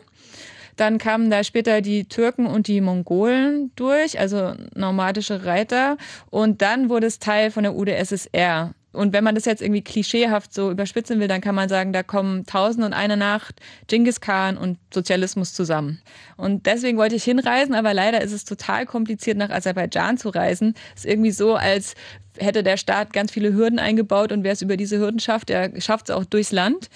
Dann 0.76 0.98
kamen 0.98 1.28
da 1.28 1.42
später 1.42 1.80
die 1.80 2.04
Türken 2.04 2.46
und 2.46 2.68
die 2.68 2.80
Mongolen 2.80 3.72
durch, 3.74 4.20
also 4.20 4.54
nomadische 4.76 5.44
Reiter. 5.44 5.96
Und 6.30 6.62
dann 6.62 6.88
wurde 6.88 7.08
es 7.08 7.18
Teil 7.18 7.50
von 7.50 7.64
der 7.64 7.74
UdSSR. 7.74 8.74
Und 8.92 9.12
wenn 9.12 9.22
man 9.22 9.34
das 9.34 9.44
jetzt 9.44 9.62
irgendwie 9.62 9.82
klischeehaft 9.82 10.52
so 10.52 10.70
überspitzen 10.70 11.20
will, 11.20 11.28
dann 11.28 11.40
kann 11.40 11.54
man 11.54 11.68
sagen, 11.68 11.92
da 11.92 12.02
kommen 12.02 12.44
tausend 12.46 12.84
und 12.84 12.92
eine 12.92 13.16
Nacht 13.16 13.60
Genghis 13.86 14.20
Khan 14.20 14.56
und 14.58 14.78
Sozialismus 14.92 15.54
zusammen. 15.54 16.00
Und 16.36 16.66
deswegen 16.66 16.98
wollte 16.98 17.14
ich 17.14 17.24
hinreisen, 17.24 17.74
aber 17.74 17.94
leider 17.94 18.20
ist 18.20 18.32
es 18.32 18.44
total 18.44 18.86
kompliziert, 18.86 19.36
nach 19.36 19.50
Aserbaidschan 19.50 20.18
zu 20.18 20.30
reisen. 20.30 20.74
Es 20.96 21.04
ist 21.04 21.10
irgendwie 21.10 21.30
so, 21.30 21.54
als 21.54 21.94
hätte 22.40 22.62
der 22.62 22.76
Staat 22.76 23.12
ganz 23.12 23.30
viele 23.30 23.52
Hürden 23.52 23.78
eingebaut 23.78 24.32
und 24.32 24.44
wer 24.44 24.52
es 24.52 24.62
über 24.62 24.76
diese 24.76 24.98
Hürden 24.98 25.20
schafft, 25.20 25.48
der 25.48 25.80
schafft 25.80 26.08
es 26.08 26.14
auch 26.14 26.24
durchs 26.24 26.52
Land. 26.52 26.88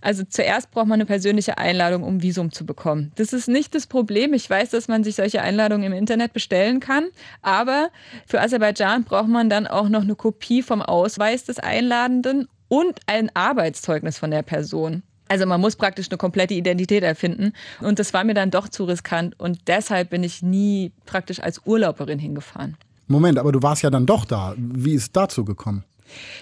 Also 0.00 0.22
zuerst 0.22 0.70
braucht 0.70 0.86
man 0.86 0.96
eine 0.96 1.06
persönliche 1.06 1.56
Einladung, 1.56 2.02
um 2.02 2.22
Visum 2.22 2.52
zu 2.52 2.66
bekommen. 2.66 3.10
Das 3.16 3.32
ist 3.32 3.48
nicht 3.48 3.74
das 3.74 3.86
Problem. 3.86 4.34
Ich 4.34 4.48
weiß, 4.48 4.68
dass 4.70 4.86
man 4.86 5.02
sich 5.02 5.16
solche 5.16 5.40
Einladungen 5.40 5.92
im 5.92 5.98
Internet 5.98 6.34
bestellen 6.34 6.78
kann. 6.80 7.08
Aber 7.40 7.88
für 8.26 8.40
Aserbaidschan 8.40 9.04
braucht 9.04 9.28
man 9.28 9.48
dann 9.48 9.66
auch 9.66 9.88
noch 9.88 10.02
eine 10.02 10.14
Kopie 10.14 10.62
vom 10.62 10.82
Ausweis 10.82 11.44
des 11.44 11.58
Einladenden 11.58 12.48
und 12.68 13.00
ein 13.06 13.30
Arbeitszeugnis 13.34 14.18
von 14.18 14.30
der 14.30 14.42
Person. 14.42 15.02
Also 15.28 15.46
man 15.46 15.60
muss 15.60 15.76
praktisch 15.76 16.10
eine 16.10 16.18
komplette 16.18 16.52
Identität 16.52 17.02
erfinden. 17.02 17.54
Und 17.80 17.98
das 17.98 18.12
war 18.12 18.24
mir 18.24 18.34
dann 18.34 18.50
doch 18.50 18.68
zu 18.68 18.84
riskant. 18.84 19.40
Und 19.40 19.68
deshalb 19.68 20.10
bin 20.10 20.22
ich 20.22 20.42
nie 20.42 20.92
praktisch 21.06 21.40
als 21.40 21.62
Urlauberin 21.64 22.18
hingefahren. 22.18 22.76
Moment, 23.06 23.38
aber 23.38 23.52
du 23.52 23.62
warst 23.62 23.82
ja 23.82 23.90
dann 23.90 24.06
doch 24.06 24.24
da. 24.24 24.54
Wie 24.56 24.94
ist 24.94 25.02
es 25.02 25.12
dazu 25.12 25.44
gekommen? 25.44 25.84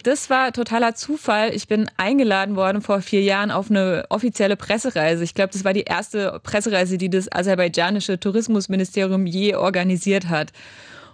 Das 0.02 0.28
war 0.28 0.52
totaler 0.52 0.94
Zufall. 0.94 1.54
Ich 1.54 1.68
bin 1.68 1.88
eingeladen 1.96 2.56
worden 2.56 2.82
vor 2.82 3.00
vier 3.00 3.22
Jahren 3.22 3.50
auf 3.50 3.70
eine 3.70 4.04
offizielle 4.08 4.56
Pressereise. 4.56 5.24
Ich 5.24 5.34
glaube, 5.34 5.52
das 5.52 5.64
war 5.64 5.72
die 5.72 5.82
erste 5.82 6.40
Pressereise, 6.42 6.98
die 6.98 7.10
das 7.10 7.30
aserbaidschanische 7.30 8.18
Tourismusministerium 8.18 9.26
je 9.26 9.54
organisiert 9.54 10.28
hat. 10.28 10.52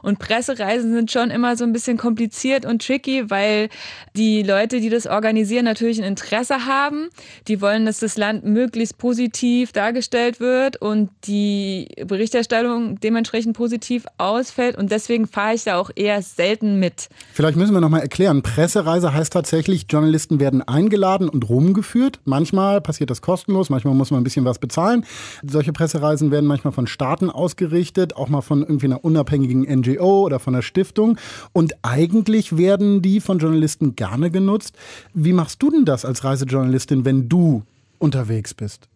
Und 0.03 0.19
Pressereisen 0.19 0.93
sind 0.93 1.11
schon 1.11 1.31
immer 1.31 1.57
so 1.57 1.65
ein 1.65 1.73
bisschen 1.73 1.97
kompliziert 1.97 2.65
und 2.65 2.85
tricky, 2.85 3.31
weil 3.31 3.69
die 4.17 4.43
Leute, 4.43 4.81
die 4.81 4.91
das 4.91 5.07
organisieren, 5.07 5.65
natürlich 5.65 5.99
ein 5.99 6.05
Interesse 6.05 6.67
haben. 6.67 7.09
Die 7.47 7.61
wollen, 7.61 7.87
dass 7.87 7.99
das 7.99 8.17
Land 8.17 8.45
möglichst 8.45 8.99
positiv 8.99 9.73
dargestellt 9.73 10.41
wird 10.41 10.81
und 10.81 11.11
die 11.27 11.89
Berichterstattung 12.07 13.01
dementsprechend 13.01 13.57
positiv 13.57 14.07
ausfällt. 14.19 14.77
Und 14.77 14.93
deswegen 14.93 15.27
fahre 15.27 15.55
ich 15.55 15.65
da 15.65 15.79
auch 15.79 15.91
eher 15.95 16.23
selten 16.23 16.79
mit. 16.79 17.09
Vielleicht 17.33 17.57
müssen 17.57 17.75
wir 17.75 17.81
nochmal 17.81 18.03
erklären. 18.03 18.43
Pressereise 18.43 19.13
heißt 19.13 19.33
tatsächlich, 19.33 19.87
Journalisten 19.89 20.41
werden 20.41 20.63
eingeladen 20.63 21.29
und 21.29 21.49
rumgeführt. 21.49 22.21
Manchmal 22.25 22.81
passiert 22.81 23.11
das 23.11 23.23
kostenlos, 23.23 23.71
manchmal 23.71 23.95
muss 23.95 24.11
man 24.11 24.21
ein 24.21 24.25
bisschen 24.25 24.45
was 24.45 24.59
bezahlen. 24.59 25.05
Solche 25.47 25.73
Pressereisen 25.73 26.31
werden 26.31 26.47
manchmal 26.47 26.73
von 26.73 26.87
Staaten 26.87 27.31
ausgerichtet, 27.31 28.17
auch 28.17 28.29
mal 28.29 28.41
von 28.41 28.63
irgendwie 28.63 28.87
einer 28.87 29.05
unabhängigen 29.05 29.63
NGO 29.63 29.88
NGO 29.89 30.25
oder 30.25 30.39
von 30.39 30.55
einer 30.55 30.63
Stiftung. 30.63 31.19
Und 31.53 31.75
eigentlich 31.83 32.57
werden 32.57 33.03
die 33.03 33.21
von 33.21 33.39
Journalisten 33.39 33.97
gerne 33.97 34.31
genutzt. 34.31 34.77
Wie 35.15 35.33
machst 35.33 35.63
du 35.63 35.71
denn 35.71 35.85
das 35.85 36.05
als 36.05 36.25
Reisejournalistin, 36.25 37.05
wenn 37.05 37.29
du 37.29 37.63
unterwegs 37.99 38.55
bist? 38.55 38.89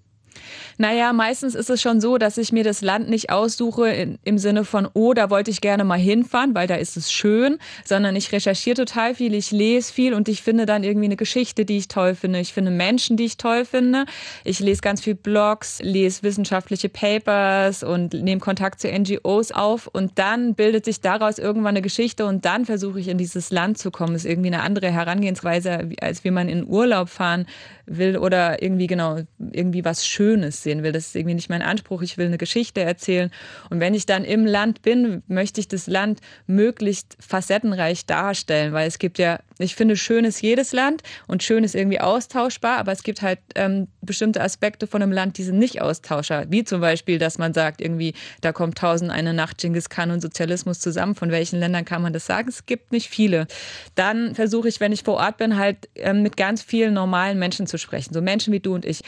Naja, 0.79 1.13
meistens 1.13 1.55
ist 1.55 1.71
es 1.71 1.81
schon 1.81 2.01
so, 2.01 2.19
dass 2.19 2.39
ich 2.39 2.53
mir 2.53 2.65
das 2.65 2.83
Land 2.83 3.09
nicht 3.09 3.31
aussuche 3.31 4.17
im 4.25 4.39
Sinne 4.39 4.65
von, 4.65 4.89
oh, 4.95 5.15
da 5.15 5.31
wollte 5.31 5.51
ich 5.51 5.61
gerne 5.61 5.85
mal 5.85 5.99
hinfahren, 5.99 6.55
weil 6.55 6.67
da 6.67 6.77
ist 6.77 6.97
es 6.97 7.13
schön, 7.13 7.59
sondern 7.85 8.17
ich 8.17 8.33
recherchiere 8.33 8.77
total 8.77 9.15
viel, 9.15 9.35
ich 9.35 9.51
lese 9.51 9.93
viel 9.93 10.15
und 10.15 10.29
ich 10.29 10.43
finde 10.43 10.67
dann 10.67 10.83
irgendwie 10.83 11.07
eine 11.07 11.17
Geschichte, 11.17 11.65
die 11.65 11.79
ich 11.79 11.89
toll 11.89 12.15
finde. 12.15 12.41
Ich 12.41 12.53
finde 12.53 12.71
Menschen, 12.71 13.17
die 13.17 13.25
ich 13.25 13.37
toll 13.37 13.65
finde. 13.65 14.07
Ich 14.45 14.61
lese 14.61 14.81
ganz 14.81 15.03
viel 15.03 15.15
Blogs, 15.15 15.81
lese 15.83 16.23
wissenschaftliche 16.23 16.89
Papers 16.89 17.83
und 17.83 18.15
nehme 18.15 18.41
Kontakt 18.41 18.81
zu 18.81 18.89
NGOs 18.89 19.53
auf 19.53 19.87
und 19.87 20.19
dann 20.19 20.55
bildet 20.55 20.85
sich 20.85 21.01
daraus 21.01 21.39
irgendwann 21.39 21.71
eine 21.71 21.83
Geschichte 21.83 22.27
und 22.27 22.45
dann 22.45 22.65
versuche 22.65 22.99
ich 22.99 23.09
in 23.09 23.19
dieses 23.19 23.51
Land 23.51 23.79
zu 23.79 23.91
kommen. 23.91 24.15
Das 24.15 24.25
ist 24.25 24.31
irgendwie 24.31 24.49
eine 24.49 24.63
andere 24.63 24.91
Herangehensweise, 24.91 25.91
als 26.01 26.25
wie 26.25 26.31
man 26.31 26.49
in 26.49 26.67
Urlaub 26.67 27.09
fahren 27.09 27.47
will 27.87 28.17
oder 28.17 28.63
irgendwie 28.63 28.87
genau, 28.87 29.19
irgendwie 29.39 29.85
was 29.85 30.07
Schönes 30.07 30.22
sehen 30.63 30.83
will. 30.83 30.93
Das 30.93 31.07
ist 31.07 31.17
irgendwie 31.17 31.35
nicht 31.35 31.51
mein 31.51 31.63
Anspruch. 31.63 32.03
Ich 32.03 32.19
will 32.19 32.27
eine 32.27 32.39
Geschichte 32.39 32.81
erzählen. 32.81 33.31
Und 33.71 33.81
wenn 33.81 33.95
ich 33.95 34.07
dann 34.07 34.25
im 34.25 34.47
Land 34.47 34.83
bin, 34.83 35.23
möchte 35.27 35.61
ich 35.61 35.69
das 35.69 35.87
Land 35.87 36.21
möglichst 36.47 37.17
facettenreich 37.21 38.07
darstellen, 38.07 38.73
weil 38.73 38.89
es 38.89 38.99
gibt 38.99 39.19
ja, 39.19 39.41
ich 39.59 39.75
finde, 39.75 39.97
schön 39.97 40.25
ist 40.25 40.43
jedes 40.43 40.73
Land 40.73 41.03
und 41.27 41.43
schön 41.43 41.65
ist 41.65 41.75
irgendwie 41.75 42.01
austauschbar, 42.01 42.79
aber 42.79 42.93
es 42.93 43.03
gibt 43.03 43.23
halt 43.23 43.39
ähm, 43.55 43.89
bestimmte 44.01 44.41
Aspekte 44.41 44.87
von 44.87 45.03
einem 45.03 45.13
Land, 45.13 45.39
die 45.39 45.45
sind 45.45 45.59
nicht 45.59 45.81
austauschbar. 45.81 46.47
Wie 46.49 46.65
zum 46.65 46.81
Beispiel, 46.81 47.19
dass 47.19 47.39
man 47.39 47.55
sagt, 47.55 47.81
irgendwie, 47.81 48.15
da 48.41 48.53
kommt 48.53 48.79
tausend 48.79 49.11
eine 49.11 49.35
Nacht 49.35 49.59
Genghis 49.59 49.89
Khan 49.89 50.11
und 50.11 50.21
Sozialismus 50.21 50.81
zusammen. 50.81 51.15
Von 51.15 51.31
welchen 51.31 51.59
Ländern 51.59 51.85
kann 51.85 52.03
man 52.03 52.13
das 52.13 52.27
sagen? 52.27 52.49
Es 52.49 52.67
gibt 52.67 52.93
nicht 52.93 53.09
viele. 53.09 53.47
Dann 53.95 54.35
versuche 54.35 54.69
ich, 54.69 54.81
wenn 54.81 54.93
ich 54.93 55.03
vor 55.03 55.15
Ort 55.15 55.37
bin, 55.37 55.57
halt 55.57 55.89
ähm, 55.95 56.23
mit 56.23 56.37
ganz 56.37 56.63
vielen 56.63 56.95
normalen 56.95 57.39
Menschen 57.39 57.67
zu 57.67 57.79
sprechen. 57.79 58.15
So 58.15 58.21
Menschen 58.21 58.53
wie 58.53 58.61
du 58.61 58.75
und 58.75 58.85
ich. 58.85 59.03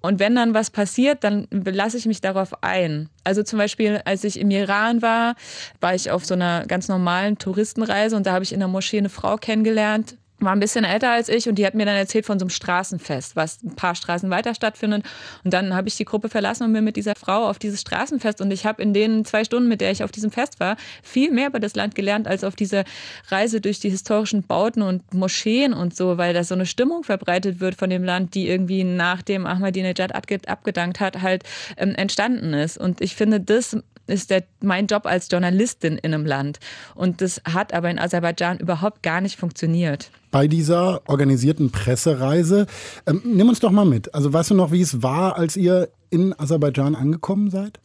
Und 0.00 0.18
wenn 0.18 0.34
dann 0.34 0.49
was 0.54 0.70
passiert, 0.70 1.24
dann 1.24 1.46
lasse 1.50 1.96
ich 1.96 2.06
mich 2.06 2.20
darauf 2.20 2.62
ein. 2.62 3.08
Also 3.24 3.42
zum 3.42 3.58
Beispiel, 3.58 4.00
als 4.04 4.24
ich 4.24 4.38
im 4.38 4.50
Iran 4.50 5.02
war, 5.02 5.34
war 5.80 5.94
ich 5.94 6.10
auf 6.10 6.24
so 6.24 6.34
einer 6.34 6.66
ganz 6.66 6.88
normalen 6.88 7.38
Touristenreise 7.38 8.16
und 8.16 8.26
da 8.26 8.32
habe 8.32 8.44
ich 8.44 8.52
in 8.52 8.60
der 8.60 8.68
Moschee 8.68 8.98
eine 8.98 9.08
Frau 9.08 9.36
kennengelernt, 9.36 10.16
war 10.40 10.52
ein 10.52 10.60
bisschen 10.60 10.84
älter 10.84 11.10
als 11.10 11.28
ich 11.28 11.48
und 11.48 11.56
die 11.56 11.66
hat 11.66 11.74
mir 11.74 11.84
dann 11.84 11.96
erzählt 11.96 12.26
von 12.26 12.38
so 12.38 12.44
einem 12.44 12.50
Straßenfest, 12.50 13.36
was 13.36 13.62
ein 13.62 13.76
paar 13.76 13.94
Straßen 13.94 14.30
weiter 14.30 14.54
stattfindet. 14.54 15.04
Und 15.44 15.52
dann 15.52 15.74
habe 15.74 15.88
ich 15.88 15.96
die 15.96 16.04
Gruppe 16.04 16.28
verlassen 16.28 16.64
und 16.64 16.72
bin 16.72 16.84
mit 16.84 16.96
dieser 16.96 17.14
Frau 17.14 17.48
auf 17.48 17.58
dieses 17.58 17.80
Straßenfest. 17.82 18.40
Und 18.40 18.50
ich 18.50 18.66
habe 18.66 18.82
in 18.82 18.94
den 18.94 19.24
zwei 19.24 19.44
Stunden, 19.44 19.68
mit 19.68 19.80
der 19.80 19.90
ich 19.90 20.02
auf 20.02 20.10
diesem 20.10 20.30
Fest 20.30 20.60
war, 20.60 20.76
viel 21.02 21.30
mehr 21.30 21.48
über 21.48 21.60
das 21.60 21.74
Land 21.74 21.94
gelernt 21.94 22.26
als 22.26 22.44
auf 22.44 22.56
dieser 22.56 22.84
Reise 23.28 23.60
durch 23.60 23.80
die 23.80 23.90
historischen 23.90 24.42
Bauten 24.42 24.82
und 24.82 25.14
Moscheen 25.14 25.72
und 25.72 25.94
so, 25.94 26.18
weil 26.18 26.34
da 26.34 26.44
so 26.44 26.54
eine 26.54 26.66
Stimmung 26.66 27.04
verbreitet 27.04 27.60
wird 27.60 27.74
von 27.74 27.90
dem 27.90 28.04
Land, 28.04 28.34
die 28.34 28.48
irgendwie 28.48 28.84
nach 28.84 29.22
dem 29.22 29.46
Ahmadinejad 29.46 30.14
abgedankt 30.14 31.00
hat, 31.00 31.22
halt 31.22 31.44
ähm, 31.76 31.94
entstanden 31.94 32.54
ist. 32.54 32.78
Und 32.78 33.00
ich 33.00 33.14
finde, 33.14 33.40
das 33.40 33.76
ist 34.10 34.30
der, 34.30 34.44
mein 34.60 34.86
Job 34.86 35.06
als 35.06 35.28
Journalistin 35.30 35.98
in 35.98 36.14
einem 36.14 36.26
Land. 36.26 36.58
Und 36.94 37.20
das 37.20 37.40
hat 37.44 37.72
aber 37.72 37.90
in 37.90 37.98
Aserbaidschan 37.98 38.58
überhaupt 38.58 39.02
gar 39.02 39.20
nicht 39.20 39.38
funktioniert. 39.38 40.10
Bei 40.30 40.46
dieser 40.46 41.02
organisierten 41.08 41.70
Pressereise, 41.70 42.66
ähm, 43.06 43.22
nimm 43.24 43.48
uns 43.48 43.60
doch 43.60 43.70
mal 43.70 43.84
mit. 43.84 44.14
Also 44.14 44.32
weißt 44.32 44.50
du 44.50 44.54
noch, 44.54 44.72
wie 44.72 44.82
es 44.82 45.02
war, 45.02 45.36
als 45.36 45.56
ihr 45.56 45.88
in 46.10 46.38
Aserbaidschan 46.38 46.94
angekommen 46.94 47.50
seid? 47.50 47.78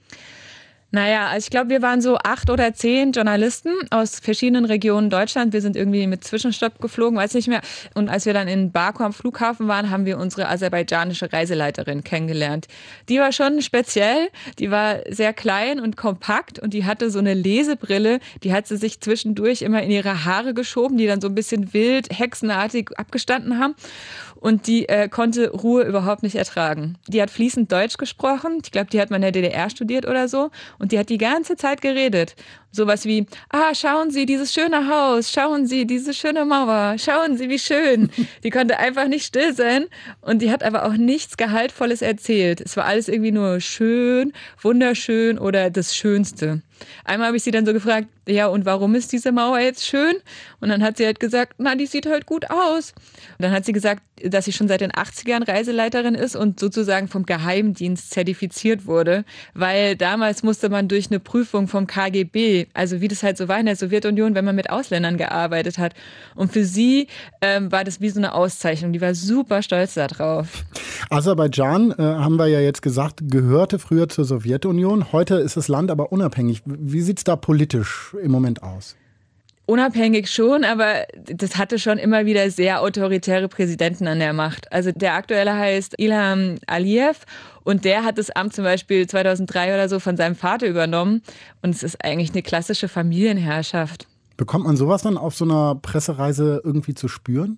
Naja, 0.91 1.27
also 1.27 1.45
ich 1.45 1.49
glaube, 1.49 1.69
wir 1.69 1.81
waren 1.81 1.99
so 1.99 2.17
acht 2.17 2.49
oder 2.49 2.73
zehn 2.73 3.11
Journalisten 3.11 3.73
aus 3.89 4.19
verschiedenen 4.19 4.65
Regionen 4.65 5.09
Deutschland. 5.09 5.51
Wir 5.51 5.61
sind 5.61 5.75
irgendwie 5.75 6.07
mit 6.07 6.23
Zwischenstopp 6.23 6.79
geflogen, 6.79 7.17
weiß 7.17 7.33
nicht 7.33 7.47
mehr. 7.47 7.61
Und 7.95 8.07
als 8.07 8.25
wir 8.25 8.33
dann 8.33 8.47
in 8.47 8.71
Baku 8.71 9.03
am 9.03 9.11
Flughafen 9.11 9.67
waren, 9.67 9.89
haben 9.89 10.05
wir 10.05 10.17
unsere 10.17 10.47
aserbaidschanische 10.47 11.33
Reiseleiterin 11.33 12.03
kennengelernt. 12.03 12.67
Die 13.09 13.19
war 13.19 13.33
schon 13.33 13.61
speziell. 13.61 14.29
Die 14.59 14.71
war 14.71 14.99
sehr 15.09 15.33
klein 15.33 15.81
und 15.81 15.97
kompakt 15.97 16.59
und 16.59 16.73
die 16.73 16.85
hatte 16.85 17.09
so 17.09 17.19
eine 17.19 17.33
Lesebrille. 17.33 18.19
Die 18.43 18.53
hat 18.53 18.67
sie 18.67 18.77
sich 18.77 19.01
zwischendurch 19.01 19.63
immer 19.63 19.81
in 19.83 19.91
ihre 19.91 20.23
Haare 20.23 20.53
geschoben, 20.53 20.97
die 20.97 21.07
dann 21.07 21.19
so 21.19 21.27
ein 21.27 21.35
bisschen 21.35 21.73
wild, 21.73 22.07
hexenartig 22.17 22.91
abgestanden 22.97 23.59
haben. 23.59 23.75
Und 24.45 24.67
die 24.67 24.87
äh, 24.87 25.09
konnte 25.09 25.49
Ruhe 25.49 25.81
überhaupt 25.85 26.21
nicht 26.21 26.35
ertragen. 26.35 26.99
Die 27.07 27.19
hat 27.19 27.31
fließend 27.31 27.71
Deutsch 27.71 27.97
gesprochen. 27.97 28.59
Ich 28.63 28.71
glaube, 28.71 28.91
die 28.91 29.01
hat 29.01 29.09
mal 29.09 29.15
in 29.15 29.23
der 29.23 29.31
DDR 29.31 29.71
studiert 29.71 30.05
oder 30.05 30.27
so. 30.27 30.51
Und 30.77 30.91
die 30.91 30.99
hat 30.99 31.09
die 31.09 31.17
ganze 31.17 31.55
Zeit 31.55 31.81
geredet. 31.81 32.35
Sowas 32.75 33.05
wie, 33.05 33.25
ah, 33.49 33.73
schauen 33.73 34.11
Sie 34.11 34.25
dieses 34.25 34.53
schöne 34.53 34.89
Haus, 34.89 35.31
schauen 35.31 35.65
Sie 35.65 35.87
diese 35.87 36.13
schöne 36.13 36.43
Mauer, 36.43 36.97
schauen 36.97 37.37
Sie, 37.37 37.47
wie 37.47 37.57
schön. 37.57 38.09
Die 38.43 38.49
konnte 38.49 38.79
einfach 38.79 39.07
nicht 39.07 39.25
still 39.25 39.53
sein 39.53 39.85
und 40.19 40.41
die 40.41 40.51
hat 40.51 40.61
aber 40.61 40.85
auch 40.85 40.93
nichts 40.93 41.37
Gehaltvolles 41.37 42.01
erzählt. 42.01 42.59
Es 42.59 42.75
war 42.75 42.85
alles 42.85 43.07
irgendwie 43.07 43.31
nur 43.31 43.61
schön, 43.61 44.33
wunderschön 44.61 45.39
oder 45.39 45.69
das 45.69 45.95
Schönste. 45.95 46.61
Einmal 47.03 47.27
habe 47.27 47.37
ich 47.37 47.43
sie 47.43 47.51
dann 47.51 47.65
so 47.65 47.73
gefragt, 47.73 48.07
ja, 48.27 48.47
und 48.47 48.65
warum 48.65 48.95
ist 48.95 49.11
diese 49.11 49.31
Mauer 49.31 49.59
jetzt 49.59 49.85
schön? 49.85 50.15
Und 50.59 50.69
dann 50.69 50.83
hat 50.83 50.97
sie 50.97 51.05
halt 51.05 51.19
gesagt, 51.19 51.53
na, 51.57 51.75
die 51.75 51.85
sieht 51.85 52.05
halt 52.05 52.25
gut 52.25 52.49
aus. 52.49 52.93
Und 53.37 53.43
dann 53.43 53.51
hat 53.51 53.65
sie 53.65 53.71
gesagt, 53.71 54.01
dass 54.23 54.45
sie 54.45 54.53
schon 54.53 54.67
seit 54.67 54.81
den 54.81 54.91
80ern 54.91 55.47
Reiseleiterin 55.47 56.15
ist 56.15 56.35
und 56.35 56.59
sozusagen 56.59 57.07
vom 57.07 57.25
Geheimdienst 57.25 58.11
zertifiziert 58.11 58.85
wurde, 58.85 59.25
weil 59.53 59.95
damals 59.95 60.43
musste 60.43 60.69
man 60.69 60.87
durch 60.87 61.07
eine 61.09 61.19
Prüfung 61.19 61.67
vom 61.67 61.87
KGB, 61.87 62.64
also 62.73 63.01
wie 63.01 63.07
das 63.07 63.23
halt 63.23 63.37
so 63.37 63.47
war 63.47 63.59
in 63.59 63.65
der 63.65 63.75
Sowjetunion, 63.75 64.35
wenn 64.35 64.45
man 64.45 64.55
mit 64.55 64.69
Ausländern 64.69 65.17
gearbeitet 65.17 65.77
hat. 65.77 65.93
Und 66.35 66.51
für 66.51 66.65
sie 66.65 67.07
ähm, 67.41 67.71
war 67.71 67.83
das 67.83 68.01
wie 68.01 68.09
so 68.09 68.19
eine 68.19 68.33
Auszeichnung. 68.33 68.93
Die 68.93 69.01
war 69.01 69.13
super 69.15 69.61
stolz 69.61 69.93
darauf. 69.95 70.63
Aserbaidschan, 71.09 71.91
äh, 71.91 72.01
haben 72.01 72.37
wir 72.37 72.47
ja 72.47 72.59
jetzt 72.59 72.81
gesagt, 72.81 73.21
gehörte 73.23 73.79
früher 73.79 74.09
zur 74.09 74.25
Sowjetunion. 74.25 75.11
Heute 75.11 75.35
ist 75.35 75.57
das 75.57 75.67
Land 75.67 75.91
aber 75.91 76.11
unabhängig. 76.11 76.61
Wie 76.65 77.01
sieht 77.01 77.19
es 77.19 77.23
da 77.23 77.35
politisch 77.35 78.15
im 78.21 78.31
Moment 78.31 78.63
aus? 78.63 78.95
Unabhängig 79.67 80.29
schon, 80.29 80.63
aber 80.63 81.05
das 81.15 81.57
hatte 81.57 81.79
schon 81.79 81.97
immer 81.97 82.27
wieder 82.27 82.51
sehr 82.51 82.81
autoritäre 82.81 83.47
Präsidenten 83.47 84.07
an 84.07 84.19
der 84.19 84.33
Macht. 84.33 84.71
Also 84.71 84.91
der 84.91 85.15
aktuelle 85.15 85.55
heißt 85.55 85.95
Ilham 85.97 86.57
Aliyev 86.67 87.25
und 87.63 87.83
der 87.83 88.03
hat 88.03 88.19
das 88.19 88.29
Amt 88.29 88.53
zum 88.53 88.63
Beispiel 88.63 89.07
2003 89.07 89.73
oder 89.73 89.89
so 89.89 89.99
von 89.99 90.17
seinem 90.17 90.35
Vater 90.35 90.67
übernommen 90.67 91.23
und 91.63 91.73
es 91.73 91.81
ist 91.81 92.05
eigentlich 92.05 92.31
eine 92.31 92.43
klassische 92.43 92.87
Familienherrschaft. 92.87 94.05
Bekommt 94.37 94.65
man 94.65 94.77
sowas 94.77 95.01
dann 95.01 95.17
auf 95.17 95.35
so 95.35 95.45
einer 95.45 95.75
Pressereise 95.75 96.61
irgendwie 96.63 96.93
zu 96.93 97.07
spüren? 97.07 97.57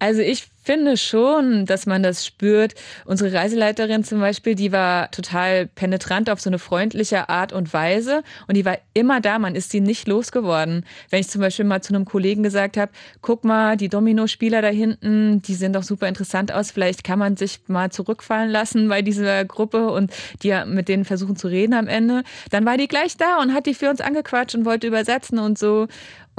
Also 0.00 0.22
ich 0.22 0.48
finde 0.62 0.96
schon, 0.96 1.66
dass 1.66 1.84
man 1.84 2.02
das 2.02 2.24
spürt. 2.24 2.74
Unsere 3.04 3.32
Reiseleiterin 3.34 4.02
zum 4.02 4.20
Beispiel, 4.20 4.54
die 4.54 4.72
war 4.72 5.10
total 5.10 5.66
penetrant 5.66 6.30
auf 6.30 6.40
so 6.40 6.48
eine 6.48 6.58
freundliche 6.58 7.28
Art 7.28 7.52
und 7.52 7.72
Weise 7.74 8.22
und 8.46 8.56
die 8.56 8.64
war 8.64 8.78
immer 8.94 9.20
da. 9.20 9.38
Man 9.38 9.54
ist 9.54 9.70
sie 9.70 9.80
nicht 9.80 10.08
losgeworden. 10.08 10.86
Wenn 11.10 11.20
ich 11.20 11.28
zum 11.28 11.42
Beispiel 11.42 11.66
mal 11.66 11.82
zu 11.82 11.94
einem 11.94 12.06
Kollegen 12.06 12.42
gesagt 12.42 12.78
habe, 12.78 12.92
guck 13.20 13.44
mal, 13.44 13.76
die 13.76 13.90
Domino-Spieler 13.90 14.62
da 14.62 14.68
hinten, 14.68 15.42
die 15.42 15.54
sehen 15.54 15.74
doch 15.74 15.82
super 15.82 16.08
interessant 16.08 16.50
aus. 16.50 16.70
Vielleicht 16.70 17.04
kann 17.04 17.18
man 17.18 17.36
sich 17.36 17.60
mal 17.66 17.90
zurückfallen 17.90 18.50
lassen 18.50 18.88
bei 18.88 19.02
dieser 19.02 19.44
Gruppe 19.44 19.90
und 19.90 20.12
die 20.42 20.58
mit 20.64 20.88
denen 20.88 21.04
versuchen 21.04 21.36
zu 21.36 21.48
reden 21.48 21.74
am 21.74 21.88
Ende. 21.88 22.22
Dann 22.50 22.64
war 22.64 22.78
die 22.78 22.88
gleich 22.88 23.18
da 23.18 23.38
und 23.42 23.52
hat 23.52 23.66
die 23.66 23.74
für 23.74 23.90
uns 23.90 24.00
angequatscht 24.00 24.54
und 24.54 24.64
wollte 24.64 24.86
übersetzen 24.86 25.38
und 25.38 25.58
so. 25.58 25.88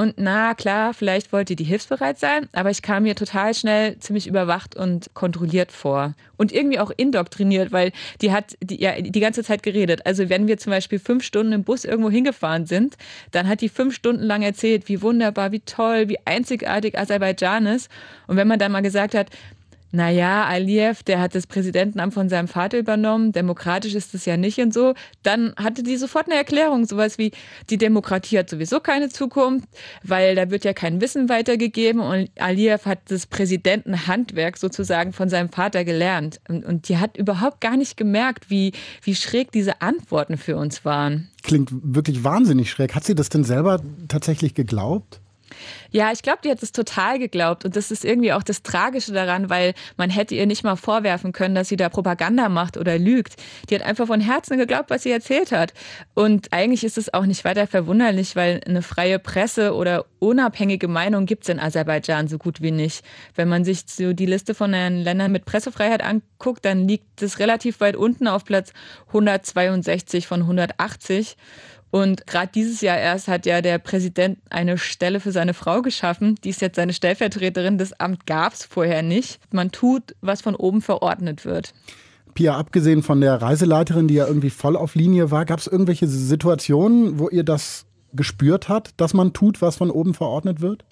Und 0.02 0.16
na 0.18 0.56
klar, 0.56 0.96
vielleicht 0.96 1.32
wollte 1.32 1.56
die 1.56 1.64
hilfsbereit 1.64 2.18
sein, 2.18 2.50
aber 2.54 2.72
ich 2.72 2.82
kam 2.82 3.04
mir 3.04 3.14
total 3.14 3.54
schnell 3.54 4.00
ziemlich 4.00 4.26
überwacht 4.26 4.76
und 4.76 5.14
kontrolliert 5.14 5.72
vor. 5.72 6.16
Und 6.38 6.52
irgendwie 6.52 6.80
auch 6.80 6.90
indoktriniert, 6.98 7.72
weil 7.72 7.92
die 8.20 8.32
hat 8.32 8.58
die, 8.64 8.82
ja, 8.82 9.00
die 9.00 9.20
ganze 9.20 9.44
Zeit 9.44 9.62
geredet. 9.62 10.08
Also 10.08 10.28
wenn 10.28 10.48
wir 10.48 10.58
zum 10.58 10.72
Beispiel 10.72 10.98
fünf 10.98 11.24
Stunden 11.24 11.54
im 11.54 11.64
Bus 11.64 11.86
irgendwo 11.86 12.10
hingefahren 12.10 12.66
sind, 12.66 12.98
dann 13.30 13.48
hat 13.48 13.62
die 13.62 13.70
fünf 13.70 13.94
Stunden 13.94 14.24
lang 14.24 14.42
erzählt, 14.42 14.90
wie 14.90 15.04
wunderbar, 15.04 15.52
wie 15.52 15.60
toll, 15.60 16.10
wie 16.10 16.18
einzigartig 16.26 16.98
Aserbaidschan 16.98 17.68
ist. 17.68 17.88
Und 18.26 18.38
wenn 18.38 18.48
man 18.48 18.58
dann 18.58 18.72
mal 18.72 18.82
gesagt 18.82 19.14
hat, 19.14 19.28
naja, 19.92 20.46
Aliyev, 20.46 21.04
der 21.04 21.20
hat 21.20 21.36
das 21.36 21.48
Präsidentenamt 21.48 22.14
von 22.14 22.30
seinem 22.30 22.48
Vater 22.48 22.78
übernommen, 22.78 23.32
demokratisch 23.32 23.94
ist 23.96 24.14
es 24.14 24.26
ja 24.26 24.38
nicht 24.38 24.60
und 24.60 24.74
so, 24.74 24.94
dann 25.24 25.54
hatte 25.58 25.84
die 25.84 25.98
sofort 25.98 26.28
eine 26.28 26.36
Erklärung, 26.36 26.86
sowas 26.86 27.18
wie, 27.18 27.32
die 27.70 27.78
Demokratie 27.78 28.40
hat 28.40 28.50
sowieso 28.50 28.80
keine 28.80 29.10
Zukunft, 29.10 29.68
weil 30.04 30.36
da 30.36 30.50
wird 30.50 30.64
ja 30.64 30.74
kein 30.74 31.02
Wissen 31.02 31.30
weitergegeben 31.30 32.02
und 32.02 32.30
Aliyev 32.40 32.86
hat 32.86 33.00
das 33.10 33.26
Präsidentenhandwerk 33.26 34.58
sozusagen 34.58 35.14
von 35.14 35.30
seinem 35.30 35.50
Vater 35.50 35.84
gelernt. 35.84 36.40
Und, 36.48 36.66
und 36.66 36.90
die 36.90 36.98
hat 36.98 37.18
überhaupt 37.18 37.62
gar 37.62 37.78
nicht 37.78 37.98
gemerkt, 37.98 38.50
wie, 38.50 38.72
wie 39.02 39.16
schräg 39.16 39.52
diese 39.52 39.82
Antworten 39.82 40.38
für 40.38 40.56
uns 40.56 40.86
waren. 40.86 41.30
Klingt 41.44 41.70
wirklich 41.72 42.24
wahnsinnig 42.24 42.70
schräg. 42.70 42.96
Hat 42.96 43.04
sie 43.04 43.16
das 43.16 43.30
denn 43.30 43.44
selber 43.44 43.82
tatsächlich 44.08 44.54
geglaubt? 44.54 45.20
Ja, 45.92 46.12
ich 46.12 46.22
glaube, 46.22 46.40
die 46.44 46.50
hat 46.50 46.62
es 46.64 46.72
total 46.72 47.20
geglaubt. 47.20 47.66
Und 47.66 47.76
das 47.76 47.92
ist 47.92 48.06
irgendwie 48.06 48.34
auch 48.34 48.44
das 48.44 48.64
Tragische 48.64 49.12
daran, 49.12 49.50
weil 49.50 49.74
man 49.98 50.10
hätte 50.10 50.36
ihr 50.36 50.46
nicht 50.46 50.64
mal 50.64 50.76
vorwerfen 50.76 51.32
können, 51.32 51.56
dass 51.56 51.70
sie 51.70 51.78
da 51.78 51.90
Propaganda 51.90 52.50
macht 52.50 52.78
oder 52.78 52.98
lügt. 52.98 53.36
Die 53.70 53.76
hat 53.76 53.84
einfach 53.84 54.08
von 54.08 54.22
Herzen 54.22 54.58
geglaubt, 54.58 54.90
was 54.90 55.04
sie 55.04 55.12
erzählt 55.12 55.52
hat. 55.52 55.74
Und 56.14 56.52
eigentlich 56.54 56.84
ist 56.84 56.98
es 56.98 57.14
auch 57.14 57.26
nicht 57.26 57.44
weiter 57.46 57.68
verwunderlich, 57.68 58.36
weil 58.36 58.62
eine 58.66 58.82
freie 58.82 59.20
Presse 59.20 59.74
oder 59.76 60.06
unabhängige 60.20 60.88
Meinung 60.88 61.26
gibt 61.26 61.44
es 61.44 61.50
in 61.50 61.60
Aserbaidschan 61.60 62.28
so 62.28 62.38
gut 62.38 62.62
wie 62.62 62.72
nicht. 62.72 63.04
Wenn 63.36 63.50
man 63.50 63.66
sich 63.66 63.84
so 63.88 64.14
die 64.14 64.26
Liste 64.26 64.54
von 64.54 64.72
den 64.72 64.98
Ländern 64.98 65.32
mit 65.32 65.46
Pressefreiheit 65.46 66.04
anguckt, 66.04 66.64
dann 66.64 66.88
liegt 66.88 67.22
es 67.22 67.40
relativ 67.40 67.80
weit 67.80 67.96
unten 67.96 68.28
auf 68.28 68.46
Platz 68.46 68.74
162 69.08 70.28
von 70.28 70.42
180. 70.42 71.38
Und 71.92 72.26
gerade 72.26 72.52
dieses 72.54 72.80
Jahr 72.80 72.98
erst 72.98 73.28
hat 73.28 73.46
ja 73.46 73.62
der 73.62 73.78
Präsident 73.78 74.40
eine 74.50 74.78
Stelle 74.78 75.20
für 75.20 75.34
seine 75.34 75.54
Frau 75.54 75.82
geschaffen. 75.82 76.36
Die 76.44 76.50
ist 76.50 76.62
jetzt 76.62 76.78
seine 76.78 76.94
Stellvertreterin. 76.94 77.78
Das 77.78 77.94
Amt 78.00 78.26
gab 78.26 78.54
es 78.54 78.64
vorher 78.66 79.04
nicht. 79.04 79.40
Man 79.52 79.72
tut, 79.72 80.16
was 80.22 80.42
von 80.42 80.56
oben 80.56 80.82
verordnet 80.82 81.46
wird. 81.46 81.74
Pia, 82.34 82.58
abgesehen 82.58 83.04
von 83.04 83.20
der 83.20 83.42
Reiseleiterin, 83.42 84.08
die 84.08 84.14
ja 84.14 84.26
irgendwie 84.26 84.50
voll 84.50 84.78
auf 84.78 84.96
Linie 84.96 85.32
war, 85.32 85.44
gab 85.44 85.60
es 85.60 85.68
irgendwelche 85.68 86.08
Situationen, 86.08 87.20
wo 87.20 87.28
ihr 87.28 87.44
das 87.44 87.86
gespürt 88.14 88.70
habt, 88.70 88.92
dass 88.98 89.14
man 89.14 89.34
tut, 89.34 89.62
was 89.62 89.76
von 89.76 89.92
oben 89.92 90.14
verordnet 90.14 90.62
wird? 90.62 90.86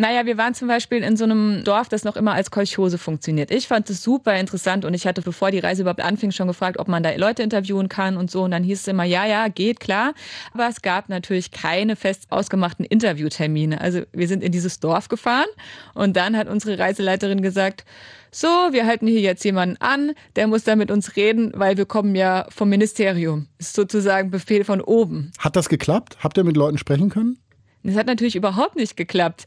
Naja, 0.00 0.26
wir 0.26 0.38
waren 0.38 0.54
zum 0.54 0.68
Beispiel 0.68 1.02
in 1.02 1.16
so 1.16 1.24
einem 1.24 1.64
Dorf, 1.64 1.88
das 1.88 2.04
noch 2.04 2.14
immer 2.14 2.32
als 2.32 2.52
Kolchose 2.52 2.98
funktioniert. 2.98 3.50
Ich 3.50 3.66
fand 3.66 3.90
das 3.90 4.00
super 4.00 4.38
interessant 4.38 4.84
und 4.84 4.94
ich 4.94 5.08
hatte, 5.08 5.22
bevor 5.22 5.50
die 5.50 5.58
Reise 5.58 5.82
überhaupt 5.82 6.02
anfing, 6.02 6.30
schon 6.30 6.46
gefragt, 6.46 6.78
ob 6.78 6.86
man 6.86 7.02
da 7.02 7.10
Leute 7.16 7.42
interviewen 7.42 7.88
kann 7.88 8.16
und 8.16 8.30
so. 8.30 8.44
Und 8.44 8.52
dann 8.52 8.62
hieß 8.62 8.82
es 8.82 8.86
immer, 8.86 9.02
ja, 9.02 9.26
ja, 9.26 9.48
geht, 9.48 9.80
klar. 9.80 10.14
Aber 10.54 10.68
es 10.68 10.82
gab 10.82 11.08
natürlich 11.08 11.50
keine 11.50 11.96
fest 11.96 12.28
ausgemachten 12.30 12.84
Interviewtermine. 12.84 13.80
Also 13.80 14.02
wir 14.12 14.28
sind 14.28 14.44
in 14.44 14.52
dieses 14.52 14.78
Dorf 14.78 15.08
gefahren 15.08 15.48
und 15.94 16.16
dann 16.16 16.36
hat 16.36 16.46
unsere 16.46 16.78
Reiseleiterin 16.78 17.42
gesagt, 17.42 17.84
so, 18.30 18.46
wir 18.46 18.86
halten 18.86 19.08
hier 19.08 19.20
jetzt 19.20 19.44
jemanden 19.44 19.78
an, 19.80 20.12
der 20.36 20.46
muss 20.46 20.62
da 20.62 20.76
mit 20.76 20.92
uns 20.92 21.16
reden, 21.16 21.50
weil 21.56 21.76
wir 21.76 21.86
kommen 21.86 22.14
ja 22.14 22.46
vom 22.50 22.68
Ministerium. 22.68 23.48
Das 23.58 23.68
ist 23.68 23.74
sozusagen 23.74 24.30
Befehl 24.30 24.62
von 24.62 24.80
oben. 24.80 25.32
Hat 25.40 25.56
das 25.56 25.68
geklappt? 25.68 26.18
Habt 26.20 26.38
ihr 26.38 26.44
mit 26.44 26.56
Leuten 26.56 26.78
sprechen 26.78 27.08
können? 27.10 27.40
Das 27.82 27.96
hat 27.96 28.06
natürlich 28.06 28.36
überhaupt 28.36 28.76
nicht 28.76 28.96
geklappt 28.96 29.44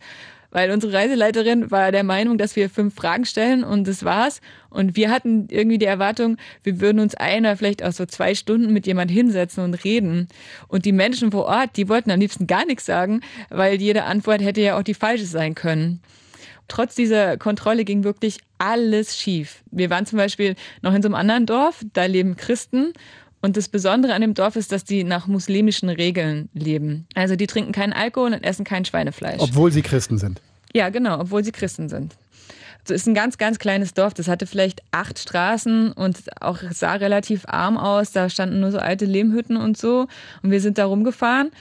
weil 0.52 0.72
unsere 0.72 0.94
Reiseleiterin 0.94 1.72
war 1.72 1.92
der 1.92 2.04
Meinung, 2.04 2.38
dass 2.38 2.56
wir 2.56 2.70
fünf 2.70 2.96
Fragen 2.96 3.26
stellen 3.26 3.64
und 3.64 3.88
das 3.88 4.04
war's. 4.04 4.42
Und 4.70 4.96
wir 4.96 5.10
hatten 5.10 5.48
irgendwie 5.50 5.78
die 5.78 5.86
Erwartung, 5.86 6.38
wir 6.64 6.80
würden 6.80 7.00
uns 7.00 7.16
einer 7.16 7.58
vielleicht 7.58 7.84
auch 7.84 7.92
so 7.92 8.06
zwei 8.06 8.36
Stunden 8.36 8.72
mit 8.72 8.86
jemand 8.86 9.10
hinsetzen 9.10 9.64
und 9.64 9.84
reden. 9.84 10.28
Und 10.68 10.86
die 10.86 10.92
Menschen 10.92 11.32
vor 11.32 11.46
Ort, 11.46 11.78
die 11.78 11.90
wollten 11.90 12.12
am 12.12 12.20
liebsten 12.20 12.48
gar 12.48 12.66
nichts 12.66 12.86
sagen, 12.86 13.22
weil 13.50 13.82
jede 13.82 14.04
Antwort 14.04 14.42
hätte 14.42 14.62
ja 14.62 14.78
auch 14.78 14.84
die 14.84 14.94
falsche 14.94 15.26
sein 15.26 15.56
können. 15.56 16.02
Trotz 16.68 16.96
dieser 16.96 17.38
Kontrolle 17.38 17.84
ging 17.84 18.06
wirklich 18.06 18.38
alles 18.58 19.18
schief. 19.18 19.62
Wir 19.72 19.90
waren 19.90 20.06
zum 20.06 20.18
Beispiel 20.18 20.56
noch 20.82 20.94
in 20.94 21.02
so 21.02 21.08
einem 21.08 21.16
anderen 21.16 21.46
Dorf, 21.46 21.84
da 21.92 22.06
leben 22.06 22.38
Christen 22.38 22.94
und 23.42 23.58
das 23.58 23.68
Besondere 23.70 24.14
an 24.14 24.22
dem 24.22 24.34
Dorf 24.34 24.56
ist, 24.56 24.72
dass 24.72 24.84
die 24.84 25.04
nach 25.04 25.28
muslimischen 25.28 25.90
Regeln 25.90 26.50
leben. 26.54 27.08
Also 27.16 27.36
die 27.36 27.48
trinken 27.48 27.72
keinen 27.72 27.94
Alkohol 27.94 28.34
und 28.34 28.44
essen 28.44 28.66
kein 28.66 28.86
Schweinefleisch. 28.86 29.40
Obwohl 29.40 29.72
sie 29.72 29.82
Christen 29.82 30.18
sind. 30.18 30.42
Ja, 30.74 30.90
genau, 30.90 31.20
obwohl 31.20 31.44
sie 31.44 31.52
Christen 31.52 31.90
sind. 31.90 32.16
So 32.84 32.94
ist 32.94 33.08
ein 33.08 33.14
ganz, 33.14 33.38
ganz 33.38 33.60
kleines 33.60 33.94
Dorf. 33.94 34.14
Das 34.14 34.28
hatte 34.28 34.48
vielleicht 34.48 34.82
acht 34.92 35.20
Straßen 35.20 35.92
und 35.92 36.18
auch 36.42 36.58
sah 36.72 36.94
relativ 36.94 37.46
arm 37.48 37.78
aus. 37.78 38.12
Da 38.12 38.30
standen 38.30 38.60
nur 38.60 38.72
so 38.72 38.80
alte 38.80 39.06
Lehmhütten 39.06 39.58
und 39.58 39.78
so. 39.78 40.08
Und 40.42 40.52
wir 40.52 40.62
sind 40.62 40.78
da 40.78 40.86
rumgefahren. 40.86 41.52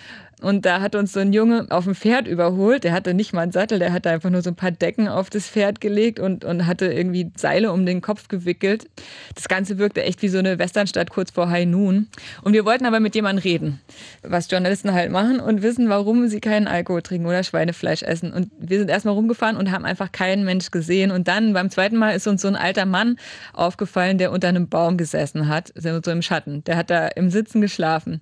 Und 0.40 0.64
da 0.64 0.80
hat 0.80 0.94
uns 0.94 1.12
so 1.12 1.20
ein 1.20 1.32
Junge 1.32 1.66
auf 1.70 1.84
dem 1.84 1.94
Pferd 1.94 2.26
überholt. 2.26 2.84
Der 2.84 2.92
hatte 2.92 3.14
nicht 3.14 3.32
mal 3.32 3.42
einen 3.42 3.52
Sattel, 3.52 3.78
der 3.78 3.92
hatte 3.92 4.10
einfach 4.10 4.30
nur 4.30 4.42
so 4.42 4.50
ein 4.50 4.56
paar 4.56 4.70
Decken 4.70 5.08
auf 5.08 5.30
das 5.30 5.48
Pferd 5.48 5.80
gelegt 5.80 6.18
und, 6.18 6.44
und 6.44 6.66
hatte 6.66 6.86
irgendwie 6.86 7.30
Seile 7.36 7.72
um 7.72 7.84
den 7.84 8.00
Kopf 8.00 8.28
gewickelt. 8.28 8.88
Das 9.34 9.48
Ganze 9.48 9.78
wirkte 9.78 10.02
echt 10.02 10.22
wie 10.22 10.28
so 10.28 10.38
eine 10.38 10.58
Westernstadt 10.58 11.10
kurz 11.10 11.30
vor 11.30 11.50
High 11.50 11.66
Noon. 11.66 12.08
Und 12.42 12.52
wir 12.52 12.64
wollten 12.64 12.86
aber 12.86 13.00
mit 13.00 13.14
jemandem 13.14 13.42
reden, 13.42 13.80
was 14.22 14.50
Journalisten 14.50 14.92
halt 14.92 15.10
machen 15.10 15.40
und 15.40 15.62
wissen, 15.62 15.88
warum 15.88 16.28
sie 16.28 16.40
keinen 16.40 16.66
Alkohol 16.66 17.02
trinken 17.02 17.26
oder 17.26 17.42
Schweinefleisch 17.42 18.02
essen. 18.02 18.32
Und 18.32 18.50
wir 18.58 18.78
sind 18.78 18.90
erstmal 18.90 19.14
rumgefahren 19.14 19.56
und 19.56 19.70
haben 19.70 19.84
einfach 19.84 20.10
keinen 20.12 20.44
Mensch 20.44 20.70
gesehen. 20.70 21.10
Und 21.10 21.28
dann 21.28 21.52
beim 21.52 21.70
zweiten 21.70 21.96
Mal 21.96 22.12
ist 22.12 22.26
uns 22.26 22.42
so 22.42 22.48
ein 22.48 22.56
alter 22.56 22.86
Mann 22.86 23.16
aufgefallen, 23.52 24.18
der 24.18 24.32
unter 24.32 24.48
einem 24.48 24.68
Baum 24.68 24.96
gesessen 24.96 25.48
hat, 25.48 25.72
so 25.74 26.10
im 26.10 26.22
Schatten. 26.22 26.64
Der 26.64 26.76
hat 26.76 26.90
da 26.90 27.08
im 27.08 27.30
Sitzen 27.30 27.60
geschlafen. 27.60 28.20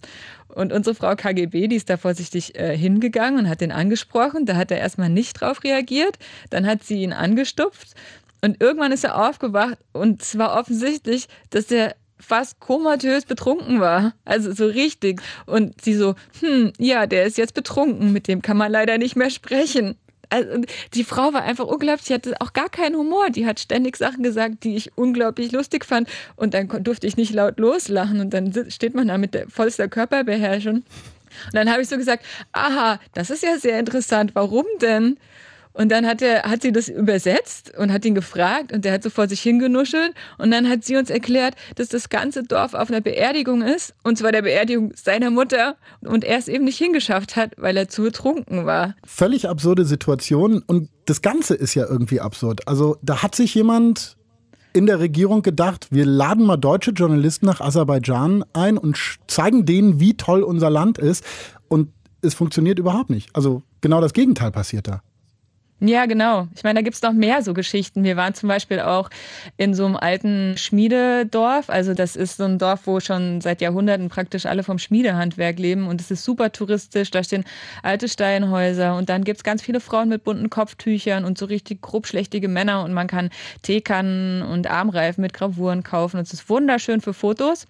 Und 0.48 0.72
unsere 0.72 0.94
Frau 0.94 1.14
KGB, 1.14 1.68
die 1.68 1.76
ist 1.76 1.90
da 1.90 1.96
vorsichtig 1.96 2.58
äh, 2.58 2.76
hingegangen 2.76 3.40
und 3.40 3.48
hat 3.48 3.60
den 3.60 3.72
angesprochen. 3.72 4.46
Da 4.46 4.56
hat 4.56 4.70
er 4.70 4.78
erstmal 4.78 5.10
nicht 5.10 5.34
drauf 5.34 5.62
reagiert. 5.62 6.18
Dann 6.50 6.66
hat 6.66 6.82
sie 6.84 7.02
ihn 7.02 7.12
angestupft 7.12 7.94
Und 8.40 8.60
irgendwann 8.60 8.92
ist 8.92 9.04
er 9.04 9.28
aufgewacht 9.28 9.78
und 9.92 10.22
es 10.22 10.38
war 10.38 10.58
offensichtlich, 10.58 11.28
dass 11.50 11.66
der 11.66 11.96
fast 12.20 12.60
komatös 12.60 13.24
betrunken 13.24 13.80
war. 13.80 14.14
Also 14.24 14.52
so 14.52 14.66
richtig. 14.66 15.22
Und 15.46 15.80
sie 15.80 15.94
so, 15.94 16.14
hm, 16.40 16.72
ja, 16.78 17.06
der 17.06 17.24
ist 17.24 17.38
jetzt 17.38 17.54
betrunken, 17.54 18.12
mit 18.12 18.28
dem 18.28 18.42
kann 18.42 18.56
man 18.56 18.72
leider 18.72 18.98
nicht 18.98 19.16
mehr 19.16 19.30
sprechen. 19.30 19.96
Also 20.30 20.62
die 20.94 21.04
Frau 21.04 21.32
war 21.32 21.42
einfach 21.42 21.64
unglaublich, 21.64 22.06
die 22.06 22.14
hatte 22.14 22.34
auch 22.40 22.52
gar 22.52 22.68
keinen 22.68 22.96
Humor. 22.96 23.30
Die 23.30 23.46
hat 23.46 23.60
ständig 23.60 23.96
Sachen 23.96 24.22
gesagt, 24.22 24.64
die 24.64 24.76
ich 24.76 24.96
unglaublich 24.96 25.52
lustig 25.52 25.84
fand. 25.84 26.08
Und 26.36 26.54
dann 26.54 26.68
durfte 26.82 27.06
ich 27.06 27.16
nicht 27.16 27.32
laut 27.32 27.58
loslachen. 27.58 28.20
Und 28.20 28.34
dann 28.34 28.52
steht 28.70 28.94
man 28.94 29.08
da 29.08 29.18
mit 29.18 29.34
der 29.34 29.48
vollster 29.48 29.88
Körperbeherrschung. 29.88 30.76
Und 30.76 31.54
dann 31.54 31.70
habe 31.70 31.82
ich 31.82 31.88
so 31.88 31.96
gesagt, 31.96 32.24
aha, 32.52 33.00
das 33.14 33.30
ist 33.30 33.42
ja 33.42 33.58
sehr 33.58 33.78
interessant. 33.78 34.34
Warum 34.34 34.64
denn? 34.80 35.18
Und 35.78 35.90
dann 35.90 36.06
hat, 36.06 36.22
er, 36.22 36.42
hat 36.42 36.62
sie 36.62 36.72
das 36.72 36.88
übersetzt 36.88 37.72
und 37.78 37.92
hat 37.92 38.04
ihn 38.04 38.16
gefragt 38.16 38.72
und 38.72 38.84
der 38.84 38.92
hat 38.92 39.04
so 39.04 39.10
vor 39.10 39.28
sich 39.28 39.40
hingenuschelt. 39.40 40.12
Und 40.36 40.50
dann 40.50 40.68
hat 40.68 40.84
sie 40.84 40.96
uns 40.96 41.08
erklärt, 41.08 41.54
dass 41.76 41.88
das 41.88 42.08
ganze 42.08 42.42
Dorf 42.42 42.74
auf 42.74 42.90
einer 42.90 43.00
Beerdigung 43.00 43.62
ist. 43.62 43.94
Und 44.02 44.18
zwar 44.18 44.32
der 44.32 44.42
Beerdigung 44.42 44.92
seiner 44.96 45.30
Mutter. 45.30 45.76
Und 46.00 46.24
er 46.24 46.36
es 46.36 46.48
eben 46.48 46.64
nicht 46.64 46.78
hingeschafft 46.78 47.36
hat, 47.36 47.52
weil 47.58 47.76
er 47.76 47.88
zu 47.88 48.02
betrunken 48.02 48.66
war. 48.66 48.96
Völlig 49.04 49.48
absurde 49.48 49.84
Situation. 49.84 50.64
Und 50.66 50.88
das 51.06 51.22
Ganze 51.22 51.54
ist 51.54 51.76
ja 51.76 51.86
irgendwie 51.88 52.20
absurd. 52.20 52.66
Also 52.66 52.96
da 53.02 53.22
hat 53.22 53.36
sich 53.36 53.54
jemand 53.54 54.16
in 54.72 54.86
der 54.86 54.98
Regierung 54.98 55.42
gedacht, 55.42 55.86
wir 55.92 56.06
laden 56.06 56.44
mal 56.44 56.56
deutsche 56.56 56.90
Journalisten 56.90 57.46
nach 57.46 57.60
Aserbaidschan 57.60 58.44
ein 58.52 58.78
und 58.78 58.98
zeigen 59.28 59.64
denen, 59.64 60.00
wie 60.00 60.16
toll 60.16 60.42
unser 60.42 60.70
Land 60.70 60.98
ist. 60.98 61.22
Und 61.68 61.92
es 62.20 62.34
funktioniert 62.34 62.80
überhaupt 62.80 63.10
nicht. 63.10 63.28
Also 63.32 63.62
genau 63.80 64.00
das 64.00 64.12
Gegenteil 64.12 64.50
passiert 64.50 64.88
da. 64.88 65.02
Ja, 65.80 66.06
genau. 66.06 66.48
Ich 66.56 66.64
meine, 66.64 66.80
da 66.80 66.82
gibt's 66.82 67.02
noch 67.02 67.12
mehr 67.12 67.40
so 67.40 67.54
Geschichten. 67.54 68.02
Wir 68.02 68.16
waren 68.16 68.34
zum 68.34 68.48
Beispiel 68.48 68.80
auch 68.80 69.10
in 69.56 69.74
so 69.74 69.86
einem 69.86 69.94
alten 69.94 70.56
Schmiededorf. 70.58 71.70
Also 71.70 71.94
das 71.94 72.16
ist 72.16 72.38
so 72.38 72.44
ein 72.46 72.58
Dorf, 72.58 72.88
wo 72.88 72.98
schon 72.98 73.40
seit 73.40 73.60
Jahrhunderten 73.60 74.08
praktisch 74.08 74.46
alle 74.46 74.64
vom 74.64 74.80
Schmiedehandwerk 74.80 75.56
leben. 75.60 75.86
Und 75.86 76.00
es 76.00 76.10
ist 76.10 76.24
super 76.24 76.50
touristisch. 76.50 77.12
Da 77.12 77.22
stehen 77.22 77.44
alte 77.84 78.08
Steinhäuser. 78.08 78.96
Und 78.96 79.08
dann 79.08 79.22
gibt's 79.22 79.44
ganz 79.44 79.62
viele 79.62 79.78
Frauen 79.78 80.08
mit 80.08 80.24
bunten 80.24 80.50
Kopftüchern 80.50 81.24
und 81.24 81.38
so 81.38 81.46
richtig 81.46 81.80
grobschlächtige 81.80 82.48
Männer. 82.48 82.82
Und 82.82 82.92
man 82.92 83.06
kann 83.06 83.30
Teekannen 83.62 84.42
und 84.42 84.68
Armreifen 84.68 85.22
mit 85.22 85.32
Gravuren 85.32 85.84
kaufen. 85.84 86.16
Und 86.16 86.26
es 86.26 86.32
ist 86.32 86.48
wunderschön 86.50 87.00
für 87.00 87.14
Fotos. 87.14 87.68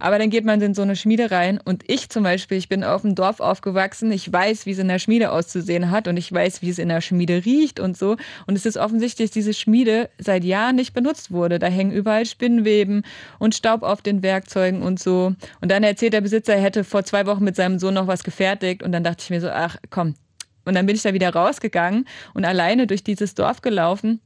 Aber 0.00 0.18
dann 0.18 0.28
geht 0.28 0.44
man 0.44 0.60
in 0.60 0.74
so 0.74 0.82
eine 0.82 0.96
Schmiede 0.96 1.30
rein. 1.30 1.60
Und 1.64 1.88
ich 1.88 2.08
zum 2.08 2.24
Beispiel, 2.24 2.58
ich 2.58 2.68
bin 2.68 2.82
auf 2.82 3.02
dem 3.02 3.14
Dorf 3.14 3.38
aufgewachsen. 3.38 4.10
Ich 4.10 4.32
weiß, 4.32 4.66
wie 4.66 4.72
es 4.72 4.78
in 4.80 4.88
der 4.88 4.98
Schmiede 4.98 5.30
auszusehen 5.30 5.92
hat. 5.92 6.08
Und 6.08 6.16
ich 6.16 6.32
weiß, 6.32 6.60
wie 6.60 6.70
es 6.70 6.80
in 6.80 6.88
der 6.88 7.00
Schmiede 7.00 7.43
riecht 7.44 7.80
und 7.80 7.96
so. 7.96 8.16
Und 8.46 8.56
es 8.56 8.66
ist 8.66 8.76
offensichtlich, 8.76 9.30
dass 9.30 9.34
diese 9.34 9.54
Schmiede 9.54 10.10
seit 10.18 10.44
Jahren 10.44 10.76
nicht 10.76 10.94
benutzt 10.94 11.30
wurde. 11.30 11.58
Da 11.58 11.66
hängen 11.66 11.92
überall 11.92 12.26
Spinnweben 12.26 13.04
und 13.38 13.54
Staub 13.54 13.82
auf 13.82 14.02
den 14.02 14.22
Werkzeugen 14.22 14.82
und 14.82 15.00
so. 15.00 15.34
Und 15.60 15.70
dann 15.70 15.82
erzählt 15.82 16.12
der 16.12 16.20
Besitzer, 16.20 16.54
er 16.54 16.62
hätte 16.62 16.84
vor 16.84 17.04
zwei 17.04 17.26
Wochen 17.26 17.44
mit 17.44 17.56
seinem 17.56 17.78
Sohn 17.78 17.94
noch 17.94 18.06
was 18.06 18.24
gefertigt. 18.24 18.82
Und 18.82 18.92
dann 18.92 19.04
dachte 19.04 19.22
ich 19.22 19.30
mir 19.30 19.40
so, 19.40 19.50
ach 19.50 19.76
komm. 19.90 20.14
Und 20.64 20.74
dann 20.74 20.86
bin 20.86 20.96
ich 20.96 21.02
da 21.02 21.12
wieder 21.12 21.30
rausgegangen 21.30 22.06
und 22.32 22.44
alleine 22.44 22.86
durch 22.86 23.04
dieses 23.04 23.34
Dorf 23.34 23.62
gelaufen. 23.62 24.20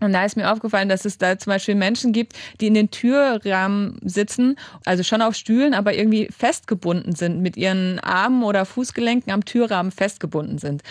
Und 0.00 0.12
da 0.12 0.24
ist 0.24 0.36
mir 0.36 0.52
aufgefallen, 0.52 0.90
dass 0.90 1.06
es 1.06 1.16
da 1.16 1.38
zum 1.38 1.52
Beispiel 1.52 1.74
Menschen 1.74 2.12
gibt, 2.12 2.34
die 2.60 2.66
in 2.66 2.74
den 2.74 2.90
Türrahmen 2.90 3.98
sitzen, 4.02 4.56
also 4.84 5.02
schon 5.02 5.22
auf 5.22 5.34
Stühlen, 5.34 5.72
aber 5.72 5.94
irgendwie 5.94 6.28
festgebunden 6.36 7.14
sind, 7.14 7.40
mit 7.40 7.56
ihren 7.56 7.98
Armen 8.00 8.42
oder 8.42 8.66
Fußgelenken 8.66 9.32
am 9.32 9.44
Türrahmen 9.44 9.92
festgebunden 9.92 10.58
sind. 10.58 10.82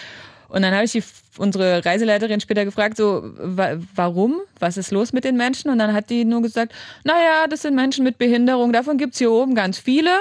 Und 0.47 0.63
dann 0.63 0.73
habe 0.73 0.85
ich 0.85 0.91
die, 0.93 1.03
unsere 1.37 1.85
Reiseleiterin 1.85 2.39
später 2.39 2.65
gefragt, 2.65 2.97
so, 2.97 3.21
wa 3.37 3.77
warum? 3.95 4.41
Was 4.59 4.77
ist 4.77 4.91
los 4.91 5.13
mit 5.13 5.23
den 5.23 5.37
Menschen? 5.37 5.69
Und 5.69 5.79
dann 5.79 5.93
hat 5.93 6.09
die 6.09 6.25
nur 6.25 6.41
gesagt, 6.41 6.73
naja, 7.03 7.47
das 7.49 7.61
sind 7.63 7.75
Menschen 7.75 8.03
mit 8.03 8.17
Behinderung, 8.17 8.73
davon 8.73 8.97
gibt 8.97 9.13
es 9.13 9.19
hier 9.19 9.31
oben 9.31 9.55
ganz 9.55 9.77
viele. 9.77 10.11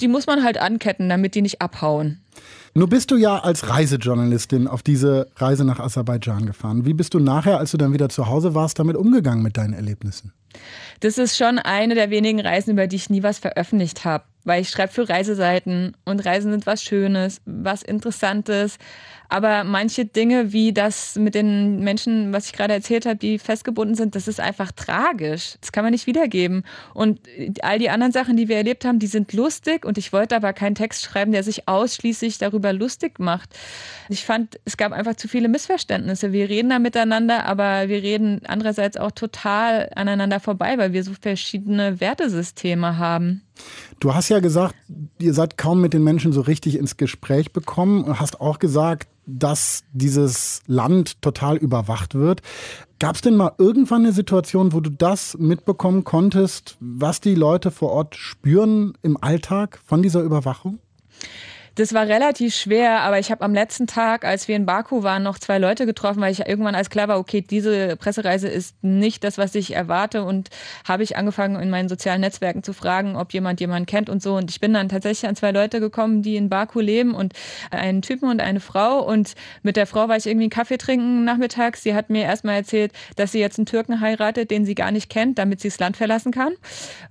Die 0.00 0.08
muss 0.08 0.26
man 0.26 0.42
halt 0.42 0.58
anketten, 0.58 1.08
damit 1.08 1.34
die 1.34 1.42
nicht 1.42 1.60
abhauen. 1.60 2.20
Nur 2.72 2.88
bist 2.88 3.10
du 3.10 3.16
ja 3.16 3.38
als 3.38 3.68
Reisejournalistin 3.68 4.68
auf 4.68 4.82
diese 4.82 5.28
Reise 5.36 5.64
nach 5.64 5.80
Aserbaidschan 5.80 6.46
gefahren. 6.46 6.84
Wie 6.84 6.94
bist 6.94 7.14
du 7.14 7.18
nachher, 7.18 7.58
als 7.58 7.72
du 7.72 7.76
dann 7.76 7.92
wieder 7.92 8.08
zu 8.08 8.28
Hause 8.28 8.54
warst, 8.54 8.78
damit 8.78 8.96
umgegangen 8.96 9.42
mit 9.42 9.56
deinen 9.56 9.74
Erlebnissen? 9.74 10.32
Das 11.00 11.18
ist 11.18 11.36
schon 11.36 11.58
eine 11.58 11.94
der 11.94 12.10
wenigen 12.10 12.40
Reisen, 12.40 12.72
über 12.72 12.86
die 12.86 12.96
ich 12.96 13.10
nie 13.10 13.22
was 13.22 13.38
veröffentlicht 13.38 14.04
habe, 14.04 14.24
weil 14.44 14.62
ich 14.62 14.70
schreibe 14.70 14.92
für 14.92 15.08
Reiseseiten 15.08 15.96
und 16.04 16.24
Reisen 16.24 16.52
sind 16.52 16.66
was 16.66 16.82
Schönes, 16.82 17.40
was 17.44 17.82
Interessantes. 17.82 18.78
Aber 19.30 19.62
manche 19.62 20.04
Dinge, 20.04 20.52
wie 20.52 20.72
das 20.72 21.14
mit 21.14 21.36
den 21.36 21.78
Menschen, 21.80 22.32
was 22.32 22.46
ich 22.46 22.52
gerade 22.52 22.74
erzählt 22.74 23.06
habe, 23.06 23.16
die 23.16 23.38
festgebunden 23.38 23.94
sind, 23.94 24.16
das 24.16 24.26
ist 24.26 24.40
einfach 24.40 24.72
tragisch. 24.72 25.54
Das 25.60 25.70
kann 25.70 25.84
man 25.84 25.92
nicht 25.92 26.08
wiedergeben. 26.08 26.64
Und 26.94 27.20
all 27.62 27.78
die 27.78 27.90
anderen 27.90 28.12
Sachen, 28.12 28.36
die 28.36 28.48
wir 28.48 28.56
erlebt 28.56 28.84
haben, 28.84 28.98
die 28.98 29.06
sind 29.06 29.32
lustig. 29.32 29.84
Und 29.84 29.98
ich 29.98 30.12
wollte 30.12 30.34
aber 30.34 30.52
keinen 30.52 30.74
Text 30.74 31.04
schreiben, 31.04 31.30
der 31.30 31.44
sich 31.44 31.68
ausschließlich 31.68 32.38
darüber 32.38 32.72
lustig 32.72 33.20
macht. 33.20 33.56
Ich 34.08 34.24
fand, 34.24 34.58
es 34.64 34.76
gab 34.76 34.90
einfach 34.90 35.14
zu 35.14 35.28
viele 35.28 35.48
Missverständnisse. 35.48 36.32
Wir 36.32 36.48
reden 36.48 36.70
da 36.70 36.80
miteinander, 36.80 37.46
aber 37.46 37.88
wir 37.88 38.02
reden 38.02 38.40
andererseits 38.46 38.96
auch 38.96 39.12
total 39.12 39.90
aneinander 39.94 40.40
vorbei, 40.40 40.76
weil 40.76 40.92
wir 40.92 41.04
so 41.04 41.12
verschiedene 41.20 42.00
Wertesysteme 42.00 42.98
haben. 42.98 43.42
Du 44.00 44.14
hast 44.14 44.28
ja 44.30 44.40
gesagt, 44.40 44.74
ihr 45.18 45.34
seid 45.34 45.58
kaum 45.58 45.80
mit 45.80 45.92
den 45.92 46.02
Menschen 46.02 46.32
so 46.32 46.40
richtig 46.40 46.78
ins 46.78 46.96
Gespräch 46.96 47.52
bekommen 47.52 48.04
und 48.04 48.18
hast 48.18 48.40
auch 48.40 48.58
gesagt, 48.58 49.08
dass 49.26 49.84
dieses 49.92 50.62
Land 50.66 51.20
total 51.22 51.56
überwacht 51.56 52.14
wird. 52.14 52.40
Gab 52.98 53.16
es 53.16 53.22
denn 53.22 53.36
mal 53.36 53.52
irgendwann 53.58 54.02
eine 54.02 54.12
Situation, 54.12 54.72
wo 54.72 54.80
du 54.80 54.90
das 54.90 55.36
mitbekommen 55.38 56.04
konntest, 56.04 56.76
was 56.80 57.20
die 57.20 57.34
Leute 57.34 57.70
vor 57.70 57.90
Ort 57.90 58.16
spüren 58.16 58.94
im 59.02 59.22
Alltag 59.22 59.80
von 59.84 60.02
dieser 60.02 60.22
Überwachung? 60.22 60.78
Das 61.76 61.94
war 61.94 62.06
relativ 62.06 62.54
schwer, 62.54 63.00
aber 63.00 63.18
ich 63.18 63.30
habe 63.30 63.44
am 63.44 63.54
letzten 63.54 63.86
Tag, 63.86 64.24
als 64.24 64.48
wir 64.48 64.56
in 64.56 64.66
Baku 64.66 65.02
waren, 65.02 65.22
noch 65.22 65.38
zwei 65.38 65.58
Leute 65.58 65.86
getroffen, 65.86 66.20
weil 66.20 66.32
ich 66.32 66.40
irgendwann 66.40 66.74
als 66.74 66.90
klar 66.90 67.08
war, 67.08 67.18
okay, 67.18 67.40
diese 67.42 67.96
Pressereise 67.96 68.48
ist 68.48 68.82
nicht 68.82 69.24
das, 69.24 69.38
was 69.38 69.54
ich 69.54 69.74
erwarte. 69.74 70.24
Und 70.24 70.50
habe 70.86 71.02
ich 71.02 71.16
angefangen 71.16 71.60
in 71.60 71.70
meinen 71.70 71.88
sozialen 71.88 72.20
Netzwerken 72.20 72.62
zu 72.62 72.72
fragen, 72.72 73.16
ob 73.16 73.32
jemand 73.32 73.60
jemanden 73.60 73.86
kennt 73.86 74.10
und 74.10 74.22
so. 74.22 74.36
Und 74.36 74.50
ich 74.50 74.60
bin 74.60 74.74
dann 74.74 74.88
tatsächlich 74.88 75.28
an 75.28 75.36
zwei 75.36 75.52
Leute 75.52 75.80
gekommen, 75.80 76.22
die 76.22 76.36
in 76.36 76.48
Baku 76.48 76.80
leben 76.80 77.14
und 77.14 77.34
einen 77.70 78.02
Typen 78.02 78.28
und 78.28 78.40
eine 78.40 78.60
Frau. 78.60 79.00
Und 79.00 79.34
mit 79.62 79.76
der 79.76 79.86
Frau 79.86 80.08
war 80.08 80.16
ich 80.16 80.26
irgendwie 80.26 80.44
einen 80.44 80.50
Kaffee 80.50 80.78
trinken 80.78 81.24
nachmittags. 81.24 81.82
Sie 81.82 81.94
hat 81.94 82.10
mir 82.10 82.24
erstmal 82.24 82.56
erzählt, 82.56 82.92
dass 83.16 83.32
sie 83.32 83.40
jetzt 83.40 83.58
einen 83.58 83.66
Türken 83.66 84.00
heiratet, 84.00 84.50
den 84.50 84.64
sie 84.64 84.74
gar 84.74 84.90
nicht 84.90 85.08
kennt, 85.08 85.38
damit 85.38 85.60
sie 85.60 85.68
das 85.68 85.78
Land 85.78 85.96
verlassen 85.96 86.32
kann. 86.32 86.54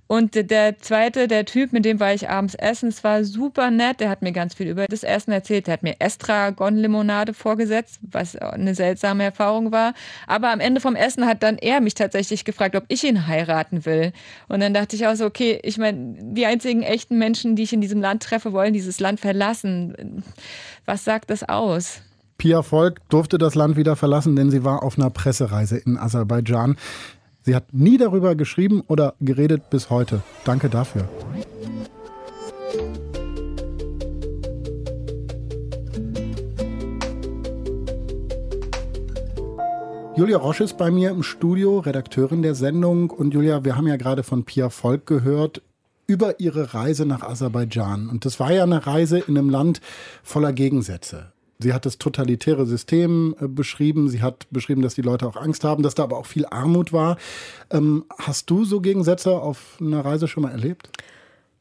Und 0.07 0.34
der 0.34 0.80
zweite, 0.80 1.28
der 1.28 1.45
Typ, 1.45 1.72
mit 1.72 1.86
dem 1.86 1.99
war 1.99 2.14
ich 2.14 2.30
abends 2.30 2.55
essen, 2.55 2.89
es 2.89 3.03
war 3.03 3.24
super 3.24 3.70
nett, 3.70 3.99
der 3.99 4.10
hat 4.10 4.24
mir 4.24 4.32
ganz 4.32 4.49
viel 4.56 4.68
über 4.68 4.86
das 4.88 5.04
Essen 5.04 5.32
erzählt. 5.32 5.68
Er 5.68 5.74
hat 5.74 5.84
mir 5.84 5.95
Estragon-Limonade 6.00 7.34
vorgesetzt, 7.34 8.00
was 8.02 8.36
eine 8.36 8.76
seltsame 8.76 9.24
Erfahrung 9.24 9.72
war. 9.72 9.93
Aber 10.28 10.52
am 10.52 10.60
Ende 10.60 10.82
vom 10.82 10.95
Essen 10.95 11.26
hat 11.26 11.43
dann 11.43 11.58
er 11.58 11.82
mich 11.82 11.93
tatsächlich 11.93 12.45
gefragt, 12.45 12.76
ob 12.76 12.86
ich 12.88 13.04
ihn 13.04 13.28
heiraten 13.28 13.86
will. 13.86 14.14
Und 14.47 14.62
dann 14.62 14.74
dachte 14.74 14.95
ich 14.95 15.08
auch 15.08 15.16
so, 15.16 15.26
okay, 15.26 15.60
ich 15.64 15.78
meine, 15.78 16.16
die 16.20 16.45
einzigen 16.45 16.84
echten 16.84 17.18
Menschen, 17.18 17.56
die 17.56 17.64
ich 17.64 17.74
in 17.74 17.82
diesem 17.82 18.02
Land 18.02 18.24
treffe, 18.24 18.54
wollen 18.54 18.74
dieses 18.74 19.00
Land 19.00 19.20
verlassen. 19.20 20.24
Was 20.86 21.04
sagt 21.04 21.30
das 21.30 21.47
aus? 21.47 22.02
Pia 22.38 22.64
Volk 22.64 23.02
durfte 23.10 23.38
das 23.38 23.56
Land 23.56 23.76
wieder 23.76 23.95
verlassen, 23.95 24.36
denn 24.36 24.50
sie 24.50 24.64
war 24.64 24.82
auf 24.82 24.97
einer 24.97 25.10
Pressereise 25.10 25.78
in 25.78 25.97
Aserbaidschan. 25.97 26.78
Sie 27.41 27.56
hat 27.56 27.74
nie 27.74 27.97
darüber 27.97 28.36
geschrieben 28.36 28.82
oder 28.88 29.16
geredet 29.20 29.70
bis 29.70 29.89
heute. 29.89 30.22
Danke 30.45 30.70
dafür. 30.70 31.08
Julia 40.20 40.38
Roche 40.38 40.65
ist 40.65 40.78
bei 40.78 40.91
mir 40.91 41.11
im 41.11 41.24
Studio, 41.24 41.80
Redakteurin 41.80 42.41
der 42.41 42.53
Sendung. 42.53 43.09
Und 43.09 43.34
Julia, 43.34 43.63
wir 43.63 43.78
haben 43.78 43.88
ja 43.88 43.95
gerade 43.95 44.22
von 44.22 44.43
Pia 44.43 44.70
Volk 44.70 45.05
gehört 45.05 45.61
über 46.07 46.41
ihre 46.41 46.74
Reise 46.74 47.05
nach 47.05 47.24
Aserbaidschan. 47.24 48.09
Und 48.09 48.26
das 48.26 48.38
war 48.38 48.51
ja 48.51 48.63
eine 48.63 48.86
Reise 48.86 49.20
in 49.20 49.38
einem 49.38 49.49
Land 49.49 49.80
voller 50.22 50.51
Gegensätze. 50.51 51.32
Sie 51.59 51.72
hat 51.72 51.86
das 51.86 51.99
totalitäre 51.99 52.65
System 52.65 53.34
äh, 53.39 53.47
beschrieben. 53.47 54.09
Sie 54.09 54.22
hat 54.22 54.45
beschrieben, 54.51 54.82
dass 54.82 54.93
die 54.93 55.03
Leute 55.03 55.26
auch 55.26 55.38
Angst 55.38 55.63
haben, 55.63 55.84
dass 55.84 55.95
da 55.95 56.03
aber 56.03 56.17
auch 56.17 56.26
viel 56.26 56.45
Armut 56.45 56.91
war. 56.91 57.15
Ähm, 57.72 58.03
hast 58.17 58.49
du 58.49 58.65
so 58.65 58.82
Gegensätze 58.82 59.32
auf 59.32 59.78
einer 59.80 60.03
Reise 60.03 60.28
schon 60.28 60.43
mal 60.43 60.51
erlebt? 60.51 60.89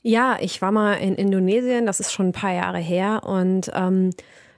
Ja, 0.02 0.36
ich 0.40 0.60
war 0.60 0.72
mal 0.72 0.94
in 0.94 1.14
Indonesien, 1.14 1.86
das 1.86 2.00
ist 2.00 2.12
schon 2.12 2.30
ein 2.30 2.32
paar 2.32 2.54
Jahre 2.54 2.78
her. 2.78 3.22
Und 3.24 3.70
ähm, 3.72 4.10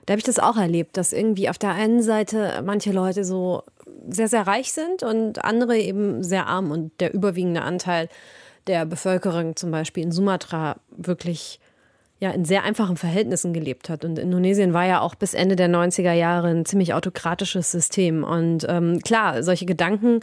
da 0.07 0.13
habe 0.13 0.19
ich 0.19 0.25
das 0.25 0.39
auch 0.39 0.57
erlebt, 0.57 0.97
dass 0.97 1.13
irgendwie 1.13 1.49
auf 1.49 1.59
der 1.59 1.73
einen 1.73 2.01
Seite 2.01 2.63
manche 2.65 2.91
Leute 2.91 3.23
so 3.23 3.61
sehr, 4.09 4.27
sehr 4.27 4.47
reich 4.47 4.73
sind 4.73 5.03
und 5.03 5.43
andere 5.43 5.77
eben 5.77 6.23
sehr 6.23 6.47
arm 6.47 6.71
und 6.71 6.91
der 6.99 7.13
überwiegende 7.13 7.61
Anteil 7.61 8.09
der 8.67 8.85
Bevölkerung 8.85 9.55
zum 9.55 9.71
Beispiel 9.71 10.03
in 10.03 10.11
Sumatra 10.11 10.77
wirklich 10.89 11.59
ja 12.19 12.29
in 12.29 12.45
sehr 12.45 12.63
einfachen 12.63 12.97
Verhältnissen 12.97 13.51
gelebt 13.51 13.89
hat. 13.89 14.05
Und 14.05 14.19
Indonesien 14.19 14.73
war 14.73 14.85
ja 14.85 15.01
auch 15.01 15.15
bis 15.15 15.33
Ende 15.33 15.55
der 15.55 15.69
90er 15.69 16.13
Jahre 16.13 16.49
ein 16.49 16.65
ziemlich 16.65 16.93
autokratisches 16.93 17.71
System. 17.71 18.23
Und 18.23 18.65
ähm, 18.69 18.99
klar, 18.99 19.41
solche 19.41 19.65
Gedanken 19.65 20.19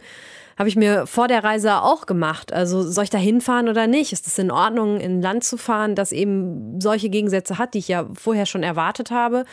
habe 0.59 0.67
ich 0.67 0.75
mir 0.75 1.07
vor 1.07 1.29
der 1.29 1.41
Reise 1.41 1.81
auch 1.81 2.05
gemacht. 2.05 2.51
Also 2.51 2.83
soll 2.83 3.05
ich 3.05 3.09
da 3.09 3.17
hinfahren 3.17 3.69
oder 3.69 3.87
nicht? 3.87 4.11
Ist 4.11 4.27
es 4.27 4.37
in 4.37 4.51
Ordnung, 4.51 4.99
in 4.99 5.19
ein 5.19 5.21
Land 5.21 5.45
zu 5.45 5.55
fahren, 5.55 5.95
das 5.95 6.11
eben 6.11 6.81
solche 6.81 7.09
Gegensätze 7.09 7.57
hat, 7.57 7.73
die 7.73 7.77
ich 7.77 7.87
ja 7.87 8.05
vorher 8.13 8.45
schon 8.45 8.61
erwartet 8.61 9.09
habe? 9.09 9.45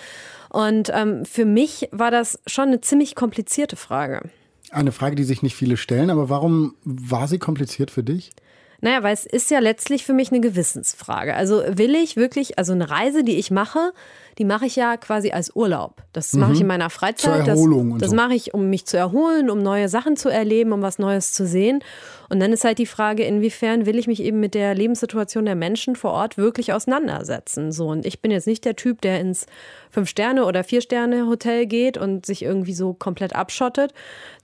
Und 0.50 0.90
ähm, 0.92 1.24
für 1.24 1.44
mich 1.44 1.88
war 1.92 2.10
das 2.10 2.40
schon 2.48 2.68
eine 2.68 2.80
ziemlich 2.80 3.14
komplizierte 3.14 3.76
Frage. 3.76 4.28
Eine 4.72 4.90
Frage, 4.90 5.14
die 5.14 5.22
sich 5.22 5.44
nicht 5.44 5.54
viele 5.54 5.76
stellen, 5.76 6.10
aber 6.10 6.28
warum 6.28 6.74
war 6.82 7.28
sie 7.28 7.38
kompliziert 7.38 7.92
für 7.92 8.02
dich? 8.02 8.32
Naja, 8.80 9.04
weil 9.04 9.14
es 9.14 9.26
ist 9.26 9.50
ja 9.50 9.60
letztlich 9.60 10.04
für 10.04 10.12
mich 10.12 10.32
eine 10.32 10.40
Gewissensfrage. 10.40 11.34
Also 11.34 11.62
will 11.68 11.94
ich 11.94 12.16
wirklich, 12.16 12.58
also 12.58 12.72
eine 12.72 12.90
Reise, 12.90 13.22
die 13.22 13.36
ich 13.36 13.52
mache, 13.52 13.92
die 14.38 14.44
mache 14.44 14.66
ich 14.66 14.76
ja 14.76 14.96
quasi 14.96 15.30
als 15.30 15.54
Urlaub. 15.54 16.02
Das 16.12 16.34
mache 16.34 16.52
ich 16.52 16.60
in 16.60 16.66
mhm. 16.66 16.68
meiner 16.68 16.90
Freizeit. 16.90 17.44
Zur 17.44 17.52
Erholung 17.52 17.92
das 17.92 18.00
das 18.00 18.10
so. 18.10 18.16
mache 18.16 18.34
ich, 18.34 18.52
um 18.52 18.68
mich 18.68 18.86
zu 18.86 18.98
erholen, 18.98 19.48
um 19.48 19.58
neue 19.62 19.88
Sachen 19.88 20.16
zu 20.16 20.28
erleben, 20.28 20.72
um 20.72 20.82
was 20.82 20.98
Neues 20.98 21.32
zu 21.32 21.46
sehen. 21.46 21.82
Und 22.28 22.40
dann 22.40 22.52
ist 22.52 22.64
halt 22.64 22.78
die 22.78 22.86
Frage, 22.86 23.24
inwiefern 23.24 23.86
will 23.86 23.98
ich 23.98 24.06
mich 24.06 24.22
eben 24.22 24.40
mit 24.40 24.54
der 24.54 24.74
Lebenssituation 24.74 25.46
der 25.46 25.54
Menschen 25.54 25.96
vor 25.96 26.12
Ort 26.12 26.36
wirklich 26.36 26.72
auseinandersetzen. 26.72 27.72
So, 27.72 27.88
und 27.88 28.04
ich 28.04 28.20
bin 28.20 28.30
jetzt 28.30 28.46
nicht 28.46 28.64
der 28.64 28.76
Typ, 28.76 29.00
der 29.00 29.20
ins 29.20 29.46
Fünf-Sterne- 29.90 30.44
oder 30.44 30.64
Vier-Sterne-Hotel 30.64 31.66
geht 31.66 31.96
und 31.96 32.26
sich 32.26 32.42
irgendwie 32.42 32.74
so 32.74 32.92
komplett 32.92 33.34
abschottet, 33.34 33.94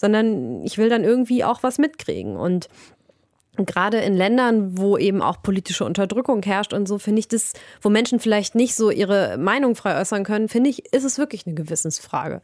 sondern 0.00 0.62
ich 0.64 0.78
will 0.78 0.88
dann 0.88 1.04
irgendwie 1.04 1.44
auch 1.44 1.62
was 1.62 1.78
mitkriegen. 1.78 2.36
Und 2.36 2.68
gerade 3.56 3.98
in 3.98 4.16
Ländern, 4.16 4.78
wo 4.78 4.96
eben 4.96 5.20
auch 5.20 5.42
politische 5.42 5.84
Unterdrückung 5.84 6.42
herrscht 6.42 6.72
und 6.72 6.88
so, 6.88 6.98
finde 6.98 7.20
ich 7.20 7.28
das, 7.28 7.52
wo 7.82 7.90
Menschen 7.90 8.18
vielleicht 8.18 8.54
nicht 8.54 8.74
so 8.74 8.90
ihre 8.90 9.36
Meinung 9.38 9.74
frei 9.74 10.00
äußern 10.00 10.24
können, 10.24 10.48
finde 10.48 10.70
ich, 10.70 10.92
ist 10.94 11.04
es 11.04 11.18
wirklich 11.18 11.46
eine 11.46 11.54
Gewissensfrage. 11.54 12.40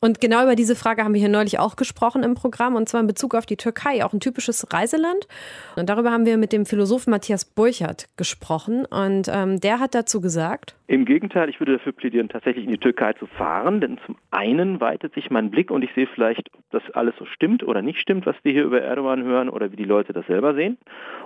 Und 0.00 0.20
genau 0.20 0.42
über 0.42 0.56
diese 0.56 0.74
Frage 0.74 1.04
haben 1.04 1.12
wir 1.12 1.20
hier 1.20 1.28
neulich 1.28 1.58
auch 1.58 1.76
gesprochen 1.76 2.22
im 2.22 2.34
Programm, 2.34 2.74
und 2.74 2.88
zwar 2.88 3.02
in 3.02 3.06
Bezug 3.06 3.34
auf 3.34 3.44
die 3.44 3.56
Türkei, 3.56 4.02
auch 4.04 4.14
ein 4.14 4.20
typisches 4.20 4.72
Reiseland. 4.72 5.28
Und 5.76 5.90
darüber 5.90 6.10
haben 6.10 6.24
wir 6.24 6.38
mit 6.38 6.52
dem 6.52 6.64
Philosophen 6.64 7.10
Matthias 7.10 7.44
Burchardt 7.44 8.06
gesprochen. 8.16 8.86
Und 8.86 9.28
ähm, 9.28 9.60
der 9.60 9.78
hat 9.78 9.94
dazu 9.94 10.20
gesagt, 10.22 10.74
im 10.88 11.04
Gegenteil, 11.04 11.48
ich 11.48 11.58
würde 11.58 11.78
dafür 11.78 11.90
plädieren, 11.90 12.28
tatsächlich 12.28 12.64
in 12.64 12.70
die 12.70 12.78
Türkei 12.78 13.12
zu 13.14 13.26
fahren, 13.26 13.80
denn 13.80 13.98
zum 14.06 14.16
einen 14.30 14.80
weitet 14.80 15.14
sich 15.14 15.30
mein 15.30 15.50
Blick 15.50 15.72
und 15.72 15.82
ich 15.82 15.90
sehe 15.94 16.06
vielleicht, 16.06 16.48
ob 16.54 16.62
das 16.70 16.82
alles 16.92 17.14
so 17.18 17.24
stimmt 17.26 17.64
oder 17.64 17.82
nicht 17.82 17.98
stimmt, 17.98 18.24
was 18.24 18.36
wir 18.44 18.52
hier 18.52 18.64
über 18.64 18.80
Erdogan 18.80 19.24
hören 19.24 19.48
oder 19.48 19.72
wie 19.72 19.76
die 19.76 19.84
Leute 19.84 20.12
das 20.12 20.24
selber 20.26 20.45
sehen. 20.54 20.78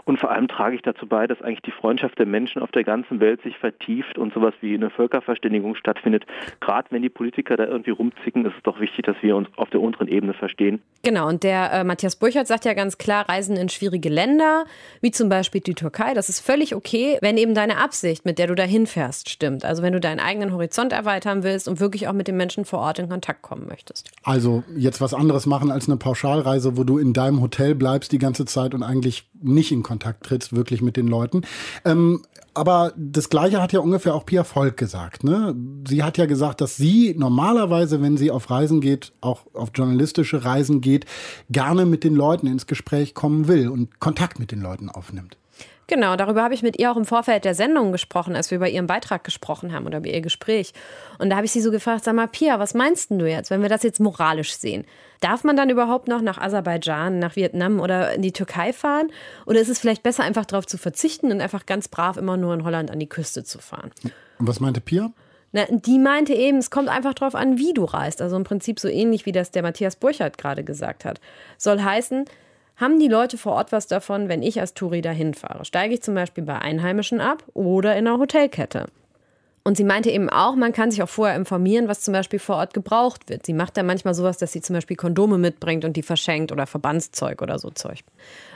Und 0.04 0.18
vor 0.18 0.30
allem 0.30 0.48
trage 0.48 0.74
ich 0.74 0.82
dazu 0.82 1.06
bei, 1.06 1.26
dass 1.26 1.42
eigentlich 1.42 1.60
die 1.60 1.70
Freundschaft 1.70 2.18
der 2.18 2.26
Menschen 2.26 2.62
auf 2.62 2.70
der 2.70 2.84
ganzen 2.84 3.20
Welt 3.20 3.42
sich 3.42 3.56
vertieft 3.58 4.18
und 4.18 4.32
sowas 4.32 4.54
wie 4.60 4.74
eine 4.74 4.90
Völkerverständigung 4.90 5.74
stattfindet. 5.74 6.24
Gerade 6.60 6.88
wenn 6.90 7.02
die 7.02 7.10
Politiker 7.10 7.56
da 7.56 7.66
irgendwie 7.66 7.90
rumzicken, 7.90 8.46
ist 8.46 8.54
es 8.56 8.62
doch 8.62 8.80
wichtig, 8.80 9.04
dass 9.04 9.16
wir 9.20 9.36
uns 9.36 9.48
auf 9.56 9.68
der 9.70 9.80
unteren 9.80 10.08
Ebene 10.08 10.32
verstehen. 10.32 10.80
Genau, 11.02 11.28
und 11.28 11.44
der 11.44 11.72
äh, 11.72 11.84
Matthias 11.84 12.16
Burchardt 12.16 12.46
sagt 12.46 12.64
ja 12.64 12.72
ganz 12.72 12.98
klar, 12.98 13.28
Reisen 13.28 13.56
in 13.56 13.68
schwierige 13.68 14.08
Länder, 14.08 14.64
wie 15.00 15.10
zum 15.10 15.28
Beispiel 15.28 15.60
die 15.60 15.74
Türkei, 15.74 16.14
das 16.14 16.28
ist 16.28 16.40
völlig 16.40 16.74
okay, 16.74 17.18
wenn 17.20 17.36
eben 17.36 17.54
deine 17.54 17.76
Absicht, 17.76 18.24
mit 18.24 18.38
der 18.38 18.46
du 18.46 18.54
dahin 18.54 18.86
fährst, 18.86 19.28
stimmt 19.28 19.50
stimmt. 19.50 19.64
Also 19.64 19.82
wenn 19.82 19.92
du 19.92 20.00
deinen 20.00 20.20
eigenen 20.20 20.52
Horizont 20.52 20.92
erweitern 20.92 21.42
willst 21.42 21.68
und 21.68 21.80
wirklich 21.80 22.08
auch 22.08 22.12
mit 22.12 22.28
den 22.28 22.36
Menschen 22.36 22.64
vor 22.64 22.80
Ort 22.80 22.98
in 22.98 23.08
Kontakt 23.08 23.42
kommen 23.42 23.66
möchtest. 23.66 24.10
Also 24.22 24.62
jetzt 24.76 25.00
was 25.00 25.14
anderes 25.14 25.46
machen 25.46 25.70
als 25.70 25.88
eine 25.88 25.96
Pauschalreise, 25.96 26.76
wo 26.76 26.84
du 26.84 26.98
in 26.98 27.12
deinem 27.12 27.40
Hotel 27.40 27.74
bleibst 27.74 28.12
die 28.12 28.18
ganze 28.18 28.44
Zeit 28.44 28.74
und 28.74 28.82
eigentlich 28.82 29.09
nicht 29.42 29.72
in 29.72 29.82
Kontakt 29.82 30.24
trittst, 30.24 30.54
wirklich 30.54 30.82
mit 30.82 30.96
den 30.96 31.06
Leuten. 31.06 31.42
Ähm, 31.84 32.22
aber 32.52 32.92
das 32.96 33.28
Gleiche 33.30 33.62
hat 33.62 33.72
ja 33.72 33.80
ungefähr 33.80 34.14
auch 34.14 34.26
Pia 34.26 34.44
Volk 34.44 34.76
gesagt. 34.76 35.22
Ne? 35.22 35.54
Sie 35.86 36.02
hat 36.02 36.18
ja 36.18 36.26
gesagt, 36.26 36.60
dass 36.60 36.76
sie 36.76 37.14
normalerweise, 37.16 38.02
wenn 38.02 38.16
sie 38.16 38.30
auf 38.30 38.50
Reisen 38.50 38.80
geht, 38.80 39.12
auch 39.20 39.46
auf 39.54 39.70
journalistische 39.74 40.44
Reisen 40.44 40.80
geht, 40.80 41.06
gerne 41.48 41.86
mit 41.86 42.02
den 42.02 42.14
Leuten 42.14 42.46
ins 42.46 42.66
Gespräch 42.66 43.14
kommen 43.14 43.46
will 43.46 43.68
und 43.68 44.00
Kontakt 44.00 44.40
mit 44.40 44.50
den 44.50 44.60
Leuten 44.60 44.88
aufnimmt. 44.88 45.36
Genau, 45.90 46.14
darüber 46.14 46.44
habe 46.44 46.54
ich 46.54 46.62
mit 46.62 46.78
ihr 46.78 46.92
auch 46.92 46.96
im 46.96 47.04
Vorfeld 47.04 47.44
der 47.44 47.56
Sendung 47.56 47.90
gesprochen, 47.90 48.36
als 48.36 48.52
wir 48.52 48.56
über 48.58 48.68
ihren 48.68 48.86
Beitrag 48.86 49.24
gesprochen 49.24 49.72
haben 49.72 49.86
oder 49.86 49.98
über 49.98 50.06
ihr 50.06 50.20
Gespräch. 50.20 50.72
Und 51.18 51.30
da 51.30 51.36
habe 51.36 51.46
ich 51.46 51.50
sie 51.50 51.60
so 51.60 51.72
gefragt, 51.72 52.04
sag 52.04 52.14
mal, 52.14 52.28
Pia, 52.28 52.60
was 52.60 52.74
meinst 52.74 53.10
du 53.10 53.28
jetzt, 53.28 53.50
wenn 53.50 53.60
wir 53.60 53.68
das 53.68 53.82
jetzt 53.82 53.98
moralisch 53.98 54.54
sehen? 54.54 54.84
Darf 55.20 55.42
man 55.42 55.56
dann 55.56 55.68
überhaupt 55.68 56.06
noch 56.06 56.22
nach 56.22 56.38
Aserbaidschan, 56.38 57.18
nach 57.18 57.34
Vietnam 57.34 57.80
oder 57.80 58.14
in 58.14 58.22
die 58.22 58.30
Türkei 58.30 58.72
fahren? 58.72 59.10
Oder 59.46 59.58
ist 59.58 59.68
es 59.68 59.80
vielleicht 59.80 60.04
besser, 60.04 60.22
einfach 60.22 60.44
darauf 60.44 60.64
zu 60.64 60.78
verzichten 60.78 61.32
und 61.32 61.40
einfach 61.40 61.66
ganz 61.66 61.88
brav 61.88 62.16
immer 62.16 62.36
nur 62.36 62.54
in 62.54 62.62
Holland 62.62 62.92
an 62.92 63.00
die 63.00 63.08
Küste 63.08 63.42
zu 63.42 63.58
fahren? 63.58 63.90
Und 64.38 64.46
was 64.46 64.60
meinte 64.60 64.80
Pia? 64.80 65.10
Na, 65.50 65.64
die 65.68 65.98
meinte 65.98 66.34
eben, 66.34 66.58
es 66.58 66.70
kommt 66.70 66.88
einfach 66.88 67.14
darauf 67.14 67.34
an, 67.34 67.58
wie 67.58 67.74
du 67.74 67.82
reist. 67.82 68.22
Also 68.22 68.36
im 68.36 68.44
Prinzip 68.44 68.78
so 68.78 68.86
ähnlich, 68.86 69.26
wie 69.26 69.32
das 69.32 69.50
der 69.50 69.64
Matthias 69.64 69.96
Burchardt 69.96 70.38
gerade 70.38 70.62
gesagt 70.62 71.04
hat. 71.04 71.20
Soll 71.58 71.82
heißen, 71.82 72.26
haben 72.80 72.98
die 72.98 73.08
Leute 73.08 73.36
vor 73.36 73.52
Ort 73.52 73.72
was 73.72 73.86
davon, 73.86 74.28
wenn 74.28 74.42
ich 74.42 74.58
als 74.60 74.74
Touri 74.74 75.02
dahin 75.02 75.34
fahre? 75.34 75.64
Steige 75.64 75.94
ich 75.94 76.02
zum 76.02 76.14
Beispiel 76.14 76.44
bei 76.44 76.58
Einheimischen 76.58 77.20
ab 77.20 77.44
oder 77.52 77.96
in 77.96 78.06
einer 78.06 78.18
Hotelkette? 78.18 78.86
Und 79.62 79.76
sie 79.76 79.84
meinte 79.84 80.10
eben 80.10 80.30
auch, 80.30 80.56
man 80.56 80.72
kann 80.72 80.90
sich 80.90 81.02
auch 81.02 81.08
vorher 81.08 81.36
informieren, 81.36 81.86
was 81.86 82.00
zum 82.00 82.12
Beispiel 82.12 82.38
vor 82.38 82.56
Ort 82.56 82.72
gebraucht 82.72 83.28
wird. 83.28 83.44
Sie 83.44 83.52
macht 83.52 83.76
dann 83.76 83.84
manchmal 83.84 84.14
sowas, 84.14 84.38
dass 84.38 84.52
sie 84.52 84.62
zum 84.62 84.72
Beispiel 84.72 84.96
Kondome 84.96 85.36
mitbringt 85.36 85.84
und 85.84 85.98
die 85.98 86.02
verschenkt 86.02 86.50
oder 86.50 86.66
Verbandszeug 86.66 87.42
oder 87.42 87.58
so 87.58 87.68
Zeug. 87.68 87.98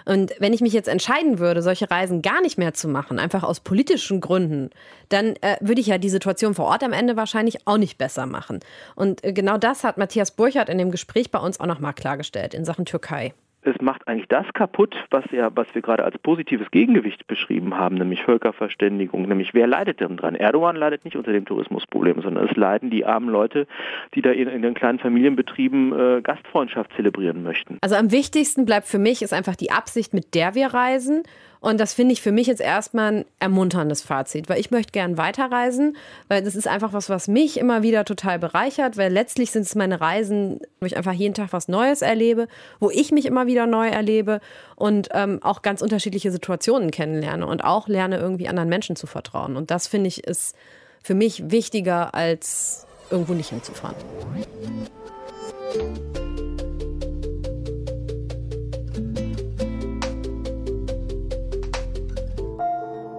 Und 0.07 0.33
wenn 0.39 0.55
ich 0.55 0.63
mich 0.63 0.73
jetzt 0.73 0.89
entscheiden 0.89 1.39
würde, 1.39 1.61
solche 1.61 1.91
Reisen 1.91 2.23
gar 2.23 2.41
nicht 2.41 2.57
mehr 2.57 2.73
zu 2.73 2.89
machen, 2.89 3.19
einfach 3.19 3.43
aus 3.43 3.61
politischen 3.61 4.23
Gründen, 4.23 4.71
dann 5.11 5.37
äh, 5.43 5.59
würde 5.61 5.83
ich 5.83 5.89
ja 5.89 5.99
die 5.99 6.09
Situation 6.09 6.55
vor 6.55 6.65
Ort 6.65 6.83
am 6.83 6.95
Ende 6.95 7.17
wahrscheinlich 7.17 7.67
auch 7.67 7.79
nicht 7.79 7.99
besser 7.99 8.25
machen. 8.25 8.61
Und 8.95 9.23
äh, 9.23 9.35
genau 9.35 9.59
das 9.59 9.85
hat 9.85 9.99
Matthias 9.99 10.31
Burchardt 10.31 10.71
in 10.71 10.79
dem 10.79 10.91
Gespräch 10.91 11.31
bei 11.31 11.39
uns 11.39 11.61
auch 11.61 11.67
nochmal 11.67 11.93
klargestellt 11.93 12.55
in 12.55 12.65
Sachen 12.65 12.87
Türkei 12.87 13.35
es 13.65 13.81
macht 13.81 14.07
eigentlich 14.07 14.29
das 14.29 14.47
kaputt, 14.53 14.95
was 15.11 15.25
ja, 15.33 15.51
was 15.55 15.67
wir 15.75 15.83
gerade 15.83 16.05
als 16.05 16.19
positives 16.19 16.71
Gegengewicht 16.71 17.27
beschrieben 17.27 17.77
haben, 17.77 17.97
nämlich 17.97 18.23
Völkerverständigung, 18.23 19.27
nämlich 19.29 19.55
wer 19.55 19.67
leidet 19.67 20.01
denn 20.01 20.17
dran? 20.17 20.35
Erdogan 20.35 20.77
leidet 20.77 21.05
nicht 21.05 21.17
unter 21.17 21.33
dem 21.33 21.45
Tourismusproblem, 21.45 22.23
sondern 22.23 22.49
es 22.49 22.57
leiden 22.57 22.91
die 22.91 23.05
armen 23.05 23.29
Leute, 23.29 23.67
die 24.15 24.23
da 24.23 24.31
in, 24.31 24.49
in 24.49 24.63
den 24.63 24.75
kleinen 24.75 24.99
Familienbetrieben 24.99 25.93
äh, 25.93 26.23
Gastfreundschaft 26.23 26.93
zelebrieren 26.97 27.43
möchten. 27.43 27.79
Also 27.81 27.97
am 27.97 28.13
wichtigsten 28.13 28.65
bleibt 28.65 28.87
für 28.87 28.99
mich 28.99 29.23
ist 29.23 29.33
einfach 29.33 29.57
die 29.57 29.71
Absicht, 29.71 30.15
mit 30.15 30.35
der 30.35 30.55
wir 30.55 30.69
reisen 30.69 31.23
und 31.65 31.81
das 31.81 31.95
finde 31.95 32.13
ich 32.13 32.21
für 32.21 32.31
mich 32.31 32.47
jetzt 32.47 32.61
erstmal 32.61 33.11
ein 33.11 33.25
ermunterndes 33.39 34.03
Fazit, 34.03 34.51
weil 34.51 34.61
ich 34.61 34.71
möchte 34.71 34.93
gern 34.93 35.17
weiterreisen, 35.17 35.97
weil 36.29 36.43
das 36.43 36.57
ist 36.57 36.69
einfach 36.69 36.93
was, 36.93 37.09
was 37.09 37.27
mich 37.27 37.57
immer 37.59 37.83
wieder 37.83 38.05
total 38.05 38.39
bereichert, 38.39 38.99
weil 38.99 39.11
letztlich 39.11 39.51
sind 39.51 39.63
es 39.63 39.75
meine 39.75 39.99
Reisen, 39.99 40.61
wo 40.81 40.85
ich 40.85 40.99
einfach 40.99 41.15
jeden 41.15 41.33
Tag 41.33 41.55
was 41.55 41.67
Neues 41.69 42.03
erlebe, 42.03 42.49
wo 42.81 42.91
ich 42.91 43.13
mich 43.13 43.25
immer 43.25 43.47
wieder 43.47 43.67
neu 43.67 43.89
erlebe 43.89 44.43
und 44.77 45.09
ähm, 45.13 45.43
auch 45.43 45.63
ganz 45.63 45.81
unterschiedliche 45.81 46.31
Situationen 46.31 46.91
kennenlerne 46.91 47.47
und 47.47 47.65
auch 47.65 47.89
lerne, 47.89 48.19
irgendwie 48.19 48.47
anderen 48.47 48.69
Menschen 48.69 48.95
zu 48.95 49.07
vertrauen. 49.07 49.57
Und 49.57 49.71
das 49.71 49.87
finde 49.87 50.09
ich 50.09 50.25
ist 50.25 50.55
für 51.03 51.15
mich 51.15 51.51
wichtiger, 51.51 52.15
als 52.15 52.87
irgendwo 53.11 53.33
nicht 53.33 53.49
hinzufahren. 53.49 53.97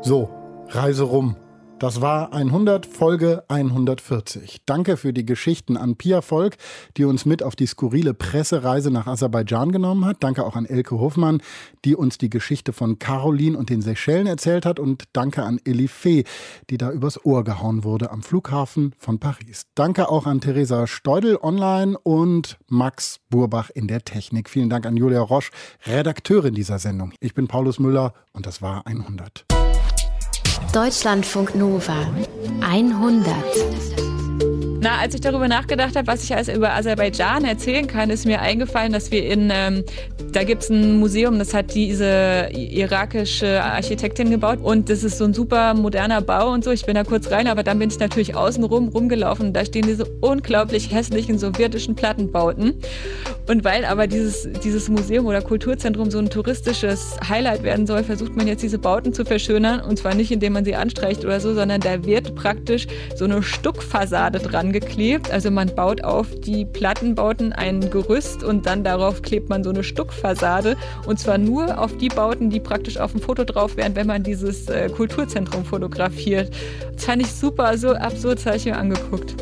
So, 0.06 0.30
Reise 0.68 1.02
rum. 1.02 1.36
Das 1.80 2.00
war 2.00 2.32
100 2.32 2.86
Folge 2.86 3.44
140. 3.48 4.62
Danke 4.68 4.98
für 4.98 5.14
die 5.14 5.26
Geschichten 5.26 5.78
an 5.78 5.96
Pia 5.96 6.22
Volk, 6.22 6.58
die 6.96 7.06
uns 7.06 7.26
mit 7.26 7.42
auf 7.42 7.56
die 7.56 7.66
skurrile 7.66 8.14
Pressereise 8.14 8.92
nach 8.92 9.08
Aserbaidschan 9.08 9.72
genommen 9.72 10.06
hat. 10.06 10.18
Danke 10.20 10.46
auch 10.46 10.56
an 10.56 10.68
Elke 10.68 11.00
Hofmann, 11.00 11.42
die 11.86 11.96
uns 11.96 12.20
die 12.20 12.30
Geschichte 12.30 12.72
von 12.72 13.00
Caroline 13.00 13.58
und 13.58 13.72
den 13.72 13.82
Seychellen 13.82 14.28
erzählt 14.28 14.68
hat. 14.68 14.80
Und 14.80 15.06
danke 15.12 15.42
an 15.42 15.60
Elie 15.66 15.88
Fee, 15.88 16.24
die 16.70 16.78
da 16.78 16.92
übers 16.92 17.26
Ohr 17.26 17.44
gehauen 17.44 17.84
wurde 17.84 18.12
am 18.12 18.22
Flughafen 18.22 18.94
von 19.00 19.20
Paris. 19.20 19.66
Danke 19.74 20.08
auch 20.08 20.28
an 20.28 20.40
Theresa 20.40 20.86
Steudel 20.86 21.40
online 21.42 21.98
und 21.98 22.60
Max 22.68 23.22
Burbach 23.32 23.72
in 23.72 23.88
der 23.88 24.06
Technik. 24.06 24.52
Vielen 24.52 24.70
Dank 24.70 24.86
an 24.86 24.98
Julia 24.98 25.22
Roche, 25.22 25.50
Redakteurin 25.88 26.54
dieser 26.54 26.78
Sendung. 26.78 27.12
Ich 27.22 27.34
bin 27.34 27.48
Paulus 27.48 27.80
Müller 27.80 28.14
und 28.34 28.46
das 28.46 28.62
war 28.62 28.86
100. 28.86 29.46
Deutschlandfunk 30.76 31.56
Nova. 31.56 32.06
100 32.60 33.34
Na, 34.86 35.00
als 35.00 35.16
ich 35.16 35.22
darüber 35.22 35.48
nachgedacht 35.48 35.96
habe, 35.96 36.06
was 36.06 36.24
ich 36.24 36.36
also 36.36 36.52
über 36.52 36.74
Aserbaidschan 36.74 37.44
erzählen 37.44 37.88
kann, 37.88 38.12
ist 38.12 38.28
mir 38.28 38.40
eingefallen, 38.40 38.94
dass 38.94 39.10
wir 39.10 39.26
in, 39.26 39.50
ähm, 39.52 39.84
da 40.32 40.44
gibt 40.44 40.62
es 40.62 40.70
ein 40.70 41.00
Museum, 41.00 41.40
das 41.40 41.56
hat 41.56 41.74
diese 41.74 42.50
irakische 42.52 43.64
Architektin 43.64 44.30
gebaut 44.30 44.60
und 44.62 44.92
das 44.92 45.04
ist 45.04 45.18
so 45.18 45.26
ein 45.26 45.34
super 45.34 45.74
moderner 45.74 46.22
Bau 46.22 46.52
und 46.52 46.64
so. 46.64 46.70
Ich 46.70 46.86
bin 46.86 46.94
da 46.94 47.04
kurz 47.04 47.32
rein, 47.32 47.48
aber 47.48 47.64
dann 47.64 47.80
bin 47.80 47.90
ich 47.90 47.98
natürlich 47.98 48.36
außenrum 48.36 48.90
rumgelaufen 48.90 49.48
und 49.48 49.54
da 49.54 49.66
stehen 49.66 49.88
diese 49.88 50.06
unglaublich 50.22 50.92
hässlichen 50.94 51.40
sowjetischen 51.40 51.96
Plattenbauten. 51.96 52.76
Und 53.48 53.64
weil 53.64 53.86
aber 53.86 54.06
dieses, 54.06 54.48
dieses 54.64 54.88
Museum 54.88 55.26
oder 55.26 55.42
Kulturzentrum 55.42 56.12
so 56.12 56.20
ein 56.20 56.30
touristisches 56.30 57.16
Highlight 57.28 57.64
werden 57.64 57.88
soll, 57.88 58.04
versucht 58.04 58.36
man 58.36 58.46
jetzt 58.46 58.62
diese 58.62 58.78
Bauten 58.78 59.14
zu 59.14 59.26
verschönern 59.26 59.82
und 59.82 59.98
zwar 59.98 60.14
nicht, 60.14 60.32
indem 60.32 60.54
man 60.54 60.64
sie 60.64 60.76
anstreicht 60.76 61.26
oder 61.26 61.40
so, 61.40 61.56
sondern 61.56 61.82
da 61.82 62.06
wird 62.06 62.36
praktisch 62.36 62.86
so 63.16 63.26
eine 63.26 63.42
Stuckfassade 63.42 64.38
dran 64.38 64.75
angeklebt. 64.76 65.32
Also 65.32 65.52
man 65.52 65.74
baut 65.74 66.04
auf 66.04 66.28
die 66.42 66.66
Plattenbauten 66.66 67.54
ein 67.54 67.90
Gerüst 67.90 68.44
und 68.44 68.66
dann 68.66 68.84
darauf 68.84 69.22
klebt 69.22 69.50
man 69.50 69.64
so 69.64 69.70
eine 69.70 69.84
Stuckfassade. 69.84 70.76
Und 71.06 71.20
zwar 71.20 71.38
nur 71.38 71.80
auf 71.80 71.96
die 71.98 72.10
Bauten, 72.10 72.50
die 72.50 72.60
praktisch 72.60 72.98
auf 72.98 73.12
dem 73.12 73.22
Foto 73.22 73.44
drauf 73.44 73.78
wären, 73.78 73.96
wenn 73.96 74.08
man 74.08 74.24
dieses 74.24 74.68
äh, 74.68 74.90
Kulturzentrum 74.90 75.64
fotografiert. 75.66 76.54
Das 76.94 77.06
fand 77.06 77.22
ich 77.22 77.32
super, 77.32 77.78
so 77.78 77.94
absurd 77.94 78.46
habe 78.46 78.58
ich 78.58 78.66
mir 78.66 78.78
angeguckt. 78.78 79.36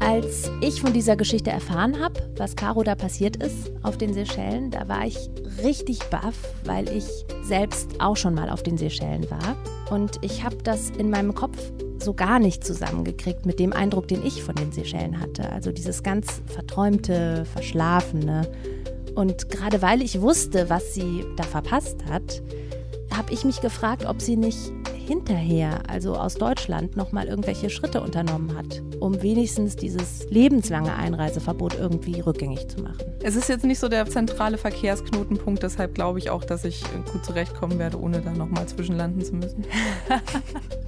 Als 0.00 0.50
ich 0.60 0.80
von 0.80 0.92
dieser 0.92 1.16
Geschichte 1.16 1.50
erfahren 1.50 2.00
habe, 2.00 2.20
was 2.36 2.56
Caro 2.56 2.82
da 2.82 2.94
passiert 2.94 3.36
ist 3.36 3.72
auf 3.82 3.96
den 3.96 4.12
Seychellen, 4.12 4.70
da 4.70 4.88
war 4.88 5.06
ich 5.06 5.30
richtig 5.62 6.00
baff, 6.10 6.34
weil 6.64 6.88
ich 6.88 7.06
selbst 7.42 8.00
auch 8.00 8.16
schon 8.16 8.34
mal 8.34 8.50
auf 8.50 8.62
den 8.62 8.76
Seychellen 8.76 9.30
war. 9.30 9.56
Und 9.90 10.18
ich 10.22 10.44
habe 10.44 10.56
das 10.62 10.90
in 10.90 11.10
meinem 11.10 11.34
Kopf 11.34 11.58
so 11.98 12.12
gar 12.12 12.38
nicht 12.38 12.64
zusammengekriegt 12.64 13.46
mit 13.46 13.58
dem 13.58 13.72
Eindruck, 13.72 14.08
den 14.08 14.24
ich 14.24 14.42
von 14.42 14.54
den 14.54 14.72
Seychellen 14.72 15.20
hatte. 15.20 15.50
Also 15.50 15.72
dieses 15.72 16.02
ganz 16.02 16.42
verträumte, 16.46 17.44
verschlafene. 17.46 18.48
Und 19.14 19.48
gerade 19.48 19.80
weil 19.80 20.02
ich 20.02 20.20
wusste, 20.20 20.68
was 20.68 20.94
sie 20.94 21.24
da 21.36 21.44
verpasst 21.44 22.04
hat, 22.08 22.42
habe 23.16 23.32
ich 23.32 23.44
mich 23.44 23.60
gefragt, 23.60 24.04
ob 24.06 24.20
sie 24.20 24.36
nicht 24.36 24.72
hinterher, 25.06 25.82
also 25.88 26.14
aus 26.14 26.34
Deutschland, 26.34 26.96
nochmal 26.96 27.26
irgendwelche 27.26 27.70
Schritte 27.70 28.00
unternommen 28.00 28.56
hat, 28.56 28.82
um 29.00 29.22
wenigstens 29.22 29.76
dieses 29.76 30.28
lebenslange 30.30 30.94
Einreiseverbot 30.94 31.78
irgendwie 31.78 32.20
rückgängig 32.20 32.68
zu 32.68 32.82
machen. 32.82 33.04
Es 33.22 33.36
ist 33.36 33.48
jetzt 33.48 33.64
nicht 33.64 33.78
so 33.78 33.88
der 33.88 34.06
zentrale 34.06 34.58
Verkehrsknotenpunkt, 34.58 35.62
deshalb 35.62 35.94
glaube 35.94 36.18
ich 36.18 36.30
auch, 36.30 36.44
dass 36.44 36.64
ich 36.64 36.82
gut 37.12 37.24
zurechtkommen 37.24 37.78
werde, 37.78 38.00
ohne 38.00 38.20
da 38.20 38.32
nochmal 38.32 38.66
zwischenlanden 38.66 39.22
zu 39.22 39.34
müssen. 39.34 39.64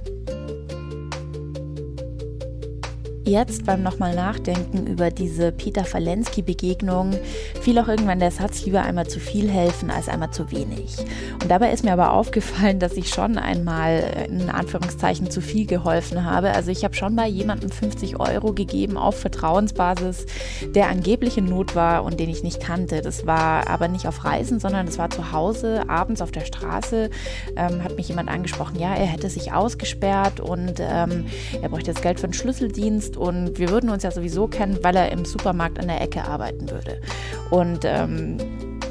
Jetzt 3.27 3.65
beim 3.65 3.83
nochmal 3.83 4.15
Nachdenken 4.15 4.87
über 4.87 5.11
diese 5.11 5.51
Peter 5.51 5.83
Falensky-Begegnung 5.83 7.11
fiel 7.59 7.77
auch 7.77 7.89
irgendwann 7.89 8.19
der 8.19 8.31
Satz, 8.31 8.63
lieber 8.63 8.83
einmal 8.83 9.07
zu 9.07 9.19
viel 9.19 9.49
helfen 9.49 9.91
als 9.91 10.07
einmal 10.07 10.31
zu 10.31 10.49
wenig. 10.49 10.95
Und 11.41 11.51
dabei 11.51 11.73
ist 11.73 11.83
mir 11.83 11.91
aber 11.91 12.13
aufgefallen, 12.13 12.79
dass 12.79 12.93
ich 12.93 13.09
schon 13.09 13.37
einmal 13.37 14.27
in 14.29 14.49
Anführungszeichen 14.49 15.29
zu 15.29 15.41
viel 15.41 15.65
geholfen 15.65 16.23
habe. 16.23 16.51
Also 16.51 16.71
ich 16.71 16.85
habe 16.85 16.93
schon 16.93 17.17
bei 17.17 17.27
jemandem 17.27 17.69
50 17.69 18.17
Euro 18.17 18.53
gegeben 18.53 18.95
auf 18.95 19.19
Vertrauensbasis, 19.19 20.25
der 20.73 20.87
angeblich 20.87 21.37
in 21.37 21.45
Not 21.45 21.75
war 21.75 22.05
und 22.05 22.21
den 22.21 22.29
ich 22.29 22.43
nicht 22.43 22.61
kannte. 22.61 23.01
Das 23.01 23.27
war 23.27 23.67
aber 23.67 23.89
nicht 23.89 24.07
auf 24.07 24.23
Reisen, 24.23 24.61
sondern 24.61 24.85
das 24.85 24.97
war 24.99 25.09
zu 25.09 25.33
Hause, 25.33 25.89
abends 25.89 26.21
auf 26.21 26.31
der 26.31 26.45
Straße, 26.45 27.09
ähm, 27.57 27.83
hat 27.83 27.97
mich 27.97 28.07
jemand 28.07 28.29
angesprochen, 28.29 28.79
ja, 28.79 28.95
er 28.95 29.05
hätte 29.05 29.29
sich 29.29 29.51
ausgesperrt 29.51 30.39
und 30.39 30.75
ähm, 30.79 31.25
er 31.61 31.67
bräuchte 31.67 31.91
das 31.91 32.01
Geld 32.01 32.21
für 32.21 32.27
einen 32.27 32.33
Schlüsseldienst 32.33 33.16
und 33.17 33.57
wir 33.57 33.69
würden 33.69 33.89
uns 33.89 34.03
ja 34.03 34.11
sowieso 34.11 34.47
kennen, 34.47 34.79
weil 34.81 34.95
er 34.95 35.11
im 35.11 35.25
Supermarkt 35.25 35.79
an 35.79 35.87
der 35.87 36.01
Ecke 36.01 36.23
arbeiten 36.23 36.69
würde. 36.69 37.01
Und 37.49 37.79
ähm, 37.83 38.37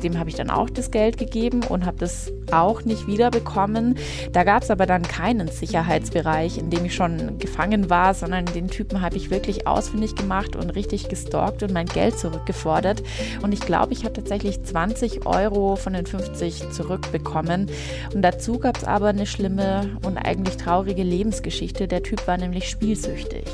dem 0.02 0.18
habe 0.18 0.30
ich 0.30 0.36
dann 0.36 0.50
auch 0.50 0.70
das 0.70 0.90
Geld 0.90 1.18
gegeben 1.18 1.62
und 1.68 1.84
habe 1.84 1.98
das 1.98 2.32
auch 2.52 2.84
nicht 2.84 3.06
wiederbekommen. 3.06 3.96
Da 4.32 4.44
gab 4.44 4.62
es 4.62 4.70
aber 4.70 4.86
dann 4.86 5.02
keinen 5.02 5.48
Sicherheitsbereich, 5.48 6.58
in 6.58 6.70
dem 6.70 6.84
ich 6.84 6.94
schon 6.94 7.38
gefangen 7.38 7.90
war, 7.90 8.14
sondern 8.14 8.44
den 8.46 8.68
Typen 8.68 9.00
habe 9.00 9.16
ich 9.16 9.30
wirklich 9.30 9.66
ausfindig 9.66 10.14
gemacht 10.14 10.56
und 10.56 10.70
richtig 10.70 11.08
gestalkt 11.08 11.62
und 11.62 11.72
mein 11.72 11.86
Geld 11.86 12.18
zurückgefordert. 12.18 13.02
Und 13.42 13.52
ich 13.52 13.60
glaube, 13.60 13.92
ich 13.92 14.04
habe 14.04 14.12
tatsächlich 14.12 14.62
20 14.62 15.26
Euro 15.26 15.76
von 15.76 15.92
den 15.92 16.06
50 16.06 16.70
zurückbekommen. 16.70 17.68
Und 18.14 18.22
dazu 18.22 18.58
gab 18.58 18.76
es 18.76 18.84
aber 18.84 19.08
eine 19.08 19.26
schlimme 19.26 19.98
und 20.04 20.18
eigentlich 20.18 20.56
traurige 20.56 21.02
Lebensgeschichte. 21.02 21.88
Der 21.88 22.02
Typ 22.02 22.26
war 22.26 22.36
nämlich 22.36 22.68
spielsüchtig. 22.68 23.44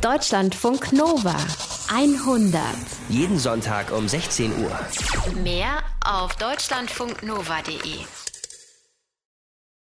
Deutschlandfunk 0.00 0.92
Nova 0.92 1.34
100. 1.92 2.62
Jeden 3.08 3.36
Sonntag 3.36 3.90
um 3.90 4.06
16 4.06 4.52
Uhr. 4.62 4.70
Mehr 5.42 5.82
auf 6.04 6.36
deutschlandfunknova.de. 6.36 8.04